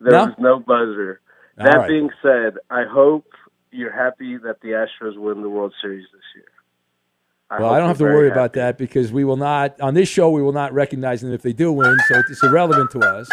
There 0.00 0.12
No? 0.12 0.24
was 0.26 0.34
no 0.38 0.60
buzzer. 0.60 1.20
That 1.56 1.76
right. 1.76 1.88
being 1.88 2.08
said, 2.22 2.54
I 2.70 2.84
hope 2.84 3.24
you're 3.70 3.92
happy 3.92 4.36
that 4.38 4.60
the 4.60 4.68
Astros 4.68 5.16
win 5.16 5.42
the 5.42 5.48
World 5.48 5.74
Series 5.80 6.06
this 6.12 6.22
year. 6.34 7.58
well, 7.60 7.72
I 7.72 7.78
don't 7.78 7.88
have 7.88 7.98
to 7.98 8.04
worry 8.04 8.28
very 8.28 8.30
about 8.30 8.54
that 8.54 8.78
because 8.78 9.12
we 9.12 9.24
will 9.24 9.36
not 9.36 9.80
on 9.80 9.94
this 9.94 10.08
show. 10.08 10.30
We 10.30 10.42
will 10.42 10.52
not 10.52 10.72
recognize 10.72 11.20
them 11.20 11.32
if 11.32 11.42
they 11.42 11.52
do 11.52 11.72
win, 11.72 11.96
so 12.08 12.22
it's 12.28 12.42
irrelevant 12.42 12.90
to 12.92 13.00
us. 13.00 13.28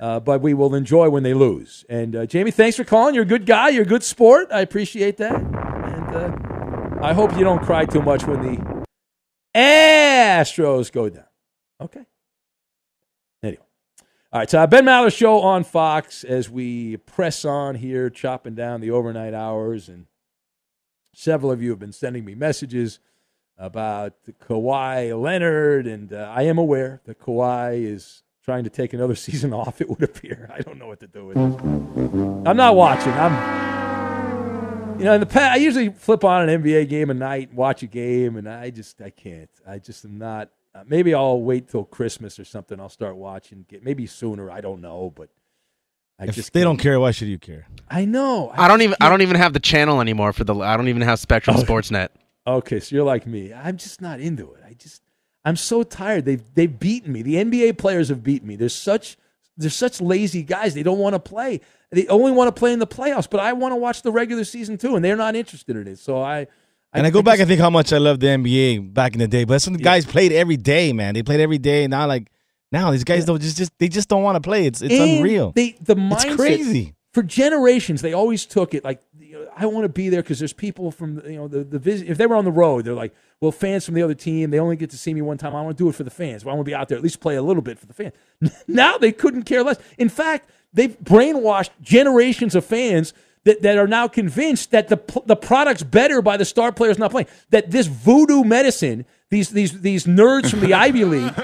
Uh, 0.00 0.18
but 0.18 0.40
we 0.40 0.54
will 0.54 0.74
enjoy 0.74 1.10
when 1.10 1.22
they 1.22 1.34
lose. 1.34 1.84
And 1.90 2.16
uh, 2.16 2.24
Jamie, 2.24 2.50
thanks 2.50 2.76
for 2.76 2.84
calling. 2.84 3.14
You're 3.14 3.24
a 3.24 3.26
good 3.26 3.44
guy. 3.44 3.68
You're 3.68 3.82
a 3.82 3.86
good 3.86 4.02
sport. 4.02 4.48
I 4.50 4.60
appreciate 4.62 5.18
that. 5.18 5.36
And 5.36 6.16
uh, 6.16 7.06
I 7.06 7.12
hope 7.12 7.34
you 7.36 7.44
don't 7.44 7.62
cry 7.62 7.84
too 7.84 8.00
much 8.00 8.24
when 8.26 8.40
the 8.40 8.86
Astros 9.54 10.90
go 10.90 11.10
down. 11.10 11.24
Okay. 11.82 12.06
All 14.32 14.38
right, 14.38 14.48
so 14.48 14.64
Ben 14.68 14.84
Maller 14.84 15.12
show 15.12 15.40
on 15.40 15.64
Fox 15.64 16.22
as 16.22 16.48
we 16.48 16.98
press 16.98 17.44
on 17.44 17.74
here, 17.74 18.08
chopping 18.08 18.54
down 18.54 18.80
the 18.80 18.92
overnight 18.92 19.34
hours, 19.34 19.88
and 19.88 20.06
several 21.12 21.50
of 21.50 21.60
you 21.60 21.70
have 21.70 21.80
been 21.80 21.90
sending 21.90 22.24
me 22.24 22.36
messages 22.36 23.00
about 23.58 24.14
Kawhi 24.48 25.20
Leonard, 25.20 25.88
and 25.88 26.12
uh, 26.12 26.32
I 26.32 26.42
am 26.42 26.58
aware 26.58 27.00
that 27.06 27.18
Kawhi 27.18 27.82
is 27.82 28.22
trying 28.44 28.62
to 28.62 28.70
take 28.70 28.92
another 28.92 29.14
season 29.16 29.52
off. 29.52 29.80
It 29.80 29.90
would 29.90 30.04
appear. 30.04 30.48
I 30.54 30.60
don't 30.60 30.78
know 30.78 30.86
what 30.86 31.00
to 31.00 31.08
do 31.08 31.26
with 31.26 31.36
it. 31.36 32.48
I'm 32.48 32.56
not 32.56 32.76
watching. 32.76 33.12
I'm, 33.14 35.00
you 35.00 35.06
know, 35.06 35.14
in 35.14 35.20
the 35.20 35.26
past, 35.26 35.54
I 35.54 35.56
usually 35.56 35.88
flip 35.88 36.22
on 36.22 36.48
an 36.48 36.62
NBA 36.62 36.88
game 36.88 37.10
a 37.10 37.14
night, 37.14 37.52
watch 37.52 37.82
a 37.82 37.88
game, 37.88 38.36
and 38.36 38.48
I 38.48 38.70
just 38.70 39.02
I 39.02 39.10
can't. 39.10 39.50
I 39.66 39.80
just 39.80 40.04
am 40.04 40.18
not. 40.18 40.50
Uh, 40.74 40.84
maybe 40.86 41.14
I'll 41.14 41.40
wait 41.42 41.68
till 41.68 41.84
Christmas 41.84 42.38
or 42.38 42.44
something. 42.44 42.78
I'll 42.78 42.88
start 42.88 43.16
watching. 43.16 43.64
Get 43.68 43.82
maybe 43.84 44.06
sooner. 44.06 44.50
I 44.50 44.60
don't 44.60 44.80
know, 44.80 45.12
but 45.14 45.28
I 46.18 46.24
If 46.26 46.34
just 46.36 46.52
they 46.52 46.62
don't 46.62 46.76
can't. 46.76 46.82
care, 46.82 47.00
why 47.00 47.10
should 47.10 47.28
you 47.28 47.38
care? 47.38 47.66
I 47.88 48.04
know. 48.04 48.52
I 48.54 48.68
don't 48.68 48.82
even 48.82 48.96
I 49.00 49.08
don't 49.08 49.22
even 49.22 49.36
have 49.36 49.52
the 49.52 49.60
channel 49.60 50.00
anymore 50.00 50.32
for 50.32 50.44
the 50.44 50.54
I 50.54 50.76
don't 50.76 50.88
even 50.88 51.02
have 51.02 51.18
Spectrum 51.18 51.56
Oh. 51.58 51.62
Sportsnet. 51.62 52.08
Okay, 52.46 52.80
so 52.80 52.96
you're 52.96 53.04
like 53.04 53.26
me. 53.26 53.52
I'm 53.52 53.76
just 53.76 54.00
not 54.00 54.18
into 54.18 54.54
it. 54.54 54.62
I 54.66 54.72
just 54.72 55.02
I'm 55.44 55.56
so 55.56 55.82
tired. 55.82 56.24
They've 56.24 56.42
they've 56.54 56.78
beaten 56.78 57.12
me. 57.12 57.20
The 57.22 57.34
NBA 57.34 57.76
players 57.76 58.08
have 58.08 58.22
beaten 58.24 58.48
me. 58.48 58.56
There's 58.56 58.74
such 58.74 59.18
they're 59.58 59.68
such 59.68 60.00
lazy 60.00 60.42
guys. 60.42 60.72
They 60.72 60.82
don't 60.82 60.98
want 60.98 61.14
to 61.14 61.20
play. 61.20 61.60
They 61.90 62.06
only 62.08 62.32
want 62.32 62.48
to 62.48 62.58
play 62.58 62.72
in 62.72 62.78
the 62.78 62.86
playoffs. 62.86 63.28
But 63.28 63.40
I 63.40 63.52
want 63.52 63.72
to 63.72 63.76
watch 63.76 64.00
the 64.02 64.10
regular 64.10 64.44
season 64.44 64.78
too, 64.78 64.96
and 64.96 65.04
they're 65.04 65.16
not 65.16 65.36
interested 65.36 65.76
in 65.76 65.86
it. 65.86 65.98
So 65.98 66.20
I 66.22 66.46
And 66.92 67.06
I, 67.06 67.10
go 67.10 67.22
back 67.22 67.38
and 67.38 67.48
think 67.48 67.60
how 67.60 67.70
much 67.70 67.92
I 67.92 67.98
loved 67.98 68.20
the 68.20 68.26
NBA 68.28 68.92
back 68.92 69.12
in 69.12 69.20
the 69.20 69.28
day. 69.28 69.44
But 69.44 69.62
some 69.62 69.74
guys 69.74 70.04
played 70.04 70.32
every 70.32 70.56
day, 70.56 70.92
man. 70.92 71.14
They 71.14 71.22
played 71.22 71.40
every 71.40 71.58
day. 71.58 71.86
Now, 71.86 72.06
like 72.06 72.30
now, 72.72 72.90
these 72.90 73.04
guys 73.04 73.24
don't 73.24 73.40
just, 73.40 73.56
just 73.56 73.72
they 73.78 73.88
just 73.88 74.08
don't 74.08 74.22
want 74.22 74.36
to 74.36 74.40
play. 74.40 74.66
It's 74.66 74.82
it's 74.82 74.94
And 74.94 75.18
unreal. 75.18 75.52
They 75.54 75.76
the 75.80 75.94
mindset 75.94 76.24
It's 76.26 76.36
crazy. 76.36 76.94
for 77.12 77.22
generations. 77.22 78.02
They 78.02 78.12
always 78.12 78.44
took 78.46 78.74
it 78.74 78.84
like 78.84 79.00
you 79.18 79.34
know, 79.34 79.48
I 79.56 79.66
want 79.66 79.84
to 79.84 79.88
be 79.88 80.08
there 80.08 80.22
because 80.22 80.38
there's 80.40 80.52
people 80.52 80.90
from 80.90 81.22
you 81.26 81.36
know 81.36 81.48
the 81.48 81.62
the 81.62 81.78
visit. 81.78 82.08
If 82.08 82.18
they 82.18 82.26
were 82.26 82.36
on 82.36 82.44
the 82.44 82.50
road, 82.52 82.84
they're 82.84 82.94
like, 82.94 83.14
well, 83.40 83.52
fans 83.52 83.84
from 83.84 83.94
the 83.94 84.02
other 84.02 84.14
team. 84.14 84.50
They 84.50 84.58
only 84.58 84.76
get 84.76 84.90
to 84.90 84.98
see 84.98 85.14
me 85.14 85.22
one 85.22 85.38
time. 85.38 85.54
I 85.54 85.62
want 85.62 85.76
to 85.76 85.82
do 85.84 85.88
it 85.88 85.94
for 85.94 86.02
the 86.04 86.10
fans. 86.10 86.44
Well, 86.44 86.54
I 86.54 86.56
want 86.56 86.66
to 86.66 86.70
be 86.70 86.74
out 86.74 86.88
there 86.88 86.98
at 86.98 87.04
least 87.04 87.20
play 87.20 87.36
a 87.36 87.42
little 87.42 87.62
bit 87.62 87.78
for 87.78 87.86
the 87.86 87.94
fans. 87.94 88.14
now 88.66 88.98
they 88.98 89.12
couldn't 89.12 89.44
care 89.44 89.62
less. 89.62 89.78
In 89.98 90.08
fact, 90.08 90.50
they've 90.72 90.98
brainwashed 90.98 91.70
generations 91.80 92.54
of 92.56 92.64
fans. 92.64 93.12
That, 93.44 93.62
that 93.62 93.78
are 93.78 93.86
now 93.86 94.06
convinced 94.06 94.70
that 94.72 94.88
the 94.88 94.98
the 95.24 95.34
product's 95.34 95.82
better 95.82 96.20
by 96.20 96.36
the 96.36 96.44
star 96.44 96.72
players 96.72 96.98
not 96.98 97.10
playing. 97.10 97.28
That 97.48 97.70
this 97.70 97.86
voodoo 97.86 98.44
medicine, 98.44 99.06
these 99.30 99.48
these 99.48 99.80
these 99.80 100.04
nerds 100.04 100.50
from 100.50 100.60
the 100.60 100.74
Ivy 100.84 101.06
League 101.06 101.34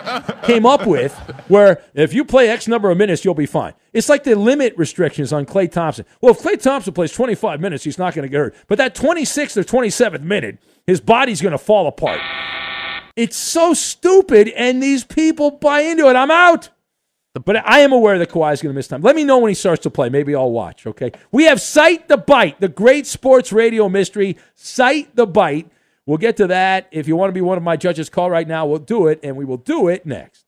came 0.43 0.67
up 0.67 0.87
with, 0.87 1.15
where 1.49 1.83
if 1.95 2.13
you 2.13 2.23
play 2.25 2.51
X 2.51 2.69
number 2.69 2.91
of 2.91 2.99
minutes, 2.99 3.25
you'll 3.25 3.33
be 3.33 3.47
fine. 3.47 3.73
It's 3.95 4.11
like 4.11 4.25
the 4.25 4.35
limit 4.35 4.77
restrictions 4.77 5.33
on 5.33 5.47
Klay 5.47 5.73
Thompson. 5.73 6.05
Well, 6.21 6.35
if 6.35 6.41
Klay 6.41 6.61
Thompson 6.61 6.93
plays 6.93 7.13
25 7.13 7.63
minutes, 7.63 7.85
he's 7.85 7.97
not 7.99 8.15
going 8.15 8.25
to 8.25 8.29
get 8.29 8.39
hurt. 8.39 8.55
But 8.69 8.77
that 8.77 8.95
26th 8.95 9.57
or 9.57 9.65
27th 9.65 10.21
minute, 10.21 10.59
his 10.87 11.01
body's 11.01 11.41
going 11.41 11.53
to 11.53 11.59
fall 11.59 11.87
apart. 11.87 12.21
It's 13.17 13.39
so 13.39 13.73
stupid, 13.73 14.49
and 14.49 14.83
these 14.83 15.03
people 15.03 15.53
buy 15.53 15.81
into 15.81 16.11
it. 16.11 16.17
I'm 16.17 16.31
out. 16.31 16.69
But 17.45 17.69
I 17.69 17.81
am 17.81 17.93
aware 17.93 18.19
that 18.19 18.31
Kawhi 18.31 18.53
is 18.53 18.63
going 18.63 18.73
to 18.73 18.77
miss 18.77 18.89
time. 18.89 19.03
Let 19.03 19.17
me 19.17 19.25
know 19.25 19.39
when 19.39 19.51
he 19.51 19.55
starts 19.55 19.83
to 19.83 19.91
play. 19.91 20.09
Maybe 20.09 20.35
I'll 20.35 20.51
watch. 20.51 20.87
Okay. 20.87 21.13
We 21.33 21.45
have 21.45 21.61
Cite 21.61 22.09
the 22.09 22.17
Bite, 22.17 22.61
the 22.61 22.69
great 22.69 23.07
sports 23.07 23.53
radio 23.53 23.89
mystery. 23.89 24.37
Cite 24.55 25.15
the 25.17 25.27
Bite. 25.27 25.71
We'll 26.07 26.19
get 26.19 26.37
to 26.39 26.47
that. 26.47 26.89
If 26.93 27.09
you 27.09 27.17
want 27.17 27.31
to 27.31 27.35
be 27.35 27.41
one 27.41 27.59
of 27.59 27.65
my 27.65 27.77
judges, 27.77 28.09
call 28.09 28.31
right 28.31 28.47
now. 28.47 28.67
We'll 28.67 28.79
do 28.79 29.09
it, 29.09 29.19
and 29.23 29.37
we 29.37 29.45
will 29.45 29.57
do 29.57 29.89
it 29.89 30.07
next. 30.07 30.45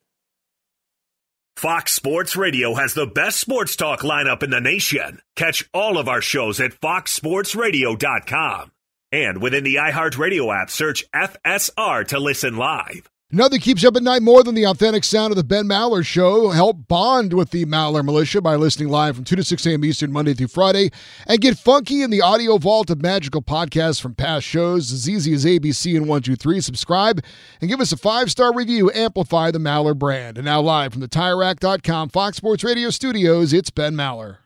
Fox 1.57 1.91
Sports 1.91 2.37
Radio 2.37 2.75
has 2.75 2.93
the 2.93 3.05
best 3.05 3.37
sports 3.37 3.75
talk 3.75 3.99
lineup 3.99 4.43
in 4.43 4.49
the 4.49 4.61
nation. 4.61 5.21
Catch 5.35 5.69
all 5.73 5.97
of 5.97 6.07
our 6.07 6.21
shows 6.21 6.61
at 6.61 6.71
foxsportsradio.com. 6.71 8.71
And 9.11 9.41
within 9.41 9.65
the 9.65 9.75
iHeartRadio 9.75 10.61
app, 10.61 10.69
search 10.69 11.03
FSR 11.11 12.07
to 12.07 12.19
listen 12.19 12.55
live. 12.55 13.09
Nothing 13.31 13.59
keeps 13.59 13.83
you 13.83 13.89
up 13.89 13.95
at 13.95 14.01
night 14.01 14.23
more 14.23 14.41
than 14.41 14.55
the 14.55 14.65
authentic 14.65 15.03
sound 15.03 15.31
of 15.31 15.37
the 15.37 15.43
Ben 15.43 15.65
Maller 15.65 16.03
Show. 16.03 16.49
Help 16.49 16.87
bond 16.87 17.31
with 17.31 17.51
the 17.51 17.63
Maller 17.65 18.03
Militia 18.03 18.41
by 18.41 18.55
listening 18.55 18.89
live 18.89 19.15
from 19.15 19.23
2 19.23 19.35
to 19.35 19.43
6 19.43 19.65
a.m. 19.67 19.85
Eastern, 19.85 20.11
Monday 20.11 20.33
through 20.33 20.47
Friday. 20.47 20.89
And 21.27 21.39
get 21.39 21.55
funky 21.55 22.01
in 22.01 22.09
the 22.09 22.23
audio 22.23 22.57
vault 22.57 22.89
of 22.89 23.03
magical 23.03 23.43
podcasts 23.43 24.01
from 24.01 24.15
past 24.15 24.47
shows 24.47 24.91
as 24.91 25.07
easy 25.07 25.31
as 25.35 25.45
ABC 25.45 25.95
and 25.95 26.07
123. 26.07 26.59
Subscribe 26.59 27.23
and 27.61 27.69
give 27.69 27.79
us 27.79 27.91
a 27.91 27.97
five 27.97 28.31
star 28.31 28.51
review. 28.51 28.89
Amplify 28.95 29.51
the 29.51 29.59
Maller 29.59 29.95
brand. 29.95 30.39
And 30.39 30.45
now, 30.45 30.59
live 30.59 30.93
from 30.93 31.01
the 31.01 31.07
TireRack.com 31.07 32.09
Fox 32.09 32.37
Sports 32.37 32.63
Radio 32.63 32.89
studios, 32.89 33.53
it's 33.53 33.69
Ben 33.69 33.93
Maller. 33.93 34.37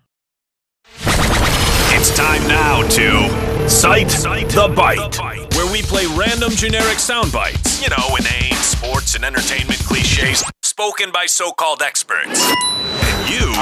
It's 1.96 2.14
time 2.18 2.46
now 2.50 2.86
to 2.90 3.70
Cite, 3.70 4.10
the 4.10 4.74
Bite, 4.76 5.18
where 5.56 5.72
we 5.72 5.82
play 5.84 6.06
random 6.18 6.52
generic 6.52 7.00
sound 7.00 7.32
bites. 7.32 7.82
You 7.82 7.90
know, 7.90 8.18
inane 8.18 8.53
sports 8.84 9.16
and 9.16 9.24
entertainment 9.24 9.80
cliches 9.80 10.44
spoken 10.62 11.10
by 11.12 11.26
so 11.26 11.52
called 11.52 11.82
experts. 11.82 12.52
And 12.52 13.30
you 13.30 13.54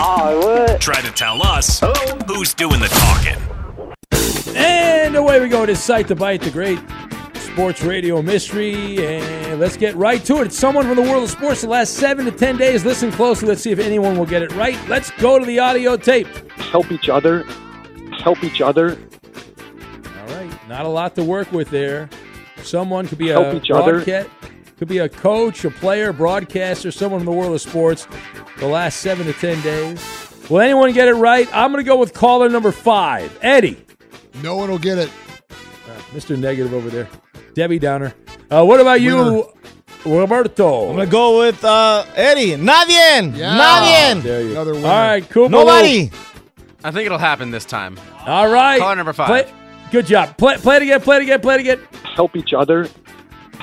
try 0.79 0.99
to 1.01 1.11
tell 1.11 1.43
us 1.43 1.79
who's 2.27 2.55
doing 2.55 2.79
the 2.79 2.87
talking. 2.87 4.55
And 4.55 5.15
away 5.15 5.39
we 5.39 5.47
go 5.47 5.65
to 5.65 5.75
Cite 5.75 6.07
the 6.07 6.15
Bite, 6.15 6.41
the 6.41 6.49
great 6.49 6.79
sports 7.35 7.83
radio 7.83 8.21
mystery. 8.23 9.05
And 9.05 9.59
let's 9.59 9.77
get 9.77 9.95
right 9.95 10.23
to 10.25 10.37
it. 10.41 10.47
It's 10.47 10.57
someone 10.57 10.87
from 10.87 10.95
the 10.95 11.03
world 11.03 11.23
of 11.23 11.29
sports 11.29 11.61
the 11.61 11.69
last 11.69 11.93
seven 11.93 12.25
to 12.25 12.31
10 12.31 12.57
days. 12.57 12.83
Listen 12.83 13.11
closely. 13.11 13.47
Let's 13.47 13.61
see 13.61 13.71
if 13.71 13.79
anyone 13.79 14.17
will 14.17 14.25
get 14.25 14.41
it 14.41 14.51
right. 14.53 14.77
Let's 14.87 15.11
go 15.11 15.37
to 15.37 15.45
the 15.45 15.59
audio 15.59 15.97
tape. 15.97 16.27
help 16.57 16.91
each 16.91 17.09
other, 17.09 17.43
help 18.23 18.43
each 18.43 18.59
other. 18.59 18.97
All 20.19 20.35
right. 20.35 20.67
Not 20.67 20.85
a 20.85 20.89
lot 20.89 21.13
to 21.15 21.23
work 21.23 21.51
with 21.51 21.69
there. 21.69 22.09
Someone 22.63 23.07
could 23.07 23.19
be 23.19 23.29
a 23.29 23.39
Help 23.39 23.53
each 23.53 23.69
other. 23.69 24.27
Broadca- 24.81 24.85
could 24.85 24.87
be 24.87 24.97
a 24.99 25.09
coach, 25.09 25.65
a 25.65 25.69
player, 25.71 26.11
broadcaster, 26.13 26.91
someone 26.91 27.19
in 27.21 27.25
the 27.25 27.31
world 27.31 27.53
of 27.53 27.61
sports 27.61 28.07
the 28.57 28.67
last 28.67 28.99
seven 28.99 29.25
to 29.25 29.33
10 29.33 29.61
days. 29.61 30.01
Will 30.49 30.59
anyone 30.61 30.91
get 30.93 31.07
it 31.07 31.13
right? 31.13 31.47
I'm 31.55 31.71
going 31.71 31.83
to 31.83 31.87
go 31.87 31.97
with 31.97 32.13
caller 32.13 32.49
number 32.49 32.71
five, 32.71 33.37
Eddie. 33.41 33.85
No 34.43 34.55
one 34.55 34.69
will 34.69 34.79
get 34.79 34.97
it. 34.97 35.09
Uh, 35.51 35.93
Mr. 36.13 36.37
Negative 36.37 36.73
over 36.73 36.89
there. 36.89 37.07
Debbie 37.53 37.79
Downer. 37.79 38.13
Uh, 38.49 38.63
what 38.65 38.79
about 38.79 39.01
you, 39.01 39.45
Roberto? 40.05 40.89
I'm 40.89 40.95
gonna 40.95 41.05
go 41.05 41.39
with 41.39 41.63
uh, 41.63 42.05
Eddie. 42.15 42.51
Nadie. 42.55 43.33
Nadie. 43.33 44.21
There 44.21 44.41
you 44.41 44.51
Another 44.51 44.71
All 44.71 44.77
winner. 44.77 44.87
right, 44.89 45.29
cool. 45.29 45.49
Nobody. 45.49 46.11
I 46.83 46.91
think 46.91 47.05
it'll 47.05 47.17
happen 47.17 47.51
this 47.51 47.65
time. 47.65 47.97
All 48.25 48.49
right. 48.49 48.79
Caller 48.79 48.95
number 48.95 49.13
five. 49.13 49.27
Play- 49.27 49.53
good 49.91 50.05
job. 50.05 50.37
Play, 50.37 50.57
play 50.57 50.77
it 50.77 50.83
again. 50.83 51.01
Play 51.01 51.17
it 51.17 51.21
again. 51.23 51.39
Play 51.41 51.55
it 51.55 51.59
again. 51.61 51.79
Help 52.15 52.35
each 52.35 52.53
other. 52.53 52.87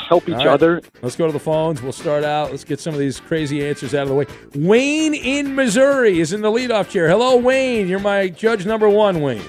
Help 0.09 0.27
each 0.27 0.37
All 0.37 0.39
right. 0.39 0.49
other. 0.49 0.81
Let's 1.03 1.17
go 1.17 1.27
to 1.27 1.33
the 1.33 1.39
phones. 1.39 1.83
We'll 1.83 1.93
start 1.93 2.25
out. 2.25 2.51
Let's 2.51 2.65
get 2.65 2.81
some 2.81 2.95
of 2.95 2.99
these 2.99 3.21
crazy 3.21 3.67
answers 3.67 3.95
out 3.95 4.05
of 4.05 4.09
the 4.09 4.15
way. 4.15 4.27
Wayne 4.55 5.13
in 5.13 5.55
Missouri 5.55 6.19
is 6.19 6.33
in 6.33 6.41
the 6.41 6.51
leadoff 6.51 6.89
chair. 6.89 7.09
Hello, 7.09 7.37
Wayne. 7.37 7.89
You're 7.89 7.99
my 8.01 8.29
judge 8.29 8.65
number 8.65 8.89
one, 8.89 9.21
Wayne. 9.21 9.45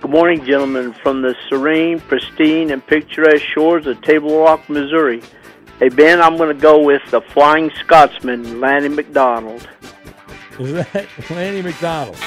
Good 0.00 0.10
morning, 0.10 0.44
gentlemen, 0.44 0.94
from 0.94 1.22
the 1.22 1.36
serene, 1.48 2.00
pristine, 2.00 2.72
and 2.72 2.84
picturesque 2.84 3.44
shores 3.44 3.86
of 3.86 4.02
Table 4.02 4.36
Rock, 4.40 4.68
Missouri. 4.68 5.22
Hey, 5.78 5.90
Ben, 5.90 6.20
I'm 6.20 6.36
going 6.36 6.54
to 6.54 6.60
go 6.60 6.82
with 6.82 7.02
the 7.12 7.20
Flying 7.20 7.70
Scotsman, 7.84 8.60
Lanny 8.60 8.88
McDonald. 8.88 9.68
Is 10.58 10.72
that 10.72 11.06
Lanny 11.30 11.62
McDonald? 11.62 12.18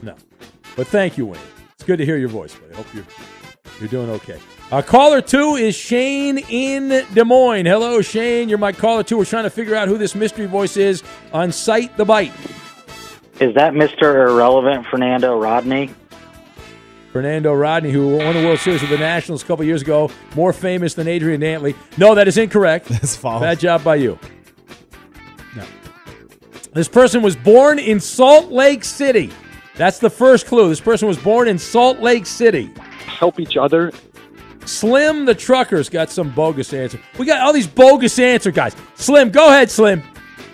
No. 0.00 0.14
But 0.74 0.86
thank 0.86 1.18
you, 1.18 1.26
Wayne. 1.26 1.40
It's 1.74 1.84
good 1.84 1.98
to 1.98 2.06
hear 2.06 2.16
your 2.16 2.30
voice, 2.30 2.54
buddy. 2.54 2.72
I 2.72 2.76
hope 2.76 2.86
you're, 2.94 3.06
you're 3.78 3.88
doing 3.90 4.08
okay. 4.08 4.38
Uh, 4.72 4.82
caller 4.82 5.20
two 5.20 5.56
is 5.56 5.74
Shane 5.74 6.38
in 6.38 6.88
Des 6.88 7.24
Moines. 7.24 7.66
Hello, 7.66 8.00
Shane. 8.00 8.48
You're 8.48 8.58
my 8.58 8.72
caller 8.72 9.02
two. 9.02 9.18
We're 9.18 9.24
trying 9.24 9.44
to 9.44 9.50
figure 9.50 9.74
out 9.74 9.88
who 9.88 9.98
this 9.98 10.14
mystery 10.14 10.46
voice 10.46 10.76
is 10.76 11.02
on 11.32 11.52
Cite 11.52 11.96
the 11.96 12.04
Bite. 12.04 12.32
Is 13.40 13.54
that 13.54 13.74
Mr. 13.74 14.28
Irrelevant 14.28 14.86
Fernando 14.86 15.38
Rodney? 15.38 15.90
Fernando 17.12 17.52
Rodney, 17.52 17.92
who 17.92 18.16
won 18.16 18.34
the 18.34 18.44
World 18.44 18.58
Series 18.58 18.80
with 18.80 18.90
the 18.90 18.98
Nationals 18.98 19.42
a 19.42 19.46
couple 19.46 19.64
years 19.64 19.82
ago, 19.82 20.10
more 20.34 20.52
famous 20.52 20.94
than 20.94 21.06
Adrian 21.06 21.40
Dantley. 21.40 21.76
No, 21.96 22.14
that 22.14 22.26
is 22.26 22.38
incorrect. 22.38 22.86
That's 22.88 23.14
false. 23.14 23.40
Bad 23.40 23.60
job 23.60 23.84
by 23.84 23.96
you. 23.96 24.18
No. 25.54 25.64
This 26.72 26.88
person 26.88 27.22
was 27.22 27.36
born 27.36 27.78
in 27.78 28.00
Salt 28.00 28.50
Lake 28.50 28.82
City. 28.82 29.30
That's 29.76 29.98
the 29.98 30.10
first 30.10 30.46
clue. 30.46 30.68
This 30.68 30.80
person 30.80 31.06
was 31.06 31.18
born 31.18 31.46
in 31.46 31.58
Salt 31.58 32.00
Lake 32.00 32.26
City. 32.26 32.72
Help 33.06 33.38
each 33.38 33.56
other. 33.56 33.92
Slim 34.66 35.24
the 35.24 35.34
Trucker's 35.34 35.88
got 35.88 36.10
some 36.10 36.30
bogus 36.30 36.72
answer. 36.72 37.00
We 37.18 37.26
got 37.26 37.40
all 37.40 37.52
these 37.52 37.66
bogus 37.66 38.18
answer 38.18 38.50
guys. 38.50 38.74
Slim, 38.94 39.30
go 39.30 39.48
ahead, 39.48 39.70
Slim. 39.70 40.02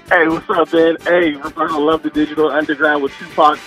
Hey, 0.08 0.26
what's 0.28 0.48
up, 0.50 0.70
Ben? 0.72 0.96
Hey, 1.02 1.34
Roberto, 1.34 1.78
love 1.78 2.02
the 2.02 2.10
Digital 2.10 2.50
Underground 2.50 3.02
with 3.02 3.12
Tupac. 3.12 3.58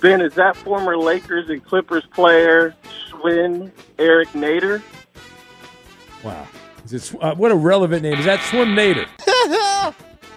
Ben, 0.00 0.20
is 0.20 0.34
that 0.34 0.56
former 0.56 0.98
Lakers 0.98 1.48
and 1.48 1.64
Clippers 1.64 2.04
player 2.12 2.74
Swen 3.08 3.72
Erick 3.98 4.34
Nater? 4.34 4.82
Wow. 6.22 6.46
Is 6.84 6.92
it, 6.92 7.22
uh, 7.22 7.34
what 7.34 7.52
a 7.52 7.56
relevant 7.56 8.02
name. 8.02 8.18
Is 8.18 8.26
that 8.26 8.42
Swen 8.42 8.74
Nater? 8.74 9.06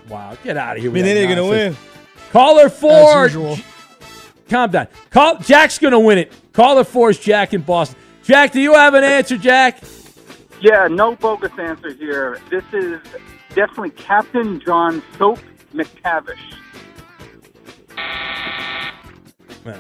wow, 0.10 0.38
get 0.44 0.56
out 0.56 0.78
of 0.78 0.82
here. 0.82 0.92
I 0.92 0.94
mean, 0.94 1.04
they're 1.04 1.28
gonna 1.28 1.48
win. 1.48 1.76
Caller 2.32 2.70
four. 2.70 3.24
usual. 3.24 3.58
Calm 4.50 4.70
down. 4.70 4.88
Call 5.10 5.38
Jack's 5.40 5.80
gonna 5.80 6.00
win 6.00 6.20
it. 6.20 6.32
Caller 6.54 6.84
four 6.84 7.10
is 7.10 7.20
Jack 7.20 7.54
in 7.54 7.62
Boston. 7.62 7.98
Jack, 8.26 8.52
do 8.52 8.60
you 8.60 8.74
have 8.74 8.96
an 8.96 9.04
answer, 9.04 9.38
Jack? 9.38 9.82
Yeah, 10.62 10.88
no 10.88 11.16
bogus 11.16 11.52
answer 11.60 11.94
here. 11.94 12.40
This 12.50 12.64
is 12.74 13.00
definitely 13.50 13.92
Captain 13.92 14.60
John 14.60 15.04
Soap 15.18 15.40
MacTavish. 15.74 16.40
Well, 19.64 19.80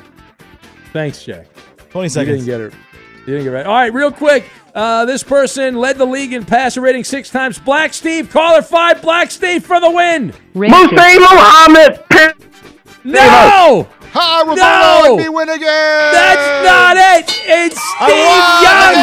thanks, 0.94 1.24
Jack. 1.24 1.48
20 1.90 2.10
seconds. 2.10 2.46
You 2.46 2.46
seconds. 2.46 2.46
didn't 2.46 2.46
get 2.46 2.62
it. 2.62 2.74
You 3.22 3.34
didn't 3.34 3.44
get 3.46 3.54
it 3.54 3.56
right. 3.56 3.66
All 3.66 3.74
right, 3.74 3.94
real 3.94 4.12
quick. 4.12 4.46
Uh, 4.76 5.06
this 5.06 5.24
person 5.24 5.76
led 5.76 5.98
the 5.98 6.06
league 6.06 6.34
in 6.34 6.46
passer 6.46 6.82
rating 6.82 7.04
six 7.04 7.30
times. 7.30 7.58
Black 7.58 7.94
Steve, 7.94 8.30
caller 8.30 8.62
five. 8.62 9.02
Black 9.02 9.32
Steve 9.32 9.66
for 9.66 9.80
the 9.80 9.90
win. 9.90 10.34
Muhsin 10.54 11.20
Muhammad. 11.20 12.36
No! 13.06 13.88
Hi, 14.18 14.42
Roberto. 14.44 14.64
No! 14.64 15.16
We 15.18 15.28
win 15.28 15.50
again. 15.50 16.14
That's 16.14 16.48
not 16.64 16.96
it. 16.96 17.28
It's 17.44 17.76
Steve 17.76 18.48
Young. 18.64 18.96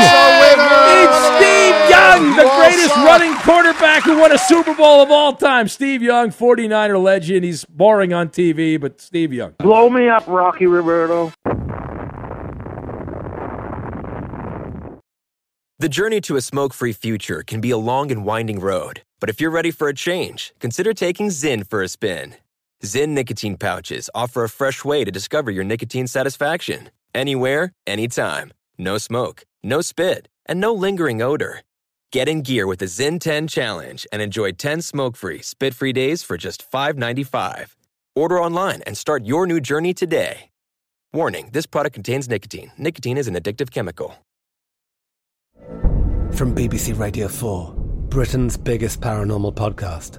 It's 0.88 1.18
Steve 1.36 1.76
Young, 1.90 2.34
the 2.34 2.48
greatest 2.56 2.96
running 2.96 3.34
quarterback 3.40 4.04
who 4.04 4.18
won 4.18 4.32
a 4.32 4.38
Super 4.38 4.74
Bowl 4.74 5.02
of 5.02 5.10
all 5.10 5.34
time. 5.34 5.68
Steve 5.68 6.02
Young, 6.02 6.30
49er 6.30 7.02
legend. 7.02 7.44
He's 7.44 7.66
boring 7.66 8.14
on 8.14 8.30
TV, 8.30 8.80
but 8.80 9.02
Steve 9.02 9.34
Young. 9.34 9.52
Blow 9.58 9.90
me 9.90 10.08
up, 10.08 10.26
Rocky 10.26 10.64
Roberto. 10.64 11.30
The 15.78 15.88
journey 15.90 16.22
to 16.22 16.36
a 16.36 16.40
smoke 16.40 16.72
free 16.72 16.94
future 16.94 17.42
can 17.42 17.60
be 17.60 17.70
a 17.70 17.76
long 17.76 18.10
and 18.10 18.24
winding 18.24 18.60
road, 18.60 19.02
but 19.20 19.28
if 19.28 19.42
you're 19.42 19.50
ready 19.50 19.72
for 19.72 19.88
a 19.88 19.94
change, 19.94 20.54
consider 20.58 20.94
taking 20.94 21.28
Zyn 21.28 21.68
for 21.68 21.82
a 21.82 21.88
spin. 21.88 22.36
Zyn 22.84 23.10
nicotine 23.10 23.56
pouches 23.56 24.10
offer 24.12 24.42
a 24.42 24.48
fresh 24.48 24.84
way 24.84 25.04
to 25.04 25.10
discover 25.12 25.52
your 25.52 25.62
nicotine 25.62 26.08
satisfaction 26.08 26.90
anywhere, 27.14 27.72
anytime. 27.86 28.52
No 28.76 28.98
smoke, 28.98 29.44
no 29.62 29.82
spit, 29.82 30.26
and 30.46 30.60
no 30.60 30.72
lingering 30.72 31.22
odor. 31.22 31.60
Get 32.10 32.28
in 32.28 32.42
gear 32.42 32.66
with 32.66 32.80
the 32.80 32.86
Zyn 32.86 33.20
10 33.20 33.46
Challenge 33.46 34.04
and 34.12 34.20
enjoy 34.20 34.52
10 34.52 34.82
smoke 34.82 35.16
free, 35.16 35.42
spit 35.42 35.74
free 35.74 35.92
days 35.92 36.24
for 36.24 36.36
just 36.36 36.68
$5.95. 36.72 37.76
Order 38.16 38.42
online 38.42 38.82
and 38.82 38.98
start 38.98 39.24
your 39.24 39.46
new 39.46 39.60
journey 39.60 39.94
today. 39.94 40.50
Warning 41.12 41.50
this 41.52 41.66
product 41.66 41.94
contains 41.94 42.28
nicotine. 42.28 42.72
Nicotine 42.78 43.16
is 43.16 43.28
an 43.28 43.34
addictive 43.34 43.70
chemical. 43.70 44.16
From 46.32 46.54
BBC 46.54 46.98
Radio 46.98 47.28
4, 47.28 47.74
Britain's 48.08 48.56
biggest 48.56 49.00
paranormal 49.00 49.54
podcast 49.54 50.18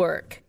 work. 0.01 0.40